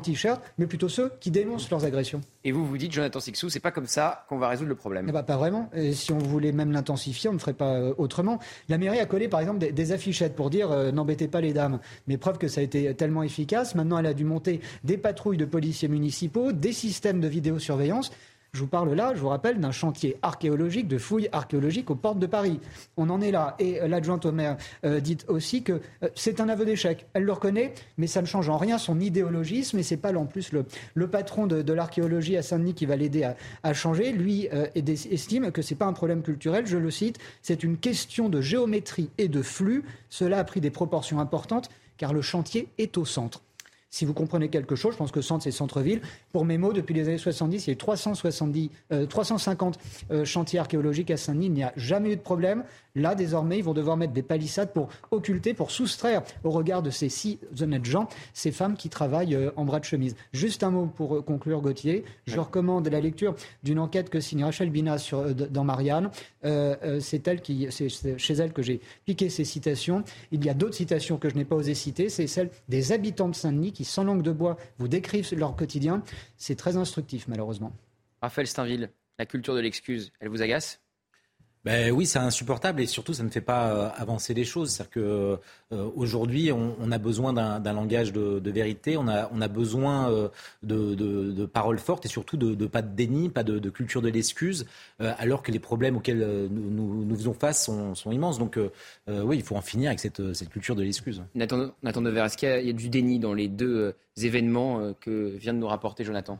t-shirt, 0.00 0.40
mais 0.56 0.66
plutôt 0.66 0.88
ceux 0.88 1.12
qui 1.20 1.30
dénoncent 1.30 1.68
leurs 1.70 1.84
agressions. 1.84 2.22
Et 2.44 2.52
vous 2.52 2.64
vous 2.64 2.78
dites, 2.78 2.92
Jonathan 2.92 3.20
Sixou, 3.20 3.50
c'est 3.50 3.60
pas 3.60 3.72
comme 3.72 3.86
ça 3.86 4.24
qu'on 4.28 4.38
va 4.38 4.48
résoudre 4.48 4.70
le 4.70 4.74
problème 4.74 5.04
eh 5.06 5.12
ben, 5.12 5.22
Pas 5.22 5.36
vraiment. 5.36 5.68
Et 5.74 5.92
si 5.92 6.12
on 6.12 6.18
voulait 6.18 6.52
même 6.52 6.72
l'intensifier, 6.72 7.28
on 7.28 7.34
ne 7.34 7.38
ferait 7.38 7.52
pas 7.52 7.74
euh, 7.74 7.92
autrement. 7.98 8.38
La 8.70 8.78
mairie 8.78 9.00
a 9.00 9.06
collé, 9.06 9.28
par 9.28 9.40
exemple, 9.40 9.58
des, 9.58 9.92
affichettes 9.92 10.34
pour 10.34 10.48
dire 10.48 10.70
n'embêtez 10.92 11.28
pas 11.28 11.42
les 11.42 11.52
dames. 11.52 11.78
Mais 12.06 12.16
preuve 12.16 12.38
que 12.38 12.48
ça 12.48 12.62
a 12.62 12.64
été 12.64 12.94
tellement 12.94 13.22
efficace. 13.22 13.74
Maintenant, 13.74 13.98
elle 13.98 14.06
a 14.06 14.14
dû 14.14 14.24
monter 14.24 14.60
des 14.82 14.96
patrouilles 14.96 15.36
de 15.36 15.44
policiers 15.44 15.88
municipaux, 15.88 16.52
des 16.52 16.72
systèmes 16.72 17.20
de 17.20 17.28
vidéosurveillance. 17.28 18.10
Je 18.54 18.60
vous 18.60 18.68
parle 18.68 18.94
là, 18.94 19.14
je 19.16 19.20
vous 19.20 19.30
rappelle, 19.30 19.58
d'un 19.58 19.72
chantier 19.72 20.16
archéologique, 20.22 20.86
de 20.86 20.96
fouilles 20.96 21.28
archéologiques 21.32 21.90
aux 21.90 21.96
portes 21.96 22.20
de 22.20 22.26
Paris. 22.26 22.60
On 22.96 23.10
en 23.10 23.20
est 23.20 23.32
là. 23.32 23.56
Et 23.58 23.82
euh, 23.82 23.88
l'adjointe 23.88 24.24
au 24.26 24.30
maire 24.30 24.56
euh, 24.84 25.00
dit 25.00 25.18
aussi 25.26 25.64
que 25.64 25.72
euh, 25.72 26.08
c'est 26.14 26.40
un 26.40 26.48
aveu 26.48 26.64
d'échec. 26.64 27.04
Elle 27.14 27.24
le 27.24 27.32
reconnaît, 27.32 27.74
mais 27.98 28.06
ça 28.06 28.22
ne 28.22 28.26
change 28.26 28.48
en 28.48 28.56
rien 28.56 28.78
son 28.78 29.00
idéologisme. 29.00 29.80
Et 29.80 29.82
c'est 29.82 29.96
pas 29.96 30.14
en 30.14 30.26
plus 30.26 30.52
le, 30.52 31.08
patron 31.08 31.48
de, 31.48 31.72
l'archéologie 31.72 32.36
à 32.36 32.42
Saint-Denis 32.42 32.74
qui 32.74 32.86
va 32.86 32.94
l'aider 32.94 33.28
à, 33.64 33.74
changer. 33.74 34.12
Lui 34.12 34.48
estime 34.76 35.50
que 35.50 35.60
c'est 35.60 35.74
pas 35.74 35.86
un 35.86 35.92
problème 35.92 36.22
culturel. 36.22 36.64
Je 36.64 36.78
le 36.78 36.92
cite, 36.92 37.18
c'est 37.42 37.64
une 37.64 37.76
question 37.76 38.28
de 38.28 38.40
géométrie 38.40 39.10
et 39.18 39.26
de 39.26 39.42
flux. 39.42 39.82
Cela 40.10 40.38
a 40.38 40.44
pris 40.44 40.60
des 40.60 40.70
proportions 40.70 41.18
importantes 41.18 41.70
car 41.96 42.12
le 42.12 42.22
chantier 42.22 42.68
est 42.78 42.96
au 42.98 43.04
centre. 43.04 43.43
Si 43.94 44.04
vous 44.04 44.12
comprenez 44.12 44.48
quelque 44.48 44.74
chose, 44.74 44.94
je 44.94 44.98
pense 44.98 45.12
que 45.12 45.20
centre, 45.20 45.44
c'est 45.44 45.52
centre-ville. 45.52 46.00
Pour 46.32 46.44
mes 46.44 46.58
mots, 46.58 46.72
depuis 46.72 46.94
les 46.94 47.06
années 47.06 47.16
70, 47.16 47.64
il 47.64 47.66
y 47.68 47.70
a 47.70 47.74
eu 47.74 47.76
370, 47.76 48.70
350 49.08 49.78
euh, 50.10 50.14
euh, 50.14 50.24
chantiers 50.24 50.58
archéologiques 50.58 51.12
à 51.12 51.16
Saint-Denis. 51.16 51.46
Il 51.46 51.52
n'y 51.52 51.62
a 51.62 51.72
jamais 51.76 52.10
eu 52.10 52.16
de 52.16 52.20
problème. 52.20 52.64
Là, 52.96 53.14
désormais, 53.14 53.58
ils 53.58 53.62
vont 53.62 53.72
devoir 53.72 53.96
mettre 53.96 54.12
des 54.12 54.22
palissades 54.22 54.72
pour 54.72 54.88
occulter, 55.12 55.54
pour 55.54 55.70
soustraire 55.70 56.22
au 56.42 56.50
regard 56.50 56.82
de 56.82 56.90
ces 56.90 57.08
six 57.08 57.38
honnêtes 57.60 57.84
gens, 57.84 58.08
ces 58.32 58.50
femmes 58.50 58.76
qui 58.76 58.88
travaillent 58.88 59.36
euh, 59.36 59.52
en 59.54 59.64
bras 59.64 59.78
de 59.78 59.84
chemise. 59.84 60.16
Juste 60.32 60.64
un 60.64 60.70
mot 60.70 60.86
pour 60.86 61.24
conclure, 61.24 61.60
Gauthier. 61.60 62.04
Je 62.26 62.40
recommande 62.40 62.88
la 62.88 63.00
lecture 63.00 63.36
d'une 63.62 63.78
enquête 63.78 64.10
que 64.10 64.18
signe 64.18 64.42
Rachel 64.42 64.70
Bina 64.70 64.98
sur, 64.98 65.32
dans 65.32 65.62
Marianne. 65.62 66.10
c'est 66.42 67.28
elle 67.28 67.40
qui, 67.42 67.68
c'est 67.70 67.88
chez 68.18 68.34
elle 68.34 68.52
que 68.52 68.62
j'ai 68.62 68.80
piqué 69.04 69.28
ces 69.28 69.44
citations. 69.44 70.02
Il 70.32 70.44
y 70.44 70.48
a 70.48 70.54
d'autres 70.54 70.74
citations 70.74 71.16
que 71.16 71.28
je 71.28 71.36
n'ai 71.36 71.44
pas 71.44 71.54
osé 71.54 71.74
citer. 71.74 72.08
C'est 72.08 72.26
celle 72.26 72.50
des 72.68 72.90
habitants 72.90 73.28
de 73.28 73.36
Saint-Denis 73.36 73.72
qui, 73.72 73.83
sans 73.84 74.04
langue 74.04 74.22
de 74.22 74.32
bois, 74.32 74.56
vous 74.78 74.88
décrivent 74.88 75.32
leur 75.34 75.56
quotidien. 75.56 76.02
C'est 76.36 76.56
très 76.56 76.76
instructif, 76.76 77.28
malheureusement. 77.28 77.72
Raphaël 78.20 78.46
Steinville, 78.46 78.90
la 79.18 79.26
culture 79.26 79.54
de 79.54 79.60
l'excuse, 79.60 80.12
elle 80.20 80.28
vous 80.28 80.42
agace? 80.42 80.83
Ben 81.64 81.90
oui, 81.92 82.04
c'est 82.04 82.18
insupportable 82.18 82.82
et 82.82 82.86
surtout 82.86 83.14
ça 83.14 83.22
ne 83.22 83.30
fait 83.30 83.40
pas 83.40 83.70
euh, 83.70 83.88
avancer 83.96 84.34
les 84.34 84.44
choses. 84.44 84.70
C'est-à-dire 84.70 85.02
euh, 85.02 85.36
aujourd'hui, 85.96 86.52
on, 86.52 86.92
a 86.92 86.98
besoin 86.98 87.32
d'un 87.32 87.72
langage 87.72 88.12
de, 88.12 88.50
vérité, 88.50 88.98
on 88.98 89.08
a, 89.08 89.48
besoin 89.48 90.10
euh, 90.10 90.28
de, 90.62 91.46
paroles 91.46 91.78
fortes 91.78 92.04
et 92.04 92.08
surtout 92.08 92.36
de, 92.36 92.66
pas 92.66 92.82
de 92.82 92.94
déni, 92.94 93.30
pas 93.30 93.44
de, 93.44 93.70
culture 93.70 94.02
de 94.02 94.10
l'excuse, 94.10 94.66
alors 94.98 95.42
que 95.42 95.50
les 95.50 95.58
problèmes 95.58 95.96
auxquels 95.96 96.48
nous, 96.50 97.04
nous, 97.04 97.16
faisons 97.16 97.34
face 97.34 97.64
sont, 97.64 98.12
immenses. 98.12 98.38
Donc 98.38 98.58
oui, 99.08 99.36
il 99.36 99.42
faut 99.42 99.56
en 99.56 99.62
finir 99.62 99.88
avec 99.88 100.00
cette, 100.00 100.34
cette 100.34 100.50
culture 100.50 100.76
de 100.76 100.82
l'excuse. 100.82 101.22
Nathan, 101.34 101.70
Nathan 101.82 102.02
Dever, 102.02 102.20
est-ce 102.20 102.36
qu'il 102.36 102.48
y, 102.48 102.66
y, 102.66 102.70
a 102.70 102.72
du 102.74 102.90
déni 102.90 103.18
dans 103.18 103.32
les 103.32 103.48
deux 103.48 103.94
événements 104.18 104.92
que 105.00 105.34
vient 105.36 105.54
de 105.54 105.58
nous 105.58 105.66
rapporter 105.66 106.04
Jonathan? 106.04 106.38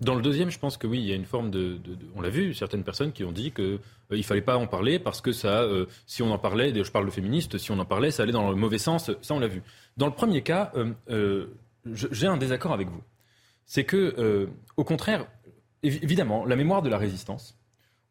Dans 0.00 0.14
le 0.14 0.22
deuxième, 0.22 0.50
je 0.50 0.58
pense 0.58 0.76
que 0.76 0.86
oui, 0.86 0.98
il 0.98 1.06
y 1.06 1.12
a 1.12 1.14
une 1.14 1.24
forme 1.24 1.50
de. 1.50 1.78
on 2.14 2.20
l'a 2.20 2.28
vu, 2.28 2.54
certaines 2.54 2.84
personnes 2.84 3.12
qui 3.12 3.24
ont 3.24 3.32
dit 3.32 3.52
qu'il 3.52 3.64
euh, 3.64 3.78
ne 4.10 4.22
fallait 4.22 4.42
pas 4.42 4.56
en 4.56 4.66
parler 4.66 4.98
parce 4.98 5.20
que 5.20 5.32
ça, 5.32 5.62
euh, 5.62 5.86
si 6.06 6.22
on 6.22 6.30
en 6.30 6.38
parlait, 6.38 6.72
je 6.74 6.90
parle 6.90 7.06
de 7.06 7.10
féministes, 7.10 7.58
si 7.58 7.70
on 7.70 7.78
en 7.78 7.84
parlait, 7.84 8.10
ça 8.10 8.22
allait 8.22 8.32
dans 8.32 8.50
le 8.50 8.56
mauvais 8.56 8.78
sens. 8.78 9.10
Ça, 9.22 9.34
on 9.34 9.38
l'a 9.38 9.48
vu. 9.48 9.62
Dans 9.96 10.06
le 10.06 10.12
premier 10.12 10.42
cas, 10.42 10.72
euh, 11.08 11.46
j'ai 11.86 12.26
un 12.26 12.36
désaccord 12.36 12.72
avec 12.72 12.88
vous. 12.88 13.02
C'est 13.64 13.84
que, 13.84 14.48
au 14.76 14.84
contraire, 14.84 15.26
évidemment, 15.82 16.44
la 16.44 16.54
mémoire 16.54 16.82
de 16.82 16.88
la 16.88 16.98
résistance, 16.98 17.58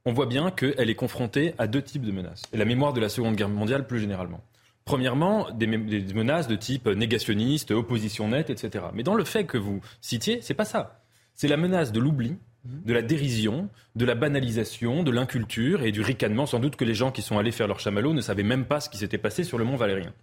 on 0.05 0.11
voit 0.11 0.25
bien 0.25 0.51
qu'elle 0.51 0.89
est 0.89 0.95
confrontée 0.95 1.53
à 1.57 1.67
deux 1.67 1.81
types 1.81 2.03
de 2.03 2.11
menaces. 2.11 2.43
La 2.53 2.65
mémoire 2.65 2.93
de 2.93 2.99
la 2.99 3.09
Seconde 3.09 3.35
Guerre 3.35 3.49
mondiale, 3.49 3.87
plus 3.87 3.99
généralement. 3.99 4.41
Premièrement, 4.83 5.49
des, 5.51 5.65
des 5.65 6.13
menaces 6.13 6.47
de 6.47 6.55
type 6.55 6.87
négationniste, 6.87 7.71
opposition 7.71 8.27
nette, 8.27 8.49
etc. 8.49 8.85
Mais 8.93 9.03
dans 9.03 9.15
le 9.15 9.23
fait 9.23 9.45
que 9.45 9.57
vous 9.57 9.81
citiez, 10.01 10.41
c'est 10.41 10.53
pas 10.53 10.65
ça 10.65 11.04
c'est 11.35 11.47
la 11.47 11.57
menace 11.57 11.91
de 11.91 11.99
l'oubli, 11.99 12.37
de 12.65 12.93
la 12.93 13.01
dérision, 13.01 13.69
de 13.95 14.05
la 14.05 14.15
banalisation, 14.15 15.03
de 15.03 15.11
l'inculture 15.11 15.83
et 15.83 15.91
du 15.91 16.01
ricanement. 16.01 16.45
Sans 16.45 16.59
doute 16.59 16.75
que 16.75 16.85
les 16.85 16.95
gens 16.95 17.11
qui 17.11 17.21
sont 17.21 17.37
allés 17.37 17.51
faire 17.51 17.67
leur 17.67 17.79
chamallow 17.79 18.13
ne 18.13 18.21
savaient 18.21 18.43
même 18.43 18.65
pas 18.65 18.79
ce 18.79 18.89
qui 18.89 18.97
s'était 18.97 19.19
passé 19.19 19.43
sur 19.43 19.57
le 19.57 19.65
mont 19.65 19.75
Valérien. 19.75 20.13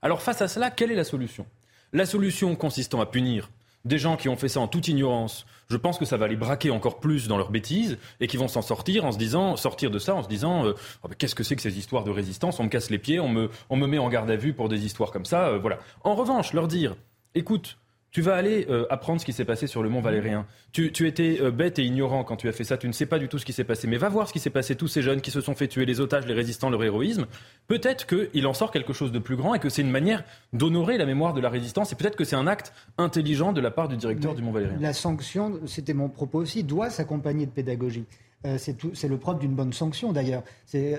Alors 0.00 0.22
face 0.22 0.40
à 0.40 0.48
cela, 0.48 0.70
quelle 0.70 0.90
est 0.90 0.96
la 0.96 1.04
solution? 1.04 1.46
La 1.92 2.06
solution 2.06 2.56
consistant 2.56 3.00
à 3.00 3.06
punir 3.06 3.50
des 3.84 3.98
gens 3.98 4.16
qui 4.16 4.28
ont 4.28 4.36
fait 4.36 4.48
ça 4.48 4.60
en 4.60 4.68
toute 4.68 4.88
ignorance, 4.88 5.44
je 5.68 5.76
pense 5.76 5.98
que 5.98 6.04
ça 6.04 6.16
va 6.16 6.28
les 6.28 6.36
braquer 6.36 6.70
encore 6.70 7.00
plus 7.00 7.26
dans 7.26 7.36
leur 7.36 7.50
bêtise 7.50 7.98
et 8.20 8.26
qui 8.26 8.36
vont 8.36 8.48
s'en 8.48 8.62
sortir 8.62 9.04
en 9.04 9.12
se 9.12 9.18
disant, 9.18 9.56
sortir 9.56 9.90
de 9.90 9.98
ça 9.98 10.14
en 10.14 10.22
se 10.22 10.28
disant, 10.28 10.66
euh, 10.66 10.74
oh, 11.02 11.08
qu'est-ce 11.18 11.34
que 11.34 11.42
c'est 11.42 11.56
que 11.56 11.62
ces 11.62 11.78
histoires 11.78 12.04
de 12.04 12.10
résistance? 12.10 12.60
On 12.60 12.64
me 12.64 12.68
casse 12.68 12.90
les 12.90 12.98
pieds, 12.98 13.18
on 13.18 13.28
me, 13.28 13.50
on 13.70 13.76
me 13.76 13.86
met 13.86 13.98
en 13.98 14.08
garde 14.08 14.30
à 14.30 14.36
vue 14.36 14.52
pour 14.52 14.68
des 14.68 14.86
histoires 14.86 15.10
comme 15.10 15.24
ça, 15.24 15.48
euh, 15.48 15.58
voilà. 15.58 15.78
En 16.04 16.14
revanche, 16.14 16.52
leur 16.52 16.68
dire, 16.68 16.94
écoute, 17.34 17.78
tu 18.12 18.20
vas 18.20 18.34
aller 18.34 18.66
euh, 18.68 18.84
apprendre 18.90 19.20
ce 19.20 19.26
qui 19.26 19.32
s'est 19.32 19.46
passé 19.46 19.66
sur 19.66 19.82
le 19.82 19.88
mont 19.88 20.02
Valérien. 20.02 20.46
Tu, 20.72 20.86
étais 21.06 21.38
euh, 21.40 21.50
bête 21.50 21.78
et 21.78 21.84
ignorant 21.84 22.24
quand 22.24 22.36
tu 22.36 22.46
as 22.46 22.52
fait 22.52 22.62
ça. 22.62 22.76
Tu 22.76 22.86
ne 22.86 22.92
sais 22.92 23.06
pas 23.06 23.18
du 23.18 23.26
tout 23.26 23.38
ce 23.38 23.46
qui 23.46 23.54
s'est 23.54 23.64
passé. 23.64 23.88
Mais 23.88 23.96
va 23.96 24.10
voir 24.10 24.28
ce 24.28 24.34
qui 24.34 24.38
s'est 24.38 24.50
passé. 24.50 24.76
Tous 24.76 24.86
ces 24.86 25.00
jeunes 25.00 25.22
qui 25.22 25.30
se 25.30 25.40
sont 25.40 25.54
fait 25.54 25.66
tuer, 25.66 25.86
les 25.86 25.98
otages, 26.00 26.26
les 26.26 26.34
résistants, 26.34 26.68
leur 26.68 26.84
héroïsme. 26.84 27.26
Peut-être 27.68 28.06
qu'il 28.06 28.46
en 28.46 28.52
sort 28.52 28.70
quelque 28.70 28.92
chose 28.92 29.12
de 29.12 29.18
plus 29.18 29.36
grand 29.36 29.54
et 29.54 29.58
que 29.58 29.70
c'est 29.70 29.80
une 29.80 29.90
manière 29.90 30.24
d'honorer 30.52 30.98
la 30.98 31.06
mémoire 31.06 31.32
de 31.32 31.40
la 31.40 31.48
résistance. 31.48 31.90
Et 31.92 31.96
peut-être 31.96 32.16
que 32.16 32.24
c'est 32.24 32.36
un 32.36 32.46
acte 32.46 32.74
intelligent 32.98 33.54
de 33.54 33.62
la 33.62 33.70
part 33.70 33.88
du 33.88 33.96
directeur 33.96 34.34
du 34.34 34.42
mont 34.42 34.52
Valérien. 34.52 34.76
La 34.78 34.92
sanction, 34.92 35.60
c'était 35.66 35.94
mon 35.94 36.10
propos 36.10 36.38
aussi, 36.38 36.64
doit 36.64 36.90
s'accompagner 36.90 37.46
de 37.46 37.50
pédagogie. 37.50 38.04
Euh, 38.44 38.58
c'est 38.58 39.08
le 39.08 39.16
propre 39.16 39.40
d'une 39.40 39.54
bonne 39.54 39.72
sanction 39.72 40.12
d'ailleurs. 40.12 40.42
C'est 40.66 40.98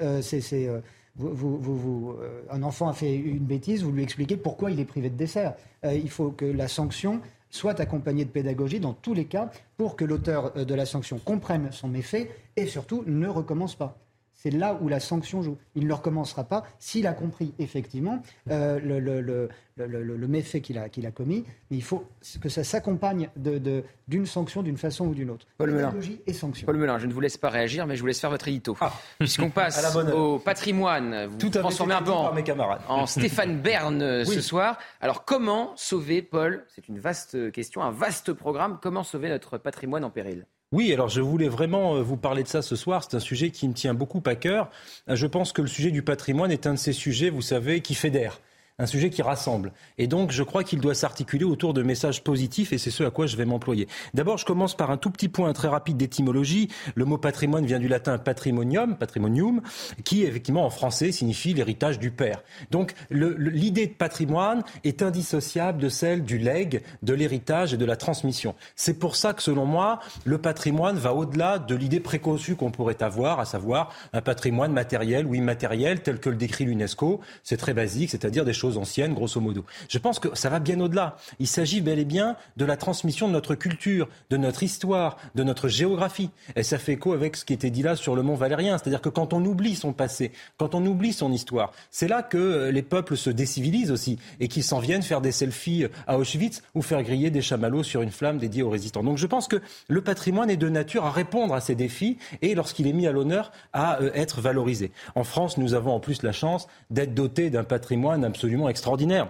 euh, 1.22 2.42
un 2.50 2.64
enfant 2.64 2.88
a 2.88 2.94
fait 2.94 3.16
une 3.16 3.46
bêtise, 3.46 3.84
vous 3.84 3.92
lui 3.92 4.04
expliquez 4.04 4.38
pourquoi 4.38 4.72
il 4.72 4.80
est 4.80 4.86
privé 4.86 5.10
de 5.10 5.16
dessert. 5.16 5.54
Euh, 5.86 5.94
il 5.94 6.10
faut 6.10 6.32
que 6.32 6.46
la 6.46 6.68
sanction 6.68 7.22
soit 7.50 7.80
accompagnée 7.80 8.26
de 8.26 8.32
pédagogie 8.32 8.80
dans 8.80 8.94
tous 8.94 9.14
les 9.14 9.26
cas 9.26 9.52
pour 9.78 9.96
que 9.96 10.06
l'auteur 10.06 10.52
euh, 10.58 10.66
de 10.66 10.74
la 10.74 10.86
sanction 10.86 11.20
comprenne 11.20 11.72
son 11.72 11.88
méfait 11.88 12.32
et 12.56 12.66
surtout 12.66 13.04
ne 13.06 13.28
recommence 13.28 13.76
pas. 13.76 13.98
C'est 14.44 14.52
là 14.52 14.78
où 14.82 14.90
la 14.90 15.00
sanction 15.00 15.42
joue. 15.42 15.58
Il 15.74 15.84
ne 15.84 15.88
le 15.88 15.94
recommencera 15.94 16.44
pas 16.44 16.66
s'il 16.78 17.08
a 17.08 17.14
compris 17.14 17.54
effectivement 17.60 18.22
euh, 18.52 18.78
le, 18.78 19.00
le, 19.00 19.48
le, 19.78 20.28
méfait 20.28 20.60
qu'il 20.60 20.78
a, 20.78 20.90
qu'il 20.90 21.06
a 21.06 21.12
commis. 21.12 21.46
Mais 21.72 21.78
il 21.78 21.84
faut 21.84 22.04
que 22.42 22.50
ça 22.50 22.66
s'accompagne 22.66 23.30
de, 23.38 23.86
d'une 24.10 24.26
sanction 24.26 24.62
d'une 24.62 24.76
façon 24.76 25.06
ou 25.08 25.16
d'une 25.16 25.30
autre. 25.30 25.48
Paul 25.58 25.72
Melun. 25.72 25.94
et 26.28 26.34
sanction. 26.34 26.66
Paul 26.66 26.76
Melun, 26.76 26.98
je 26.98 27.08
ne 27.08 27.14
vous 27.14 27.22
laisse 27.22 27.38
pas 27.38 27.48
réagir, 27.48 27.88
mais 27.88 27.96
je 27.96 28.02
vous 28.02 28.08
laisse 28.08 28.20
faire 28.20 28.32
votre 28.32 28.50
édito. 28.50 28.76
Ah. 28.82 28.92
Puisqu'on 29.18 29.50
passe 29.50 29.96
au 29.96 30.40
patrimoine, 30.40 31.28
vous 31.28 31.38
Tout 31.38 31.50
transformez 31.50 31.94
un 31.94 32.02
peu 32.02 32.12
en, 32.12 32.34
mes 32.34 32.44
camarades. 32.44 32.82
en 32.90 33.06
Stéphane 33.06 33.62
Bern 33.62 34.02
euh, 34.02 34.26
ce 34.26 34.42
soir. 34.42 34.78
Alors 35.00 35.24
comment 35.24 35.72
sauver, 35.78 36.22
Paul? 36.22 36.66
C'est 36.68 36.90
une 36.90 37.00
vaste 37.00 37.50
question, 37.54 37.82
un 37.82 37.92
vaste 37.92 38.34
programme. 38.34 38.78
Comment 38.82 39.04
sauver 39.04 39.30
notre 39.30 39.58
patrimoine 39.58 40.04
en 40.04 40.10
péril? 40.10 40.46
Oui, 40.74 40.92
alors 40.92 41.08
je 41.08 41.22
voulais 41.22 41.50
vraiment 41.50 41.98
euh, 41.98 42.02
vous 42.02 42.18
parler 42.18 42.42
de 42.42 42.48
ça 42.48 42.64
ce 42.64 42.76
soir. 42.76 43.04
C'est 43.04 43.16
un 43.16 43.20
sujet 43.20 43.52
qui 43.52 43.68
me 43.68 43.74
tient 43.74 43.94
beaucoup 43.94 44.24
à 44.26 44.34
cœur. 44.34 44.72
Euh, 45.08 45.16
je 45.16 45.28
pense 45.28 45.54
que 45.54 45.62
le 45.62 45.68
sujet 45.68 45.92
du 45.92 46.02
patrimoine 46.02 46.52
est 46.52 46.66
un 46.66 46.74
de 46.74 46.80
ces 46.80 46.94
sujets, 46.94 47.30
vous 47.30 47.44
savez, 47.44 47.82
qui 47.82 47.94
fédère 47.94 48.42
un 48.80 48.88
sujet 48.88 49.12
qui 49.12 49.22
rassemble. 49.22 49.72
Et 50.00 50.08
donc, 50.08 50.32
je 50.32 50.42
crois 50.42 50.64
qu'il 50.64 50.80
doit 50.80 50.96
s'articuler 50.96 51.46
autour 51.46 51.76
de 51.76 51.84
messages 51.84 52.24
positifs, 52.24 52.74
et 52.74 52.80
c'est 52.80 52.90
ce 52.90 53.04
à 53.04 53.12
quoi 53.12 53.28
je 53.28 53.38
vais 53.38 53.46
m'employer. 53.46 53.88
D'abord, 54.16 54.40
je 54.40 54.46
commence 54.46 54.76
par 54.76 54.90
un 54.90 54.98
tout 54.98 55.12
petit 55.12 55.30
point 55.30 55.54
très 55.54 55.68
rapide 55.68 55.98
d'étymologie. 55.98 56.70
Le 56.96 57.06
mot 57.06 57.20
patrimoine 57.20 57.68
vient 57.68 57.80
du 57.80 57.88
latin 57.88 58.18
patrimonium, 58.18 58.98
patrimonium, 58.98 59.62
qui 60.04 60.24
effectivement 60.24 60.66
en 60.66 60.72
français 60.72 61.12
signifie 61.12 61.54
l'héritage 61.54 62.00
du 62.00 62.10
père. 62.10 62.42
Donc, 62.72 62.96
l'idée 63.12 63.86
de 63.86 63.94
patrimoine 63.94 64.64
est 64.84 65.04
indissociable 65.04 65.80
de 65.80 65.90
celle 65.90 66.24
du 66.24 66.40
legs, 66.40 66.82
de 67.04 67.14
l'héritage 67.14 67.76
et 67.76 67.78
de 67.78 67.86
la 67.86 67.96
transmission. 67.96 68.56
C'est 68.76 68.98
pour 68.98 69.16
ça 69.16 69.34
que, 69.34 69.44
selon 69.44 69.68
moi, 69.68 70.00
le 70.26 70.40
patrimoine 70.40 70.98
va 70.98 71.14
au-delà 71.14 71.60
de 71.60 71.76
l'idée 71.76 72.00
préconçue 72.00 72.56
qu'on 72.56 72.72
pourrait 72.72 73.04
avoir, 73.04 73.40
à 73.40 73.46
savoir 73.46 73.94
un 74.14 74.22
patrimoine 74.22 74.74
matériel 74.74 75.28
ou 75.28 75.36
immatériel 75.36 76.02
tel 76.02 76.20
que 76.20 76.30
le 76.30 76.38
décrit 76.38 76.66
l'UNESCO. 76.66 77.22
C'est 77.44 77.58
très 77.58 77.76
basique, 77.76 78.10
c'est-à-dire 78.10 78.46
des 78.46 78.54
choses 78.54 78.63
anciennes, 78.78 79.14
grosso 79.14 79.40
modo. 79.40 79.66
Je 79.90 79.98
pense 79.98 80.20
que 80.20 80.36
ça 80.36 80.50
va 80.50 80.60
bien 80.60 80.80
au-delà. 80.80 81.18
Il 81.40 81.48
s'agit 81.48 81.82
bel 81.82 82.00
et 82.00 82.06
bien 82.06 82.36
de 82.58 82.66
la 82.66 82.78
transmission 82.78 83.28
de 83.28 83.34
notre 83.34 83.56
culture, 83.56 84.08
de 84.30 84.38
notre 84.38 84.64
histoire, 84.64 85.18
de 85.36 85.44
notre 85.44 85.68
géographie. 85.68 86.30
Et 86.56 86.64
ça 86.64 86.78
fait 86.78 86.94
écho 86.94 87.14
avec 87.14 87.36
ce 87.36 87.46
qui 87.46 87.54
était 87.54 87.70
dit 87.70 87.84
là 87.84 87.96
sur 87.96 88.16
le 88.16 88.22
mont 88.24 88.36
Valérien. 88.36 88.78
C'est-à-dire 88.78 89.02
que 89.02 89.10
quand 89.10 89.34
on 89.34 89.44
oublie 89.46 89.76
son 89.76 89.94
passé, 89.94 90.32
quand 90.58 90.76
on 90.76 90.86
oublie 90.86 91.14
son 91.14 91.32
histoire, 91.32 91.72
c'est 91.92 92.08
là 92.08 92.24
que 92.24 92.70
les 92.70 92.82
peuples 92.82 93.18
se 93.18 93.30
décivilisent 93.30 93.92
aussi 93.92 94.18
et 94.40 94.48
qu'ils 94.48 94.64
s'en 94.64 94.80
viennent 94.80 95.04
faire 95.04 95.22
des 95.22 95.32
selfies 95.32 95.86
à 96.08 96.18
Auschwitz 96.18 96.62
ou 96.76 96.82
faire 96.82 97.04
griller 97.04 97.30
des 97.30 97.42
chamallows 97.42 97.84
sur 97.84 98.02
une 98.02 98.12
flamme 98.12 98.38
dédiée 98.38 98.64
aux 98.64 98.70
résistants. 98.70 99.04
Donc 99.04 99.18
je 99.18 99.28
pense 99.28 99.48
que 99.48 99.62
le 99.88 100.02
patrimoine 100.02 100.50
est 100.50 100.58
de 100.58 100.70
nature 100.70 101.06
à 101.06 101.12
répondre 101.12 101.54
à 101.54 101.62
ces 101.62 101.76
défis 101.76 102.18
et 102.42 102.56
lorsqu'il 102.56 102.88
est 102.88 102.94
mis 102.94 103.08
à 103.08 103.12
l'honneur 103.12 103.52
à 103.74 104.02
euh, 104.02 104.12
être 104.14 104.42
valorisé. 104.42 104.92
En 105.16 105.24
France, 105.24 105.58
nous 105.58 105.74
avons 105.74 105.94
en 105.94 106.00
plus 106.00 106.24
la 106.24 106.32
chance 106.32 106.68
d'être 106.90 107.14
dotés 107.14 107.50
d'un 107.50 107.64
patrimoine 107.64 108.24
absolument 108.24 108.53
extraordinaire 108.70 109.28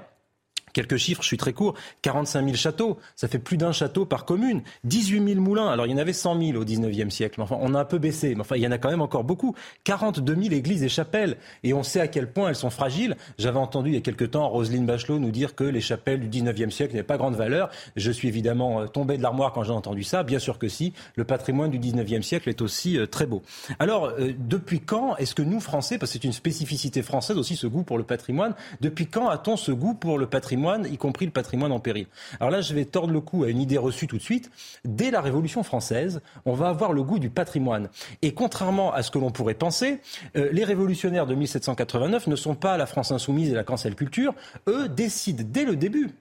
Quelques 0.73 0.97
chiffres, 0.97 1.21
je 1.21 1.27
suis 1.27 1.37
très 1.37 1.53
court. 1.53 1.75
45 2.01 2.45
000 2.45 2.55
châteaux, 2.55 2.97
ça 3.15 3.27
fait 3.27 3.39
plus 3.39 3.57
d'un 3.57 3.71
château 3.71 4.05
par 4.05 4.25
commune. 4.25 4.61
18 4.83 5.25
000 5.25 5.39
moulins, 5.39 5.67
alors 5.67 5.85
il 5.85 5.91
y 5.91 5.95
en 5.95 5.97
avait 5.97 6.13
100 6.13 6.39
000 6.39 6.59
au 6.59 6.65
19e 6.65 7.09
siècle. 7.09 7.41
Enfin, 7.41 7.57
on 7.59 7.73
a 7.73 7.79
un 7.79 7.85
peu 7.85 7.99
baissé, 7.99 8.35
mais 8.35 8.41
enfin, 8.41 8.55
il 8.55 8.63
y 8.63 8.67
en 8.67 8.71
a 8.71 8.77
quand 8.77 8.89
même 8.89 9.01
encore 9.01 9.23
beaucoup. 9.23 9.55
42 9.83 10.35
000 10.35 10.53
églises 10.53 10.83
et 10.83 10.89
chapelles. 10.89 11.37
Et 11.63 11.73
on 11.73 11.83
sait 11.83 11.99
à 11.99 12.07
quel 12.07 12.31
point 12.31 12.49
elles 12.49 12.55
sont 12.55 12.69
fragiles. 12.69 13.15
J'avais 13.37 13.59
entendu 13.59 13.89
il 13.91 13.95
y 13.95 13.97
a 13.97 14.01
quelque 14.01 14.25
temps 14.25 14.47
Roselyne 14.49 14.85
Bachelot 14.85 15.19
nous 15.19 15.31
dire 15.31 15.55
que 15.55 15.63
les 15.63 15.81
chapelles 15.81 16.27
du 16.27 16.41
19e 16.41 16.69
siècle 16.69 16.93
n'avaient 16.93 17.03
pas 17.03 17.17
grande 17.17 17.35
valeur. 17.35 17.69
Je 17.95 18.11
suis 18.11 18.27
évidemment 18.27 18.81
euh, 18.81 18.87
tombé 18.87 19.17
de 19.17 19.23
l'armoire 19.23 19.53
quand 19.53 19.63
j'ai 19.63 19.71
entendu 19.71 20.03
ça. 20.03 20.23
Bien 20.23 20.39
sûr 20.39 20.57
que 20.57 20.67
si. 20.67 20.93
Le 21.15 21.23
patrimoine 21.23 21.71
du 21.71 21.79
19e 21.79 22.21
siècle 22.21 22.49
est 22.49 22.61
aussi 22.61 22.97
euh, 22.97 23.05
très 23.05 23.25
beau. 23.25 23.43
Alors, 23.79 24.05
euh, 24.05 24.33
depuis 24.37 24.79
quand 24.79 25.15
est-ce 25.17 25.35
que 25.35 25.41
nous, 25.41 25.59
Français, 25.59 25.97
parce 25.97 26.11
que 26.11 26.19
c'est 26.19 26.23
une 26.23 26.33
spécificité 26.33 27.01
française 27.01 27.37
aussi, 27.37 27.55
ce 27.55 27.67
goût 27.67 27.83
pour 27.83 27.97
le 27.97 28.03
patrimoine, 28.03 28.55
depuis 28.81 29.07
quand 29.07 29.29
a-t-on 29.29 29.57
ce 29.57 29.71
goût 29.71 29.93
pour 29.93 30.17
le 30.17 30.27
patrimoine, 30.27 30.62
y 30.89 30.97
compris 30.97 31.25
le 31.25 31.31
patrimoine 31.31 31.71
en 31.71 31.79
péril 31.79 32.07
Alors 32.39 32.51
là, 32.51 32.61
je 32.61 32.73
vais 32.73 32.85
tordre 32.85 33.13
le 33.13 33.21
cou 33.21 33.43
à 33.43 33.49
une 33.49 33.61
idée 33.61 33.77
reçue 33.77 34.07
tout 34.07 34.17
de 34.17 34.21
suite. 34.21 34.51
Dès 34.85 35.11
la 35.11 35.21
Révolution 35.21 35.63
française, 35.63 36.21
on 36.45 36.53
va 36.53 36.69
avoir 36.69 36.93
le 36.93 37.03
goût 37.03 37.19
du 37.19 37.29
patrimoine. 37.29 37.89
Et 38.21 38.33
contrairement 38.33 38.93
à 38.93 39.03
ce 39.03 39.11
que 39.11 39.19
l'on 39.19 39.31
pourrait 39.31 39.53
penser, 39.53 39.99
euh, 40.35 40.49
les 40.51 40.63
révolutionnaires 40.63 41.27
de 41.27 41.35
1789 41.35 42.27
ne 42.27 42.35
sont 42.35 42.55
pas 42.55 42.77
la 42.77 42.85
France 42.85 43.11
insoumise 43.11 43.51
et 43.51 43.55
la 43.55 43.63
cancel 43.63 43.95
culture. 43.95 44.33
Eux 44.67 44.89
décident 44.89 45.43
dès 45.47 45.65
le 45.65 45.75
début 45.75 46.11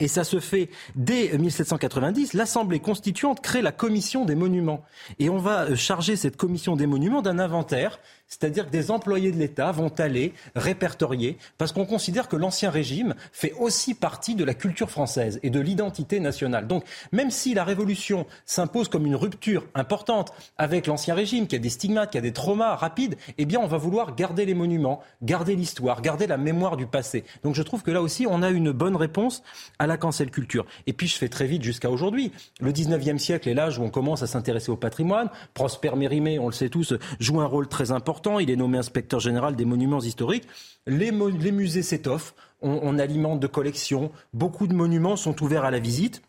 et 0.00 0.08
ça 0.08 0.24
se 0.24 0.40
fait 0.40 0.68
dès 0.94 1.36
1790. 1.36 2.34
L'Assemblée 2.34 2.80
constituante 2.80 3.40
crée 3.40 3.62
la 3.62 3.72
commission 3.72 4.24
des 4.24 4.34
monuments. 4.34 4.82
Et 5.18 5.28
on 5.28 5.38
va 5.38 5.74
charger 5.74 6.16
cette 6.16 6.36
commission 6.36 6.76
des 6.76 6.86
monuments 6.86 7.22
d'un 7.22 7.38
inventaire 7.38 7.98
c'est-à-dire 8.28 8.66
que 8.66 8.70
des 8.70 8.90
employés 8.90 9.32
de 9.32 9.38
l'État 9.38 9.72
vont 9.72 9.92
aller 9.98 10.34
répertorier, 10.54 11.38
parce 11.56 11.72
qu'on 11.72 11.86
considère 11.86 12.28
que 12.28 12.36
l'Ancien 12.36 12.70
Régime 12.70 13.14
fait 13.32 13.52
aussi 13.58 13.94
partie 13.94 14.34
de 14.34 14.44
la 14.44 14.52
culture 14.52 14.90
française 14.90 15.40
et 15.42 15.50
de 15.50 15.60
l'identité 15.60 16.20
nationale. 16.20 16.66
Donc, 16.66 16.84
même 17.10 17.30
si 17.30 17.54
la 17.54 17.64
Révolution 17.64 18.26
s'impose 18.44 18.88
comme 18.88 19.06
une 19.06 19.16
rupture 19.16 19.66
importante 19.74 20.32
avec 20.58 20.86
l'Ancien 20.86 21.14
Régime, 21.14 21.46
qui 21.46 21.56
a 21.56 21.58
des 21.58 21.70
stigmates, 21.70 22.12
qui 22.12 22.18
a 22.18 22.20
des 22.20 22.34
traumas 22.34 22.76
rapides, 22.76 23.16
eh 23.38 23.46
bien, 23.46 23.60
on 23.60 23.66
va 23.66 23.78
vouloir 23.78 24.14
garder 24.14 24.44
les 24.44 24.54
monuments, 24.54 25.00
garder 25.22 25.56
l'histoire, 25.56 26.02
garder 26.02 26.26
la 26.26 26.36
mémoire 26.36 26.76
du 26.76 26.86
passé. 26.86 27.24
Donc, 27.42 27.54
je 27.54 27.62
trouve 27.62 27.82
que 27.82 27.90
là 27.90 28.02
aussi, 28.02 28.26
on 28.28 28.42
a 28.42 28.50
une 28.50 28.72
bonne 28.72 28.96
réponse 28.96 29.42
à 29.78 29.86
la 29.88 29.96
cancel 29.96 30.30
culture. 30.30 30.64
Et 30.86 30.92
puis, 30.92 31.08
je 31.08 31.16
fais 31.16 31.28
très 31.28 31.46
vite 31.46 31.64
jusqu'à 31.64 31.90
aujourd'hui. 31.90 32.30
Le 32.60 32.70
19e 32.72 33.18
siècle 33.18 33.48
est 33.48 33.54
l'âge 33.54 33.78
où 33.78 33.82
on 33.82 33.90
commence 33.90 34.22
à 34.22 34.28
s'intéresser 34.28 34.70
au 34.70 34.76
patrimoine. 34.76 35.28
Prosper 35.54 35.96
Mérimée, 35.96 36.38
on 36.38 36.46
le 36.46 36.52
sait 36.52 36.68
tous, 36.68 36.94
joue 37.18 37.40
un 37.40 37.46
rôle 37.46 37.66
très 37.66 37.90
important 37.90 38.38
il 38.38 38.50
est 38.50 38.56
nommé 38.56 38.78
inspecteur 38.78 39.20
général 39.20 39.56
des 39.56 39.64
monuments 39.64 40.00
historiques. 40.00 40.46
Les, 40.86 41.12
musées 41.12 41.82
s'étoffent. 41.82 42.34
on 42.60 42.98
alimente 42.98 43.40
de 43.40 43.46
collections. 43.46 44.10
Beaucoup 44.32 44.66
de 44.66 44.74
monuments 44.74 45.16
sont 45.16 45.42
ouverts 45.42 45.64
à 45.64 45.70
la 45.70 45.78
visite 45.78 46.22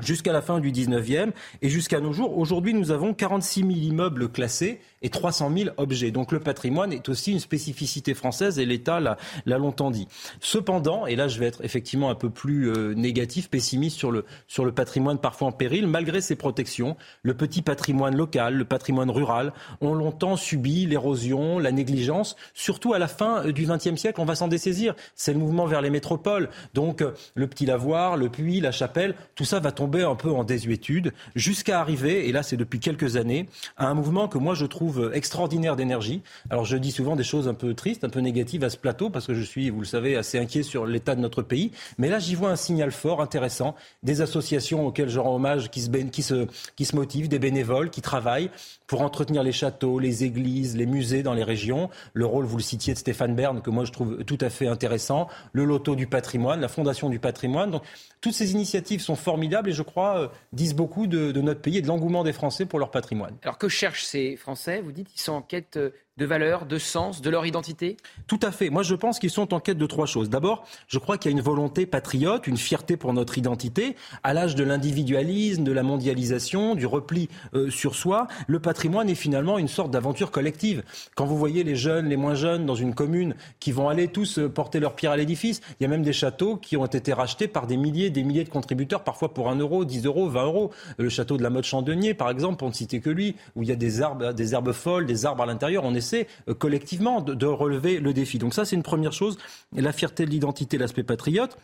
jusqu'à 0.00 0.32
la 0.32 0.42
fin 0.42 0.60
du 0.60 0.72
19e 0.72 1.30
et 1.62 1.68
jusqu'à 1.68 2.00
nos 2.00 2.12
jours. 2.12 2.36
Aujourd'hui, 2.38 2.74
nous 2.74 2.90
avons 2.90 3.14
46 3.14 3.60
000 3.60 3.70
immeubles 3.72 4.30
classés 4.30 4.80
et 5.02 5.10
300 5.10 5.50
000 5.56 5.70
objets. 5.76 6.10
Donc 6.10 6.32
le 6.32 6.40
patrimoine 6.40 6.92
est 6.92 7.08
aussi 7.08 7.32
une 7.32 7.40
spécificité 7.40 8.14
française 8.14 8.58
et 8.58 8.66
l'État 8.66 9.00
l'a 9.00 9.58
longtemps 9.58 9.90
dit. 9.90 10.08
Cependant, 10.40 11.06
et 11.06 11.16
là 11.16 11.28
je 11.28 11.38
vais 11.38 11.46
être 11.46 11.64
effectivement 11.64 12.10
un 12.10 12.14
peu 12.14 12.30
plus 12.30 12.70
euh, 12.70 12.94
négatif, 12.94 13.48
pessimiste 13.48 13.96
sur 13.96 14.10
le, 14.10 14.24
sur 14.46 14.64
le 14.64 14.72
patrimoine 14.72 15.18
parfois 15.18 15.48
en 15.48 15.52
péril, 15.52 15.86
malgré 15.86 16.20
ces 16.20 16.36
protections, 16.36 16.96
le 17.22 17.34
petit 17.34 17.62
patrimoine 17.62 18.16
local, 18.16 18.54
le 18.54 18.64
patrimoine 18.64 19.10
rural 19.10 19.52
ont 19.80 19.94
longtemps 19.94 20.36
subi 20.36 20.86
l'érosion, 20.86 21.58
la 21.58 21.72
négligence, 21.72 22.36
surtout 22.54 22.92
à 22.92 22.98
la 22.98 23.08
fin 23.08 23.46
euh, 23.46 23.52
du 23.52 23.66
XXe 23.66 23.96
siècle. 23.96 24.20
On 24.20 24.24
va 24.24 24.34
s'en 24.34 24.48
dessaisir. 24.48 24.94
C'est 25.14 25.32
le 25.32 25.38
mouvement 25.38 25.66
vers 25.66 25.82
les 25.82 25.90
métropoles. 25.90 26.50
Donc 26.74 27.00
euh, 27.00 27.12
le 27.34 27.46
petit 27.46 27.66
lavoir, 27.66 28.16
le 28.16 28.28
puits, 28.28 28.60
la 28.60 28.72
chapelle, 28.72 29.14
tout 29.34 29.45
ça 29.46 29.60
va 29.60 29.72
tomber 29.72 30.02
un 30.02 30.14
peu 30.14 30.30
en 30.30 30.44
désuétude 30.44 31.12
jusqu'à 31.34 31.80
arriver, 31.80 32.28
et 32.28 32.32
là 32.32 32.42
c'est 32.42 32.56
depuis 32.56 32.80
quelques 32.80 33.16
années, 33.16 33.48
à 33.76 33.86
un 33.88 33.94
mouvement 33.94 34.28
que 34.28 34.38
moi 34.38 34.54
je 34.54 34.66
trouve 34.66 35.10
extraordinaire 35.14 35.76
d'énergie. 35.76 36.22
Alors 36.50 36.64
je 36.64 36.76
dis 36.76 36.92
souvent 36.92 37.16
des 37.16 37.24
choses 37.24 37.48
un 37.48 37.54
peu 37.54 37.74
tristes, 37.74 38.04
un 38.04 38.08
peu 38.10 38.20
négatives 38.20 38.64
à 38.64 38.70
ce 38.70 38.76
plateau, 38.76 39.08
parce 39.08 39.26
que 39.26 39.34
je 39.34 39.42
suis, 39.42 39.70
vous 39.70 39.80
le 39.80 39.86
savez, 39.86 40.16
assez 40.16 40.38
inquiet 40.38 40.62
sur 40.62 40.86
l'état 40.86 41.14
de 41.14 41.20
notre 41.20 41.42
pays. 41.42 41.70
Mais 41.98 42.08
là 42.08 42.18
j'y 42.18 42.34
vois 42.34 42.50
un 42.50 42.56
signal 42.56 42.92
fort, 42.92 43.22
intéressant, 43.22 43.74
des 44.02 44.20
associations 44.20 44.86
auxquelles 44.86 45.08
je 45.08 45.20
rends 45.20 45.36
hommage 45.36 45.70
qui 45.70 45.80
se, 45.80 45.90
qui 45.90 46.22
se, 46.22 46.46
qui 46.76 46.84
se 46.84 46.96
motivent, 46.96 47.28
des 47.28 47.38
bénévoles 47.38 47.90
qui 47.90 48.02
travaillent 48.02 48.50
pour 48.86 49.02
entretenir 49.02 49.42
les 49.42 49.52
châteaux, 49.52 49.98
les 49.98 50.24
églises, 50.24 50.76
les 50.76 50.86
musées 50.86 51.22
dans 51.22 51.34
les 51.34 51.44
régions. 51.44 51.90
Le 52.12 52.26
rôle, 52.26 52.44
vous 52.44 52.56
le 52.56 52.62
citiez, 52.62 52.94
de 52.94 52.98
Stéphane 52.98 53.34
Bern, 53.34 53.60
que 53.60 53.70
moi 53.70 53.84
je 53.84 53.92
trouve 53.92 54.24
tout 54.24 54.38
à 54.40 54.50
fait 54.50 54.66
intéressant. 54.66 55.28
Le 55.52 55.64
loto 55.64 55.94
du 55.94 56.06
patrimoine, 56.06 56.60
la 56.60 56.68
fondation 56.68 57.08
du 57.08 57.18
patrimoine. 57.18 57.70
Donc 57.70 57.82
toutes 58.20 58.34
ces 58.34 58.52
initiatives 58.52 59.00
sont 59.00 59.16
et 59.42 59.72
je 59.72 59.82
crois 59.82 60.18
euh, 60.18 60.28
disent 60.52 60.74
beaucoup 60.74 61.06
de, 61.06 61.32
de, 61.32 61.40
notre 61.40 61.60
pays 61.60 61.78
et 61.78 61.82
de 61.82 61.86
l'engouement 61.86 62.24
des 62.24 62.32
Français 62.32 62.66
pour 62.66 62.78
leur 62.78 62.90
patrimoine. 62.90 63.36
Alors 63.42 63.58
que 63.58 63.68
cherchent 63.68 64.04
ces 64.04 64.36
Français? 64.36 64.80
Vous 64.80 64.92
dites 64.92 65.08
qu'ils 65.08 65.20
sont 65.20 65.32
en 65.32 65.42
quête 65.42 65.76
euh, 65.76 65.90
de 66.18 66.24
valeurs, 66.24 66.64
de 66.64 66.78
sens, 66.78 67.20
de 67.20 67.28
leur 67.28 67.44
identité? 67.44 67.98
Tout 68.26 68.40
à 68.42 68.50
fait. 68.50 68.70
Moi, 68.70 68.82
je 68.82 68.94
pense 68.94 69.18
qu'ils 69.18 69.30
sont 69.30 69.52
en 69.52 69.60
quête 69.60 69.76
de 69.76 69.84
trois 69.84 70.06
choses. 70.06 70.30
D'abord, 70.30 70.64
je 70.88 70.98
crois 70.98 71.18
qu'il 71.18 71.30
y 71.30 71.34
a 71.34 71.36
une 71.36 71.44
volonté 71.44 71.84
patriote, 71.84 72.46
une 72.46 72.56
fierté 72.56 72.96
pour 72.96 73.12
notre 73.12 73.36
identité. 73.36 73.96
À 74.22 74.32
l'âge 74.32 74.54
de 74.54 74.64
l'individualisme, 74.64 75.62
de 75.62 75.72
la 75.72 75.82
mondialisation, 75.82 76.74
du 76.74 76.86
repli 76.86 77.28
euh, 77.54 77.68
sur 77.70 77.94
soi, 77.94 78.28
le 78.46 78.60
patrimoine 78.60 79.10
est 79.10 79.14
finalement 79.14 79.58
une 79.58 79.68
sorte 79.68 79.90
d'aventure 79.90 80.30
collective. 80.30 80.82
Quand 81.16 81.26
vous 81.26 81.36
voyez 81.36 81.64
les 81.64 81.76
jeunes, 81.76 82.08
les 82.08 82.16
moins 82.16 82.34
jeunes 82.34 82.64
dans 82.64 82.74
une 82.74 82.94
commune 82.94 83.34
qui 83.60 83.70
vont 83.72 83.90
aller 83.90 84.08
tous 84.08 84.38
euh, 84.38 84.48
porter 84.48 84.80
leur 84.80 84.94
pierre 84.94 85.12
à 85.12 85.16
l'édifice, 85.18 85.60
il 85.78 85.82
y 85.82 85.86
a 85.86 85.88
même 85.88 86.02
des 86.02 86.14
châteaux 86.14 86.56
qui 86.56 86.78
ont 86.78 86.86
été 86.86 87.12
rachetés 87.12 87.46
par 87.46 87.66
des 87.66 87.76
milliers, 87.76 88.08
des 88.08 88.22
milliers 88.22 88.44
de 88.44 88.48
contributeurs, 88.48 89.04
parfois 89.04 89.34
pour 89.34 89.50
1 89.50 89.56
euro, 89.56 89.84
10 89.84 90.06
euros, 90.06 90.30
20 90.30 90.44
euros. 90.44 90.70
Le 90.96 91.10
château 91.10 91.36
de 91.36 91.42
la 91.42 91.50
Motte 91.50 91.64
Chandonnier, 91.64 92.14
par 92.14 92.30
exemple, 92.30 92.56
pour 92.56 92.68
ne 92.68 92.74
citer 92.74 93.00
que 93.00 93.10
lui, 93.10 93.36
où 93.54 93.62
il 93.62 93.68
y 93.68 93.72
a 93.72 93.76
des 93.76 94.00
herbes 94.00 94.72
folles, 94.72 95.04
des 95.04 95.26
arbres 95.26 95.42
à 95.42 95.46
l'intérieur. 95.46 95.84
Euh, 96.14 96.54
collectivement 96.54 97.20
de, 97.20 97.46
relever 97.46 98.00
le 98.00 98.12
défi. 98.12 98.38
Donc 98.38 98.54
ça, 98.54 98.64
c'est 98.64 98.76
une 98.76 98.82
première 98.82 99.12
chose. 99.12 99.38
La 99.72 99.92
fierté 99.92 100.26
de 100.26 100.30
l'identité, 100.30 100.78
l'aspect 100.78 101.02
patriote. 101.02 101.56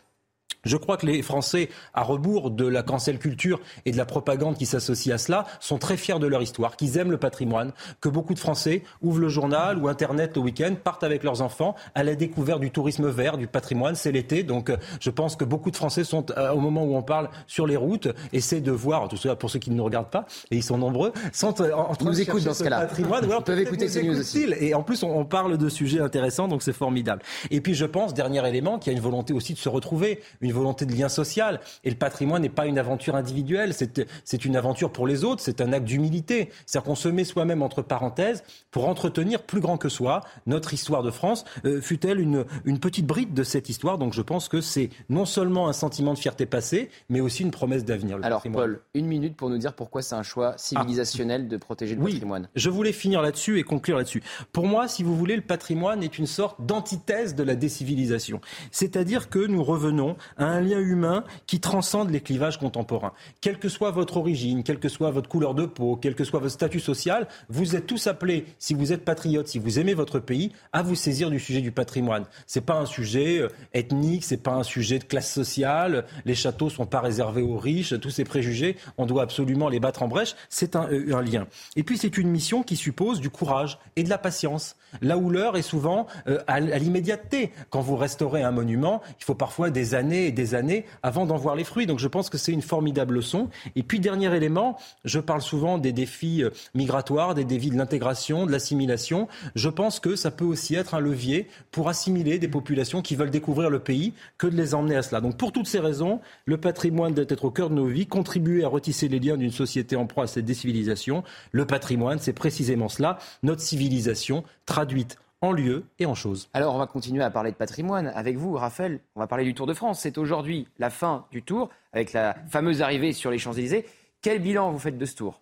Je 0.63 0.77
crois 0.77 0.95
que 0.95 1.05
les 1.05 1.21
Français, 1.21 1.69
à 1.93 2.03
rebours 2.03 2.49
de 2.49 2.65
la 2.65 2.83
cancel 2.83 3.19
culture 3.19 3.59
et 3.85 3.91
de 3.91 3.97
la 3.97 4.05
propagande 4.05 4.57
qui 4.57 4.65
s'associe 4.65 5.13
à 5.13 5.17
cela, 5.17 5.45
sont 5.59 5.77
très 5.77 5.97
fiers 5.97 6.19
de 6.19 6.27
leur 6.27 6.41
histoire, 6.41 6.77
qu'ils 6.77 6.97
aiment 6.97 7.11
le 7.11 7.17
patrimoine, 7.17 7.73
que 7.99 8.07
beaucoup 8.07 8.33
de 8.33 8.39
Français 8.39 8.83
ouvrent 9.01 9.19
le 9.19 9.27
journal 9.27 9.77
ou 9.77 9.89
Internet 9.89 10.35
le 10.35 10.41
week-end, 10.41 10.73
partent 10.81 11.03
avec 11.03 11.23
leurs 11.23 11.41
enfants 11.41 11.75
à 11.95 12.03
la 12.03 12.15
découverte 12.15 12.61
du 12.61 12.71
tourisme 12.71 13.09
vert, 13.09 13.37
du 13.37 13.47
patrimoine. 13.47 13.95
C'est 13.95 14.13
l'été, 14.13 14.43
donc 14.43 14.69
euh, 14.69 14.77
je 15.01 15.09
pense 15.09 15.35
que 15.35 15.43
beaucoup 15.43 15.69
de 15.69 15.75
Français 15.75 16.05
sont, 16.05 16.25
euh, 16.37 16.51
au 16.51 16.61
moment 16.61 16.85
où 16.85 16.95
on 16.95 17.03
parle, 17.03 17.29
sur 17.45 17.67
les 17.67 17.75
routes, 17.75 18.07
essaient 18.31 18.61
de 18.61 18.71
voir, 18.71 19.09
tout 19.09 19.17
ça 19.17 19.35
pour 19.35 19.49
ceux 19.49 19.59
qui 19.59 19.69
ne 19.69 19.75
nous 19.75 19.83
regardent 19.83 20.11
pas, 20.11 20.25
et 20.49 20.55
ils 20.55 20.63
sont 20.63 20.77
nombreux, 20.77 21.11
sont 21.33 21.59
euh, 21.61 21.73
en 21.73 21.93
train 21.93 22.05
nous 22.05 22.13
de 22.13 22.45
dans 22.45 22.53
ce, 22.53 22.63
cas-là. 22.63 22.81
patrimoine. 22.81 23.25
Ils 23.25 23.43
peuvent 23.43 23.59
écouter 23.59 23.89
ces 23.89 24.03
news 24.03 24.17
aussi. 24.17 24.45
Et 24.61 24.73
en 24.73 24.83
plus, 24.83 25.03
on, 25.03 25.25
parle 25.25 25.57
de 25.57 25.69
sujets 25.69 25.99
intéressants, 25.99 26.47
donc 26.47 26.63
c'est 26.63 26.73
formidable. 26.73 27.21
Et 27.51 27.59
puis 27.59 27.73
je 27.73 27.85
pense, 27.85 28.13
dernier 28.13 28.47
élément, 28.47 28.79
qu'il 28.79 28.93
y 28.93 28.95
a 28.95 28.97
une 28.97 29.03
volonté 29.03 29.33
aussi 29.33 29.53
de 29.53 29.57
se 29.57 29.67
retrouver, 29.67 30.21
une 30.39 30.52
volonté 30.53 30.85
de 30.85 30.93
lien 30.93 31.09
social. 31.09 31.59
Et 31.83 31.89
le 31.89 31.95
patrimoine 31.95 32.41
n'est 32.41 32.49
pas 32.49 32.65
une 32.65 32.79
aventure 32.79 33.15
individuelle, 33.15 33.73
c'est 33.73 34.45
une 34.45 34.55
aventure 34.55 34.91
pour 34.91 35.07
les 35.07 35.23
autres, 35.23 35.41
c'est 35.41 35.61
un 35.61 35.73
acte 35.73 35.85
d'humilité. 35.85 36.49
C'est-à-dire 36.65 36.85
qu'on 36.85 36.95
se 36.95 37.09
met 37.09 37.23
soi-même 37.23 37.61
entre 37.61 37.81
parenthèses 37.81 38.43
pour 38.71 38.87
entretenir 38.87 39.43
plus 39.43 39.59
grand 39.59 39.77
que 39.77 39.89
soi 39.89 40.21
notre 40.45 40.73
histoire 40.73 41.03
de 41.03 41.11
France. 41.11 41.45
Euh, 41.65 41.81
fut-elle 41.81 42.19
une, 42.19 42.45
une 42.65 42.79
petite 42.79 43.05
bride 43.05 43.33
de 43.33 43.43
cette 43.43 43.69
histoire 43.69 43.97
Donc 43.97 44.13
je 44.13 44.21
pense 44.21 44.47
que 44.47 44.61
c'est 44.61 44.89
non 45.09 45.25
seulement 45.25 45.67
un 45.67 45.73
sentiment 45.73 46.13
de 46.13 46.19
fierté 46.19 46.45
passée, 46.45 46.89
mais 47.09 47.19
aussi 47.19 47.43
une 47.43 47.51
promesse 47.51 47.85
d'avenir. 47.85 48.19
Alors 48.23 48.43
Paul, 48.51 48.81
une 48.93 49.07
minute 49.07 49.35
pour 49.35 49.49
nous 49.49 49.57
dire 49.57 49.73
pourquoi 49.73 50.01
c'est 50.01 50.15
un 50.15 50.23
choix 50.23 50.53
civilisationnel 50.57 51.47
de 51.47 51.57
protéger 51.57 51.95
le 51.95 52.01
oui, 52.01 52.13
patrimoine. 52.13 52.49
Je 52.55 52.69
voulais 52.69 52.91
finir 52.91 53.21
là-dessus 53.21 53.59
et 53.59 53.63
conclure 53.63 53.97
là-dessus. 53.97 54.23
Pour 54.51 54.67
moi, 54.67 54.87
si 54.87 55.03
vous 55.03 55.15
voulez, 55.15 55.35
le 55.35 55.41
patrimoine 55.41 56.03
est 56.03 56.17
une 56.17 56.27
sorte 56.27 56.65
d'antithèse 56.65 57.35
de 57.35 57.43
la 57.43 57.55
décivilisation. 57.55 58.41
C'est-à-dire 58.71 59.29
que 59.29 59.39
nous 59.39 59.63
revenons 59.63 60.15
à 60.37 60.42
un 60.45 60.61
lien 60.61 60.79
humain 60.79 61.23
qui 61.47 61.59
transcende 61.59 62.09
les 62.09 62.21
clivages 62.21 62.57
contemporains. 62.57 63.13
Quelle 63.41 63.59
que 63.59 63.69
soit 63.69 63.91
votre 63.91 64.17
origine, 64.17 64.63
quelle 64.63 64.79
que 64.79 64.89
soit 64.89 65.11
votre 65.11 65.29
couleur 65.29 65.53
de 65.53 65.65
peau, 65.65 65.95
quel 65.95 66.15
que 66.15 66.23
soit 66.23 66.39
votre 66.39 66.53
statut 66.53 66.79
social, 66.79 67.27
vous 67.49 67.75
êtes 67.75 67.87
tous 67.87 68.07
appelés, 68.07 68.45
si 68.59 68.73
vous 68.73 68.91
êtes 68.91 69.05
patriote, 69.05 69.47
si 69.47 69.59
vous 69.59 69.79
aimez 69.79 69.93
votre 69.93 70.19
pays, 70.19 70.51
à 70.71 70.81
vous 70.81 70.95
saisir 70.95 71.29
du 71.29 71.39
sujet 71.39 71.61
du 71.61 71.71
patrimoine. 71.71 72.25
C'est 72.47 72.65
pas 72.65 72.75
un 72.75 72.85
sujet 72.85 73.39
euh, 73.39 73.49
ethnique, 73.73 74.23
c'est 74.23 74.37
pas 74.37 74.53
un 74.53 74.63
sujet 74.63 74.99
de 74.99 75.03
classe 75.03 75.31
sociale. 75.31 76.05
Les 76.25 76.35
châteaux 76.35 76.69
sont 76.69 76.85
pas 76.85 77.01
réservés 77.01 77.41
aux 77.41 77.57
riches. 77.57 77.99
Tous 77.99 78.09
ces 78.09 78.23
préjugés, 78.23 78.77
on 78.97 79.05
doit 79.05 79.23
absolument 79.23 79.69
les 79.69 79.79
battre 79.79 80.03
en 80.03 80.07
brèche. 80.07 80.35
C'est 80.49 80.75
un, 80.75 80.87
euh, 80.91 81.21
lien. 81.21 81.47
Et 81.75 81.83
puis 81.83 81.97
c'est 81.97 82.17
une 82.17 82.29
mission 82.29 82.63
qui 82.63 82.75
suppose 82.75 83.19
du 83.19 83.29
courage 83.29 83.79
et 83.95 84.03
de 84.03 84.09
la 84.09 84.17
patience. 84.17 84.75
Là 85.01 85.17
où 85.17 85.29
l'heure 85.29 85.57
est 85.57 85.61
souvent 85.61 86.07
euh, 86.27 86.39
à, 86.47 86.59
l'immédiateté. 86.59 87.51
Quand 87.69 87.81
vous 87.81 87.95
restaurez 87.95 88.43
un 88.43 88.51
monument, 88.51 89.01
il 89.19 89.23
faut 89.23 89.35
parfois 89.35 89.69
des 89.69 89.95
années 89.95 90.31
des 90.33 90.55
années 90.55 90.85
avant 91.01 91.25
d'en 91.25 91.37
voir 91.37 91.55
les 91.55 91.63
fruits. 91.63 91.85
Donc 91.85 91.99
je 91.99 92.07
pense 92.07 92.29
que 92.29 92.37
c'est 92.37 92.51
une 92.51 92.61
formidable 92.61 93.15
leçon. 93.15 93.49
Et 93.75 93.83
puis 93.83 93.99
dernier 93.99 94.35
élément, 94.35 94.77
je 95.05 95.19
parle 95.19 95.41
souvent 95.41 95.77
des 95.77 95.91
défis 95.91 96.43
euh, 96.43 96.49
migratoires, 96.73 97.33
des 97.33 97.45
défis 97.45 97.69
de 97.69 97.77
l'intégration, 97.77 98.45
de 98.45 98.51
l'assimilation. 98.51 99.27
Je 99.55 99.69
pense 99.69 99.99
que 99.99 100.15
ça 100.15 100.31
peut 100.31 100.45
aussi 100.45 100.75
être 100.75 100.95
un 100.95 100.99
levier 100.99 101.47
pour 101.71 101.89
assimiler 101.89 102.39
des 102.39 102.47
populations 102.47 103.01
qui 103.01 103.15
veulent 103.15 103.31
découvrir 103.31 103.69
le 103.69 103.79
pays 103.79 104.13
que 104.37 104.47
de 104.47 104.55
les 104.55 104.73
emmener 104.73 104.95
à 104.95 105.03
cela. 105.03 105.21
Donc 105.21 105.37
pour 105.37 105.51
toutes 105.51 105.67
ces 105.67 105.79
raisons, 105.79 106.19
le 106.45 106.57
patrimoine 106.57 107.13
doit 107.13 107.25
être 107.27 107.45
au 107.45 107.51
cœur 107.51 107.69
de 107.69 107.75
nos 107.75 107.87
vies, 107.87 108.07
contribuer 108.07 108.63
à 108.63 108.67
retisser 108.67 109.07
les 109.07 109.19
liens 109.19 109.37
d'une 109.37 109.51
société 109.51 109.95
en 109.95 110.05
proie 110.05 110.25
à 110.25 110.27
cette 110.27 110.45
décivilisation. 110.45 111.23
Le 111.51 111.65
patrimoine, 111.65 112.19
c'est 112.19 112.33
précisément 112.33 112.89
cela, 112.89 113.17
notre 113.43 113.61
civilisation 113.61 114.43
traduite 114.65 115.17
en 115.43 115.51
lieu 115.51 115.83
et 115.99 116.05
en 116.05 116.15
chose. 116.15 116.49
Alors 116.53 116.73
on 116.73 116.77
va 116.77 116.87
continuer 116.87 117.21
à 117.21 117.29
parler 117.29 117.51
de 117.51 117.57
patrimoine 117.57 118.07
avec 118.15 118.37
vous, 118.37 118.53
Raphaël. 118.53 119.01
On 119.15 119.19
va 119.19 119.27
parler 119.27 119.43
du 119.43 119.53
Tour 119.53 119.67
de 119.67 119.73
France. 119.73 119.99
C'est 119.99 120.17
aujourd'hui 120.17 120.67
la 120.79 120.89
fin 120.89 121.25
du 121.31 121.43
Tour 121.43 121.69
avec 121.91 122.13
la 122.13 122.35
fameuse 122.47 122.81
arrivée 122.81 123.11
sur 123.11 123.29
les 123.29 123.37
Champs-Élysées. 123.37 123.85
Quel 124.21 124.41
bilan 124.41 124.71
vous 124.71 124.79
faites 124.79 124.97
de 124.97 125.05
ce 125.05 125.15
Tour? 125.15 125.41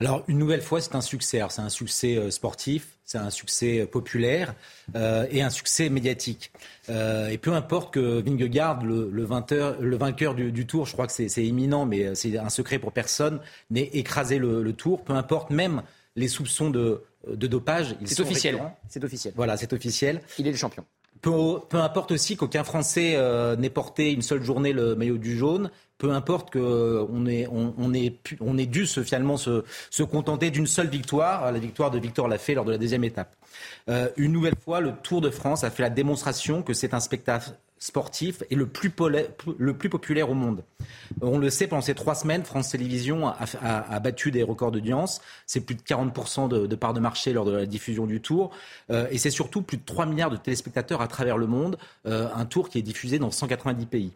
Alors, 0.00 0.22
une 0.28 0.38
nouvelle 0.38 0.62
fois, 0.62 0.80
c'est 0.80 0.94
un 0.94 1.00
succès. 1.00 1.42
C'est 1.48 1.60
un 1.60 1.68
succès 1.68 2.16
euh, 2.16 2.30
sportif, 2.30 2.98
c'est 3.04 3.18
un 3.18 3.30
succès 3.30 3.80
euh, 3.80 3.86
populaire 3.86 4.54
euh, 4.94 5.26
et 5.30 5.42
un 5.42 5.50
succès 5.50 5.90
médiatique. 5.90 6.52
et 6.88 7.38
peu 7.38 7.52
importe 7.52 7.94
que 7.94 8.20
Vingegaard, 8.20 8.84
le, 8.84 9.10
le, 9.12 9.26
le 9.80 9.96
vainqueur 9.96 10.34
du, 10.34 10.66
Tour, 10.66 10.86
je 10.86 10.92
crois 10.92 11.06
que 11.06 11.12
c'est 11.12 11.44
imminent, 11.44 11.84
mais 11.84 12.14
c'est 12.14 12.36
un 12.36 12.48
secret 12.48 12.78
pour 12.78 12.92
personne, 12.92 13.40
n'ait 13.70 13.90
écrasé 13.92 14.38
le, 14.38 14.72
Tour. 14.72 15.02
Peu 15.02 15.14
importe 15.14 15.50
même 15.50 15.82
les 16.16 16.28
soupçons 16.28 16.70
de, 16.70 17.02
de 17.34 17.46
dopage. 17.46 17.96
C'est 18.04 18.20
officiel. 18.20 18.60
C'est 18.88 19.02
officiel. 19.04 19.34
Voilà, 19.36 19.56
c'est 19.56 19.72
officiel. 19.72 20.20
Il 20.38 20.46
est 20.46 20.52
le 20.52 20.56
champion. 20.56 20.84
Peu, 21.20 21.30
peu 21.68 21.78
importe 21.78 22.12
aussi 22.12 22.36
qu'aucun 22.36 22.62
Français 22.62 23.18
n'ait 23.58 23.70
porté 23.70 24.12
une 24.12 24.22
seule 24.22 24.42
journée 24.42 24.72
le 24.72 24.94
maillot 24.94 25.18
du 25.18 25.36
jaune 25.36 25.70
peu 25.98 26.12
importe 26.12 26.52
qu'on 26.52 27.26
ait, 27.26 27.46
on, 27.48 27.74
on, 27.76 27.92
on 28.40 28.58
ait 28.58 28.66
dû 28.66 28.86
se, 28.86 29.02
finalement 29.02 29.36
se, 29.36 29.64
se 29.90 30.02
contenter 30.04 30.50
d'une 30.50 30.66
seule 30.66 30.88
victoire, 30.88 31.50
la 31.50 31.58
victoire 31.58 31.90
de 31.90 31.98
Victor 31.98 32.28
Lafay 32.28 32.54
lors 32.54 32.64
de 32.64 32.70
la 32.70 32.78
deuxième 32.78 33.04
étape. 33.04 33.34
Euh, 33.90 34.08
une 34.16 34.32
nouvelle 34.32 34.54
fois, 34.64 34.80
le 34.80 34.92
Tour 35.02 35.20
de 35.20 35.30
France 35.30 35.64
a 35.64 35.70
fait 35.70 35.82
la 35.82 35.90
démonstration 35.90 36.62
que 36.62 36.72
c'est 36.72 36.94
un 36.94 37.00
spectacle 37.00 37.50
sportif 37.78 38.42
et 38.50 38.54
le 38.54 38.66
plus, 38.66 38.92
le 39.58 39.74
plus 39.74 39.88
populaire 39.88 40.30
au 40.30 40.34
monde. 40.34 40.64
On 41.20 41.38
le 41.38 41.50
sait, 41.50 41.66
pendant 41.66 41.82
ces 41.82 41.94
trois 41.94 42.14
semaines, 42.14 42.44
France 42.44 42.70
Télévisions 42.70 43.28
a, 43.28 44.00
battu 44.00 44.30
des 44.30 44.42
records 44.42 44.72
d'audience. 44.72 45.20
C'est 45.46 45.60
plus 45.60 45.74
de 45.74 45.82
40% 45.82 46.48
de, 46.48 46.66
de 46.66 46.76
part 46.76 46.94
de 46.94 47.00
marché 47.00 47.32
lors 47.32 47.44
de 47.44 47.52
la 47.52 47.66
diffusion 47.66 48.06
du 48.06 48.20
tour. 48.20 48.50
Euh, 48.90 49.06
et 49.10 49.18
c'est 49.18 49.30
surtout 49.30 49.62
plus 49.62 49.76
de 49.76 49.84
3 49.84 50.06
milliards 50.06 50.30
de 50.30 50.36
téléspectateurs 50.36 51.00
à 51.00 51.08
travers 51.08 51.38
le 51.38 51.46
monde. 51.46 51.78
Euh, 52.06 52.28
un 52.34 52.44
tour 52.44 52.68
qui 52.68 52.78
est 52.78 52.82
diffusé 52.82 53.18
dans 53.18 53.30
190 53.30 53.86
pays. 53.86 54.12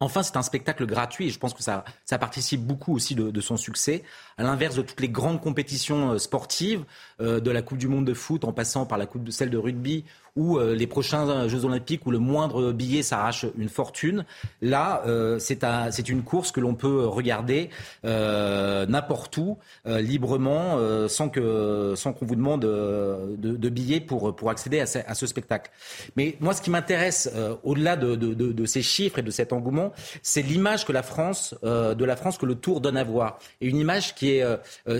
Enfin, 0.00 0.24
c'est 0.24 0.36
un 0.36 0.42
spectacle 0.42 0.86
gratuit 0.86 1.28
et 1.28 1.30
je 1.30 1.38
pense 1.38 1.54
que 1.54 1.62
ça, 1.62 1.84
participe 2.18 2.60
beaucoup 2.62 2.94
aussi 2.94 3.14
de, 3.14 3.40
son 3.40 3.56
succès. 3.56 4.02
À 4.36 4.42
l'inverse 4.42 4.74
de 4.74 4.82
toutes 4.82 5.00
les 5.00 5.08
grandes 5.08 5.40
compétitions 5.40 6.12
euh, 6.12 6.18
sportives, 6.18 6.84
euh, 7.20 7.38
de 7.38 7.50
la 7.50 7.62
Coupe 7.62 7.78
du 7.78 7.86
Monde 7.86 8.04
de 8.04 8.14
foot 8.14 8.44
en 8.44 8.52
passant 8.52 8.86
par 8.86 8.98
la 8.98 9.06
Coupe 9.06 9.22
de 9.22 9.30
celle 9.30 9.50
de 9.50 9.58
rugby 9.58 10.04
ou 10.36 10.58
euh, 10.58 10.74
les 10.74 10.88
prochains 10.88 11.46
Jeux 11.46 11.64
Olympiques 11.64 12.06
où 12.06 12.10
le 12.10 12.18
moindre 12.18 12.72
billet 12.72 13.04
s'arrache 13.04 13.46
une 13.56 13.68
fortune. 13.68 14.24
Là, 14.60 15.04
c'est 15.38 16.08
une 16.08 16.22
course 16.22 16.50
que 16.50 16.60
l'on 16.60 16.74
peut 16.74 17.06
regarder 17.06 17.70
n'importe 18.02 19.36
où, 19.36 19.58
librement, 19.86 20.78
sans 21.08 21.28
qu'on 21.28 21.94
vous 22.22 22.36
demande 22.36 22.62
de, 22.62 23.36
de, 23.38 23.68
billets 23.68 24.00
pour, 24.00 24.50
accéder 24.50 24.80
à 24.80 25.14
ce, 25.14 25.26
spectacle. 25.26 25.70
Mais 26.16 26.36
moi, 26.40 26.52
ce 26.52 26.62
qui 26.62 26.70
m'intéresse, 26.70 27.30
au-delà 27.62 27.96
de, 27.96 28.16
de, 28.16 28.34
de, 28.34 28.66
ces 28.66 28.82
chiffres 28.82 29.20
et 29.20 29.22
de 29.22 29.30
cet 29.30 29.52
engouement, 29.52 29.92
c'est 30.22 30.42
l'image 30.42 30.84
que 30.84 30.92
la 30.92 31.02
France, 31.02 31.54
de 31.62 32.04
la 32.04 32.16
France 32.16 32.38
que 32.38 32.46
le 32.46 32.54
Tour 32.54 32.80
donne 32.80 32.96
à 32.96 33.04
voir. 33.04 33.38
Et 33.60 33.68
une 33.68 33.76
image 33.76 34.14
qui 34.14 34.30
est 34.30 34.44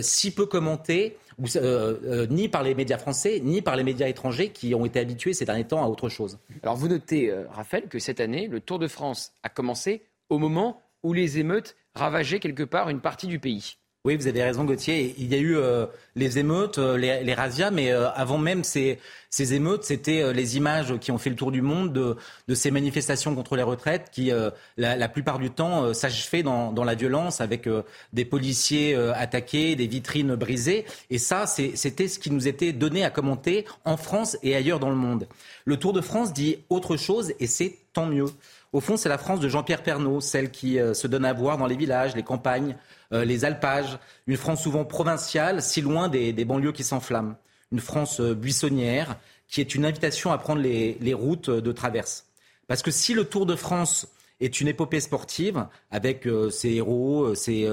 si 0.01 0.31
peu 0.31 0.45
commentée 0.45 1.17
euh, 1.57 1.97
euh, 2.05 2.27
ni 2.27 2.47
par 2.47 2.63
les 2.63 2.75
médias 2.75 2.97
français, 2.97 3.41
ni 3.43 3.61
par 3.61 3.75
les 3.75 3.83
médias 3.83 4.07
étrangers 4.07 4.49
qui 4.49 4.73
ont 4.73 4.85
été 4.85 4.99
habitués 4.99 5.33
ces 5.33 5.45
derniers 5.45 5.65
temps 5.65 5.83
à 5.83 5.87
autre 5.87 6.07
chose. 6.07 6.39
Alors 6.63 6.75
vous 6.75 6.87
notez, 6.87 7.29
euh, 7.29 7.43
Raphaël, 7.51 7.87
que 7.89 7.99
cette 7.99 8.21
année, 8.21 8.47
le 8.47 8.61
Tour 8.61 8.79
de 8.79 8.87
France 8.87 9.33
a 9.43 9.49
commencé 9.49 10.03
au 10.29 10.39
moment 10.39 10.81
où 11.03 11.11
les 11.11 11.37
émeutes 11.37 11.75
ravageaient 11.93 12.39
quelque 12.39 12.63
part 12.63 12.89
une 12.89 13.01
partie 13.01 13.27
du 13.27 13.39
pays. 13.39 13.77
Oui, 14.05 14.17
vous 14.17 14.27
avez 14.27 14.43
raison, 14.43 14.65
Gauthier. 14.65 15.15
Il 15.17 15.33
y 15.33 15.33
a 15.33 15.39
eu 15.39 15.57
euh, 15.57 15.87
les 16.15 16.37
émeutes, 16.37 16.77
euh, 16.77 16.95
les, 16.95 17.23
les, 17.23 17.33
razzias, 17.33 17.71
mais 17.71 17.91
euh, 17.91 18.07
avant 18.11 18.37
même 18.37 18.63
ces, 18.63 18.99
ces 19.31 19.55
émeutes, 19.55 19.83
c'était 19.83 20.31
les 20.31 20.57
images 20.57 20.99
qui 20.99 21.11
ont 21.11 21.17
fait 21.17 21.31
le 21.31 21.35
tour 21.35 21.51
du 21.51 21.63
monde 21.63 21.91
de, 21.91 22.53
ces 22.53 22.69
manifestations 22.69 23.33
contre 23.33 23.55
les 23.55 23.63
retraites 23.63 24.11
qui, 24.11 24.31
la, 24.77 25.09
plupart 25.09 25.39
du 25.39 25.49
temps, 25.49 25.91
s'achevaient 25.93 26.43
dans, 26.43 26.71
la 26.71 26.95
violence 26.95 27.41
avec 27.41 27.67
des 28.13 28.25
policiers 28.25 28.95
attaqués, 28.95 29.75
des 29.75 29.87
vitrines 29.87 30.35
brisées. 30.35 30.85
Et 31.09 31.17
ça, 31.17 31.47
c'était 31.47 32.07
ce 32.07 32.19
qui 32.19 32.31
nous 32.31 32.47
était 32.47 32.71
donné 32.71 33.03
à 33.03 33.09
commenter 33.09 33.65
en 33.83 33.97
France 33.97 34.37
et 34.43 34.55
ailleurs 34.55 34.79
dans 34.79 34.89
le 34.89 34.95
monde. 34.95 35.27
Le 35.65 35.77
Tour 35.77 35.91
de 35.91 36.01
France 36.01 36.31
dit 36.31 36.59
autre 36.69 36.95
chose 36.95 37.33
et 37.39 37.47
c'est 37.47 37.75
tant 37.91 38.05
mieux. 38.05 38.27
Au 38.73 38.81
fond, 38.81 38.97
c'est 38.97 39.09
la 39.09 39.17
France 39.17 39.39
de 39.39 39.47
Jean-Pierre 39.47 39.83
Pernaud, 39.83 40.19
celle 40.19 40.51
qui 40.51 40.77
se 40.93 41.07
donne 41.07 41.23
à 41.23 41.33
voir 41.33 41.57
dans 41.57 41.65
les 41.65 41.77
villages, 41.77 42.15
les 42.15 42.23
campagnes, 42.23 42.75
euh, 43.13 43.25
les 43.25 43.45
alpages, 43.45 43.97
une 44.27 44.37
France 44.37 44.63
souvent 44.63 44.85
provinciale, 44.85 45.61
si 45.61 45.81
loin 45.81 46.09
des, 46.09 46.33
banlieues 46.45 46.71
qui 46.71 46.83
s'enflamment, 46.83 47.35
une 47.71 47.79
France 47.79 48.19
euh, 48.19 48.33
buissonnière, 48.33 49.17
qui 49.47 49.61
est 49.61 49.75
une 49.75 49.85
invitation 49.85 50.31
à 50.31 50.37
prendre 50.37 50.61
les, 50.61 51.13
routes 51.13 51.49
de 51.49 51.71
traverse. 51.71 52.25
Parce 52.67 52.81
que 52.81 52.91
si 52.91 53.13
le 53.13 53.25
Tour 53.25 53.45
de 53.45 53.55
France 53.55 54.07
est 54.41 54.59
une 54.59 54.67
épopée 54.67 54.99
sportive 54.99 55.65
avec 55.91 56.27
euh, 56.27 56.49
ces 56.49 56.71
héros, 56.71 57.35
ces, 57.35 57.69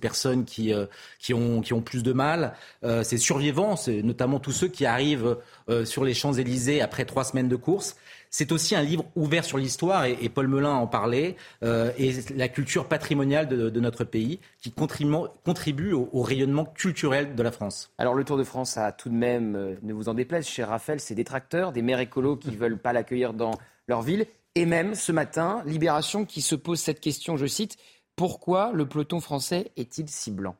personnes 0.00 0.44
qui, 0.46 0.72
qui, 1.18 1.34
ont, 1.34 1.60
qui 1.60 1.74
ont 1.74 1.82
plus 1.82 2.02
de 2.02 2.12
mal, 2.12 2.54
ces 3.02 3.18
survivants, 3.18 3.74
notamment 4.02 4.40
tous 4.40 4.52
ceux 4.52 4.68
qui 4.68 4.86
arrivent 4.86 5.36
sur 5.84 6.02
les 6.02 6.14
Champs-Élysées 6.14 6.80
après 6.80 7.04
trois 7.04 7.24
semaines 7.24 7.48
de 7.48 7.56
course. 7.56 7.96
C'est 8.30 8.52
aussi 8.52 8.76
un 8.76 8.82
livre 8.82 9.04
ouvert 9.16 9.44
sur 9.44 9.58
l'histoire, 9.58 10.04
et, 10.04 10.28
Paul 10.28 10.46
Melun 10.46 10.70
en 10.70 10.86
parlait, 10.86 11.36
euh, 11.64 11.90
et 11.98 12.12
la 12.36 12.48
culture 12.48 12.86
patrimoniale 12.86 13.48
de, 13.48 13.80
notre 13.80 14.04
pays, 14.04 14.38
qui 14.58 14.72
contribue, 14.72 15.92
au, 15.92 16.22
rayonnement 16.22 16.64
culturel 16.64 17.34
de 17.34 17.42
la 17.42 17.50
France. 17.50 17.92
Alors 17.98 18.14
le 18.14 18.22
Tour 18.24 18.38
de 18.38 18.44
France 18.44 18.76
a 18.76 18.92
tout 18.92 19.08
de 19.08 19.14
même, 19.14 19.56
euh, 19.56 19.74
ne 19.82 19.92
vous 19.92 20.08
en 20.08 20.14
déplaise, 20.14 20.46
cher 20.46 20.68
Raphaël, 20.68 21.00
c'est 21.00 21.16
détracteurs, 21.16 21.72
des 21.72 21.82
maires 21.82 22.00
écolos 22.00 22.36
qui 22.36 22.50
ne 22.50 22.56
veulent 22.56 22.78
pas 22.78 22.92
l'accueillir 22.92 23.34
dans 23.34 23.58
leur 23.88 24.02
ville, 24.02 24.26
et 24.54 24.64
même 24.64 24.94
ce 24.94 25.10
matin, 25.10 25.62
Libération 25.66 26.24
qui 26.24 26.40
se 26.40 26.54
pose 26.54 26.78
cette 26.78 27.00
question, 27.00 27.36
je 27.36 27.46
cite, 27.46 27.76
pourquoi 28.14 28.70
le 28.72 28.86
peloton 28.86 29.20
français 29.20 29.72
est-il 29.76 30.08
si 30.08 30.30
blanc? 30.30 30.56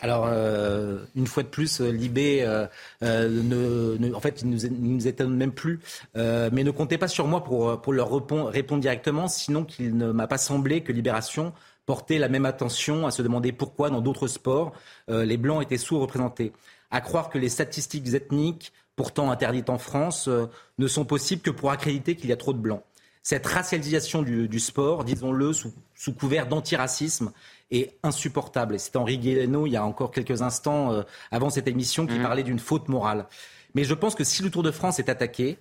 Alors, 0.00 0.26
euh, 0.26 0.98
une 1.14 1.28
fois 1.28 1.44
de 1.44 1.48
plus, 1.48 1.80
euh, 1.80 1.92
Libé, 1.92 2.42
euh, 2.42 2.66
en 3.00 4.20
fait, 4.20 4.42
il 4.42 4.50
nous, 4.50 4.58
nous 4.68 5.06
étonne 5.06 5.36
même 5.36 5.52
plus. 5.52 5.78
mais 6.14 6.64
ne 6.64 6.70
comptez 6.70 6.98
pas 6.98 7.08
sur 7.08 7.26
moi 7.28 7.44
pour, 7.44 7.92
leur 7.92 8.10
répondre, 8.10 8.80
directement, 8.80 9.28
sinon 9.28 9.64
qu'il 9.64 9.96
ne 9.96 10.10
m'a 10.10 10.26
pas 10.26 10.38
semblé 10.38 10.82
que 10.82 10.92
Libération 10.92 11.52
portait 11.86 12.18
la 12.18 12.28
même 12.28 12.44
attention 12.44 13.06
à 13.06 13.10
se 13.10 13.22
demander 13.22 13.52
pourquoi, 13.52 13.88
dans 13.90 14.00
d'autres 14.00 14.26
sports, 14.26 14.72
les 15.08 15.36
Blancs 15.36 15.62
étaient 15.62 15.78
sous-représentés. 15.78 16.52
À 16.90 17.00
croire 17.00 17.30
que 17.30 17.38
les 17.38 17.48
statistiques 17.48 18.12
ethniques, 18.14 18.72
pourtant 18.96 19.30
interdites 19.30 19.70
en 19.70 19.78
France, 19.78 20.28
ne 20.78 20.86
sont 20.88 21.04
possibles 21.04 21.42
que 21.42 21.50
pour 21.50 21.70
accréditer 21.70 22.16
qu'il 22.16 22.30
y 22.30 22.32
a 22.32 22.36
trop 22.36 22.52
de 22.52 22.58
Blancs. 22.58 22.82
Cette 23.22 23.46
racialisation 23.46 24.22
du, 24.22 24.48
du 24.48 24.58
sport, 24.58 25.04
disons-le, 25.04 25.52
sous, 25.52 25.72
sous 25.94 26.14
couvert 26.14 26.46
d'antiracisme, 26.46 27.32
est 27.70 27.96
insupportable. 28.02 28.74
Et 28.74 28.78
c'est 28.78 28.96
Henri 28.96 29.18
Guéléno, 29.18 29.66
il 29.66 29.72
y 29.72 29.76
a 29.76 29.84
encore 29.84 30.10
quelques 30.10 30.42
instants, 30.42 30.92
euh, 30.92 31.02
avant 31.30 31.50
cette 31.50 31.68
émission, 31.68 32.06
qui 32.06 32.18
mmh. 32.18 32.22
parlait 32.22 32.42
d'une 32.42 32.58
faute 32.58 32.88
morale. 32.88 33.26
Mais 33.74 33.84
je 33.84 33.94
pense 33.94 34.14
que 34.14 34.24
si 34.24 34.42
le 34.42 34.50
Tour 34.50 34.62
de 34.62 34.70
France 34.70 34.98
est 34.98 35.08
attaqué, 35.08 35.58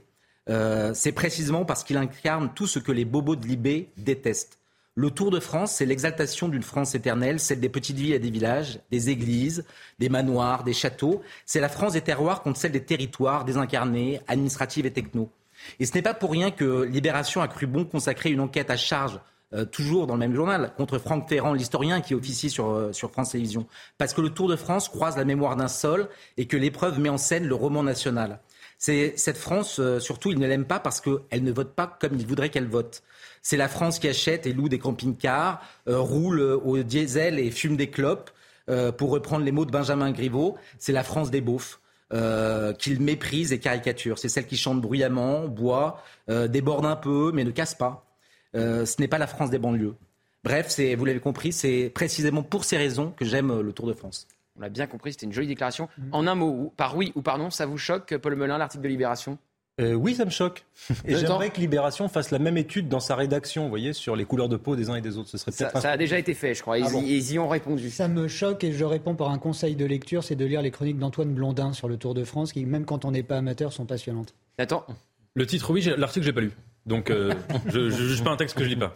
euh, 0.49 0.93
c'est 0.93 1.12
précisément 1.12 1.66
parce 1.66 1.84
qu'il 1.84 1.97
incarne 1.97 2.51
tout 2.53 2.68
ce 2.68 2.80
que 2.80 2.91
les 2.91 3.05
bobos 3.05 3.36
de 3.36 3.45
Libé 3.45 3.89
détestent. 3.97 4.58
Le 4.95 5.12
Tour 5.12 5.30
de 5.30 5.39
France, 5.39 5.74
c'est 5.74 5.86
l'exaltation 5.86 6.47
d'une 6.47 6.64
France 6.64 6.95
éternelle, 6.95 7.39
celle 7.39 7.60
des 7.60 7.70
petites 7.70 7.97
villes 7.97 8.14
et 8.14 8.20
des 8.20 8.32
villages, 8.32 8.80
des 8.89 9.12
églises, 9.12 9.64
des 9.99 10.10
manoirs, 10.10 10.64
des 10.64 10.74
châteaux. 10.74 11.22
C'est 11.45 11.60
la 11.60 11.70
France 11.70 11.93
des 11.93 12.01
terroirs 12.01 12.41
contre 12.41 12.58
celle 12.58 12.72
des 12.72 12.84
territoires 12.84 13.45
désincarnés, 13.45 14.22
administratifs 14.28 14.86
et 14.86 14.91
techno. 14.91 15.30
Et 15.80 15.86
ce 15.86 15.93
n'est 15.93 16.01
pas 16.01 16.16
pour 16.16 16.32
rien 16.32 16.49
que 16.49 16.84
Libération 16.84 17.41
a 17.41 17.47
cru 17.47 17.68
bon 17.68 17.86
consacrer 17.86 18.32
une 18.32 18.39
enquête 18.39 18.72
à 18.72 18.78
charge 18.78 19.20
euh, 19.54 19.64
toujours 19.64 20.08
dans 20.08 20.16
le 20.16 20.20
même 20.20 20.36
journal, 20.36 20.74
contre 20.76 20.98
Franck 20.98 21.30
Ferrand, 21.30 21.54
l'historien 21.54 22.02
qui 22.02 22.14
officie 22.14 22.50
sur, 22.50 22.70
euh, 22.70 22.91
sur 22.91 23.12
France 23.12 23.32
Télévisions. 23.32 23.66
Parce 23.98 24.14
que 24.14 24.20
le 24.20 24.30
Tour 24.30 24.50
de 24.50 24.58
France 24.58 24.89
croise 24.89 25.16
la 25.16 25.24
mémoire 25.24 25.56
d'un 25.56 25.70
sol 25.70 26.10
et 26.36 26.48
que 26.48 26.58
l'épreuve 26.58 27.00
met 27.00 27.08
en 27.08 27.18
scène 27.18 27.48
le 27.48 27.56
roman 27.56 27.82
national. 27.82 28.41
C'est 28.78 29.14
cette 29.16 29.38
France, 29.38 29.80
euh, 29.80 30.00
surtout, 30.00 30.32
il 30.32 30.39
ne 30.39 30.48
l'aime 30.48 30.66
pas 30.66 30.82
parce 30.82 31.00
qu'elle 31.00 31.43
ne 31.43 31.52
vote 31.54 31.74
pas 31.76 31.88
comme 31.88 32.16
il 32.20 32.28
voudrait 32.28 32.50
qu'elle 32.50 32.68
vote. 32.68 33.04
C'est 33.41 33.56
la 33.56 33.70
France 33.70 34.00
qui 34.00 34.10
achète 34.10 34.45
et 34.48 34.52
loue 34.52 34.68
des 34.68 34.80
camping-cars, 34.80 35.62
roule 35.88 36.41
au 36.41 36.84
diesel 36.84 37.39
et 37.39 37.50
fume 37.50 37.78
des 37.78 37.89
clopes, 37.89 38.30
pour 38.98 39.12
reprendre 39.12 39.45
les 39.45 39.54
mots 39.54 39.64
de 39.64 39.72
Benjamin 39.72 40.12
Griveaux. 40.12 40.58
C'est 40.80 40.91
la 40.91 41.04
France 41.04 41.32
des 41.32 41.39
beaufs. 41.39 41.80
qu'il 42.80 43.00
méprise 43.00 43.54
et 43.54 43.60
caricature. 43.60 44.20
C'est 44.20 44.28
celle 44.28 44.48
qui 44.48 44.58
chante 44.58 44.82
bruyamment, 44.82 45.48
boit, 45.48 46.04
déborde 46.28 46.86
un 46.86 46.98
peu, 46.98 47.32
mais 47.34 47.45
ne 47.45 47.52
casse 47.52 47.76
pas. 47.76 48.07
Ce 48.54 49.02
n'est 49.02 49.08
pas 49.08 49.18
la 49.18 49.28
France 49.28 49.50
des 49.50 49.60
banlieues. 49.60 49.95
Bref, 50.43 50.80
vous 50.98 51.06
l'avez 51.06 51.20
compris, 51.20 51.52
c'est 51.52 51.91
précisément 51.93 52.43
pour 52.43 52.64
ces 52.64 52.78
raisons 52.78 53.12
que 53.12 53.26
j'aime 53.26 53.60
le 53.60 53.74
Tour 53.74 53.88
de 53.88 53.93
France. 53.93 54.28
On 54.58 54.62
l'a 54.62 54.70
bien 54.70 54.88
compris, 54.88 55.12
c'était 55.12 55.26
une 55.26 55.34
jolie 55.34 55.48
déclaration. 55.48 55.88
En 56.12 56.26
un 56.26 56.36
mot, 56.36 56.74
par 56.78 56.95
oui 56.95 57.12
ou 57.16 57.22
par 57.22 57.38
non, 57.38 57.50
ça 57.50 57.66
vous 57.66 57.78
choque, 57.78 58.18
Paul 58.18 58.36
Melun, 58.36 58.58
l'article 58.58 58.84
de 58.84 58.89
Libération? 58.89 59.38
Euh, 59.80 59.93
oui, 59.93 60.16
ça 60.16 60.26
me 60.26 60.32
choque. 60.32 60.66
Et 61.06 61.16
j'aimerais 61.16 61.52
que 61.52 61.60
Libération 61.60 62.08
fasse 62.08 62.32
la 62.32 62.39
même 62.39 62.58
étude 62.58 62.89
dans 62.89 63.00
sa 63.00 63.16
rédaction, 63.16 63.64
vous 63.64 63.70
voyez, 63.70 63.93
sur 63.93 64.16
les 64.16 64.26
couleurs 64.26 64.50
de 64.50 64.58
peau 64.58 64.76
des 64.76 64.89
uns 64.89 64.95
et 64.95 65.02
des 65.02 65.20
autres. 65.20 65.30
Ce 65.30 65.38
serait 65.38 65.52
ça, 65.52 65.70
ça 65.80 65.91
a 65.91 65.98
déjà 65.98 66.18
été 66.18 66.34
fait, 66.34 66.56
je 66.56 66.64
crois. 66.64 66.80
Ils, 66.80 66.86
ah 66.86 67.34
y 67.34 67.38
ont 67.38 67.48
répondu. 67.48 67.91
Ça 67.91 68.08
me 68.08 68.28
choque 68.28 68.64
et 68.64 68.72
je 68.72 68.84
réponds 68.84 69.14
par 69.14 69.30
un 69.30 69.38
conseil 69.38 69.76
de 69.76 69.86
lecture, 69.86 70.24
c'est 70.24 70.36
de 70.36 70.45
lire 70.45 70.64
les 70.64 70.72
chroniques 70.72 70.98
d'Antoine 70.98 71.32
Blondin 71.32 71.74
sur 71.74 71.88
le 71.88 71.98
Tour 71.98 72.16
de 72.16 72.24
France, 72.24 72.54
qui, 72.54 72.66
même 72.66 72.86
quand 72.86 73.06
on 73.06 73.12
n'est 73.12 73.22
pas 73.22 73.38
amateur, 73.38 73.72
sont 73.72 73.86
passionnantes. 73.86 74.34
Attends. 74.58 74.84
Le 75.36 75.45
titre, 75.45 75.70
oui, 75.70 75.88
l'article, 75.95 76.26
j'ai 76.26 76.34
pas 76.34 76.41
lu. 76.41 76.54
Donc, 76.88 77.12
euh, 77.12 77.34
je 77.68 77.80
ne 77.80 77.90
juge 77.90 78.24
pas 78.24 78.32
un 78.32 78.38
texte 78.38 78.58
que 78.58 78.64
je 78.64 78.70
lis 78.70 78.76
pas. 78.76 78.96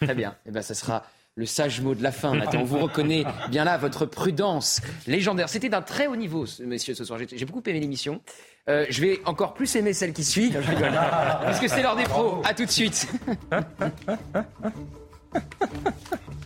Très 0.00 0.14
bien. 0.14 0.30
Et 0.30 0.48
eh 0.48 0.50
ben, 0.52 0.62
ça 0.62 0.74
sera 0.74 1.04
le 1.34 1.46
sage 1.46 1.80
mot 1.80 1.94
de 1.94 2.02
la 2.02 2.12
fin. 2.12 2.34
Maintenant, 2.34 2.60
on 2.60 2.64
vous 2.64 2.78
reconnaît 2.78 3.24
bien 3.50 3.64
là 3.64 3.78
votre 3.78 4.06
prudence 4.06 4.80
légendaire. 5.06 5.48
C'était 5.48 5.68
d'un 5.68 5.82
très 5.82 6.06
haut 6.06 6.16
niveau, 6.16 6.46
messieurs, 6.60 6.94
ce 6.94 7.04
soir. 7.04 7.18
J'ai 7.30 7.44
beaucoup 7.44 7.62
aimé 7.66 7.80
l'émission. 7.80 8.20
Euh, 8.68 8.86
je 8.90 9.00
vais 9.00 9.20
encore 9.24 9.54
plus 9.54 9.74
aimer 9.76 9.92
celle 9.92 10.12
qui 10.12 10.24
suit. 10.24 10.52
parce 10.52 11.58
que 11.58 11.68
c'est 11.68 11.82
l'heure 11.82 11.96
des 11.96 12.04
pros. 12.04 12.42
À 12.44 12.54
tout 12.54 12.64
de 12.64 12.70
suite. 12.70 13.08